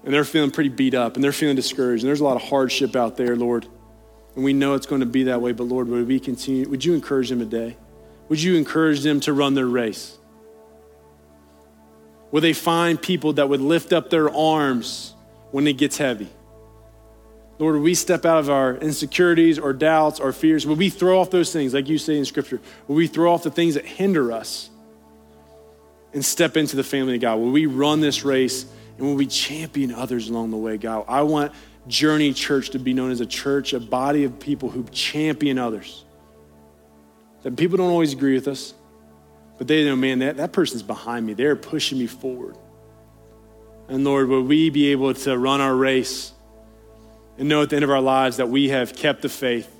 and 0.03 0.13
they're 0.13 0.23
feeling 0.23 0.51
pretty 0.51 0.69
beat 0.69 0.93
up 0.93 1.15
and 1.15 1.23
they're 1.23 1.31
feeling 1.31 1.55
discouraged 1.55 2.03
and 2.03 2.07
there's 2.07 2.21
a 2.21 2.23
lot 2.23 2.35
of 2.35 2.43
hardship 2.43 2.95
out 2.95 3.17
there, 3.17 3.35
Lord. 3.35 3.67
And 4.35 4.43
we 4.43 4.53
know 4.53 4.75
it's 4.75 4.85
going 4.85 5.01
to 5.01 5.05
be 5.05 5.23
that 5.23 5.41
way, 5.41 5.51
but 5.51 5.65
Lord, 5.65 5.87
would 5.89 6.07
we 6.07 6.19
continue? 6.19 6.67
Would 6.69 6.85
you 6.85 6.93
encourage 6.93 7.29
them 7.29 7.39
today? 7.39 7.77
Would 8.29 8.41
you 8.41 8.55
encourage 8.55 9.01
them 9.03 9.19
to 9.21 9.33
run 9.33 9.55
their 9.55 9.67
race? 9.67 10.17
Will 12.31 12.41
they 12.41 12.53
find 12.53 13.01
people 13.01 13.33
that 13.33 13.49
would 13.49 13.61
lift 13.61 13.93
up 13.93 14.09
their 14.09 14.29
arms 14.33 15.13
when 15.51 15.67
it 15.67 15.77
gets 15.77 15.97
heavy? 15.97 16.29
Lord, 17.59 17.75
would 17.75 17.83
we 17.83 17.93
step 17.93 18.25
out 18.25 18.39
of 18.39 18.49
our 18.49 18.75
insecurities 18.77 19.59
or 19.59 19.73
doubts 19.73 20.19
or 20.19 20.31
fears? 20.31 20.65
Will 20.65 20.75
we 20.75 20.89
throw 20.89 21.19
off 21.19 21.29
those 21.29 21.53
things, 21.53 21.73
like 21.73 21.89
you 21.89 21.97
say 21.97 22.17
in 22.17 22.25
Scripture? 22.25 22.59
Will 22.87 22.95
we 22.95 23.05
throw 23.05 23.31
off 23.31 23.43
the 23.43 23.51
things 23.51 23.75
that 23.75 23.85
hinder 23.85 24.31
us 24.31 24.69
and 26.13 26.25
step 26.25 26.57
into 26.57 26.75
the 26.75 26.83
family 26.83 27.15
of 27.15 27.21
God? 27.21 27.35
Will 27.35 27.51
we 27.51 27.67
run 27.67 28.01
this 28.01 28.23
race 28.23 28.65
and 28.97 29.05
will 29.05 29.15
we 29.15 29.27
champion 29.27 29.93
others 29.93 30.29
along 30.29 30.51
the 30.51 30.57
way, 30.57 30.77
God? 30.77 31.05
I 31.07 31.21
want 31.21 31.51
Journey 31.87 32.33
Church 32.33 32.71
to 32.71 32.79
be 32.79 32.93
known 32.93 33.11
as 33.11 33.21
a 33.21 33.25
church, 33.25 33.73
a 33.73 33.79
body 33.79 34.23
of 34.23 34.39
people 34.39 34.69
who 34.69 34.83
champion 34.85 35.59
others. 35.59 36.03
That 37.43 37.55
people 37.57 37.77
don't 37.77 37.91
always 37.91 38.13
agree 38.13 38.33
with 38.33 38.47
us, 38.47 38.73
but 39.61 39.67
they 39.67 39.85
know, 39.85 39.95
man, 39.95 40.17
that, 40.17 40.37
that 40.37 40.53
person's 40.53 40.81
behind 40.81 41.23
me. 41.23 41.33
They're 41.33 41.55
pushing 41.55 41.99
me 41.99 42.07
forward. 42.07 42.57
And 43.89 44.03
Lord, 44.03 44.27
will 44.27 44.41
we 44.41 44.71
be 44.71 44.87
able 44.87 45.13
to 45.13 45.37
run 45.37 45.61
our 45.61 45.75
race 45.75 46.33
and 47.37 47.47
know 47.47 47.61
at 47.61 47.69
the 47.69 47.75
end 47.75 47.83
of 47.83 47.91
our 47.91 48.01
lives 48.01 48.37
that 48.37 48.49
we 48.49 48.69
have 48.69 48.95
kept 48.95 49.21
the 49.21 49.29
faith, 49.29 49.71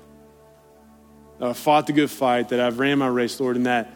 that 1.40 1.48
I've 1.48 1.56
fought 1.56 1.88
the 1.88 1.92
good 1.92 2.12
fight, 2.12 2.50
that 2.50 2.60
I've 2.60 2.78
ran 2.78 3.00
my 3.00 3.08
race, 3.08 3.40
Lord, 3.40 3.56
and 3.56 3.66
that 3.66 3.92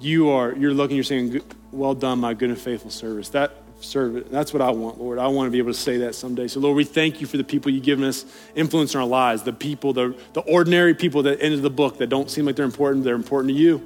you 0.00 0.28
are, 0.28 0.54
you're 0.54 0.72
looking, 0.72 0.94
you're 0.94 1.02
saying, 1.02 1.42
well 1.72 1.94
done, 1.94 2.20
my 2.20 2.32
good 2.32 2.50
and 2.50 2.56
faithful 2.56 2.92
service. 2.92 3.30
That 3.30 3.50
servant, 3.80 4.30
that's 4.30 4.52
what 4.52 4.62
I 4.62 4.70
want, 4.70 5.00
Lord. 5.00 5.18
I 5.18 5.26
want 5.26 5.48
to 5.48 5.50
be 5.50 5.58
able 5.58 5.72
to 5.72 5.78
say 5.80 5.96
that 5.96 6.14
someday. 6.14 6.46
So, 6.46 6.60
Lord, 6.60 6.76
we 6.76 6.84
thank 6.84 7.20
you 7.20 7.26
for 7.26 7.38
the 7.38 7.42
people 7.42 7.72
you've 7.72 7.82
given 7.82 8.04
us 8.04 8.24
influence 8.54 8.94
in 8.94 9.00
our 9.00 9.06
lives, 9.08 9.42
the 9.42 9.52
people, 9.52 9.92
the, 9.92 10.16
the 10.32 10.42
ordinary 10.42 10.94
people 10.94 11.24
that 11.24 11.42
ended 11.42 11.62
the 11.62 11.70
book 11.70 11.98
that 11.98 12.06
don't 12.06 12.30
seem 12.30 12.44
like 12.44 12.54
they're 12.54 12.64
important, 12.64 13.02
they're 13.02 13.16
important 13.16 13.52
to 13.52 13.60
you. 13.60 13.84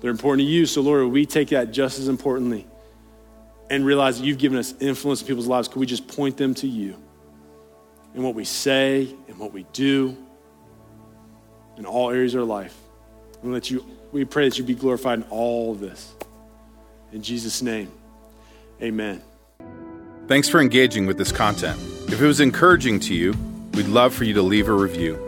They're 0.00 0.10
important 0.10 0.46
to 0.46 0.50
you. 0.50 0.66
So, 0.66 0.80
Lord, 0.80 1.08
we 1.08 1.26
take 1.26 1.48
that 1.48 1.72
just 1.72 1.98
as 1.98 2.08
importantly 2.08 2.66
and 3.68 3.84
realize 3.84 4.18
that 4.18 4.26
you've 4.26 4.38
given 4.38 4.58
us 4.58 4.74
influence 4.80 5.20
in 5.20 5.28
people's 5.28 5.46
lives. 5.46 5.68
Could 5.68 5.78
we 5.78 5.86
just 5.86 6.08
point 6.08 6.36
them 6.36 6.54
to 6.54 6.66
you 6.66 6.96
in 8.14 8.22
what 8.22 8.34
we 8.34 8.44
say 8.44 9.14
and 9.28 9.38
what 9.38 9.52
we 9.52 9.64
do 9.72 10.16
in 11.76 11.86
all 11.86 12.10
areas 12.10 12.34
of 12.34 12.40
our 12.40 12.46
life? 12.46 12.76
And 13.42 13.52
let 13.52 13.70
you, 13.70 13.86
we 14.12 14.24
pray 14.24 14.48
that 14.48 14.58
you 14.58 14.64
be 14.64 14.74
glorified 14.74 15.20
in 15.20 15.24
all 15.30 15.72
of 15.72 15.80
this. 15.80 16.14
In 17.12 17.22
Jesus' 17.22 17.62
name, 17.62 17.90
amen. 18.82 19.22
Thanks 20.26 20.48
for 20.48 20.60
engaging 20.60 21.06
with 21.06 21.18
this 21.18 21.32
content. 21.32 21.80
If 22.08 22.20
it 22.20 22.26
was 22.26 22.40
encouraging 22.40 23.00
to 23.00 23.14
you, 23.14 23.34
we'd 23.74 23.86
love 23.86 24.14
for 24.14 24.24
you 24.24 24.34
to 24.34 24.42
leave 24.42 24.68
a 24.68 24.72
review. 24.72 25.18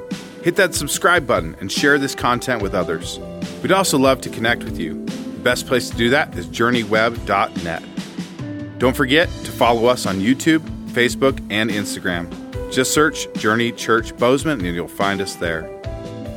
Hit 0.43 0.57
that 0.57 0.75
subscribe 0.75 1.27
button 1.27 1.57
and 1.61 1.71
share 1.71 1.99
this 1.99 2.15
content 2.15 2.63
with 2.63 2.75
others. 2.75 3.19
We'd 3.63 3.73
also 3.73 3.99
love 3.99 4.21
to 4.23 4.31
connect 4.31 4.65
with 4.65 4.79
you. 4.79 5.05
The 5.05 5.43
best 5.43 5.67
place 5.67 5.91
to 5.91 5.97
do 5.97 6.09
that 6.11 6.37
is 6.37 6.47
journeyweb.net. 6.47 7.83
Don't 8.79 8.97
forget 8.97 9.29
to 9.45 9.53
follow 9.53 9.87
us 9.87 10.07
on 10.07 10.21
YouTube, 10.21 10.61
Facebook, 10.91 11.39
and 11.51 11.71
Instagram. 11.71 12.29
Just 12.73 12.93
search 12.93 13.33
Journey 13.35 13.73
Church 13.73 14.17
Bozeman 14.17 14.65
and 14.65 14.75
you'll 14.75 14.89
find 14.89 15.21
us 15.21 15.35
there. 15.37 15.69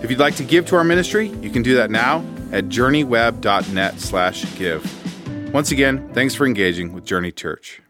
If 0.04 0.12
you'd 0.12 0.20
like 0.20 0.36
to 0.36 0.44
give 0.44 0.68
to 0.68 0.76
our 0.76 0.84
ministry, 0.84 1.30
you 1.42 1.50
can 1.50 1.64
do 1.64 1.74
that 1.76 1.90
now 1.90 2.24
at 2.52 2.66
journeyweb.net/give. 2.66 5.54
Once 5.54 5.72
again, 5.72 6.10
thanks 6.14 6.36
for 6.36 6.46
engaging 6.46 6.92
with 6.94 7.06
Journey 7.06 7.32
Church. 7.32 7.82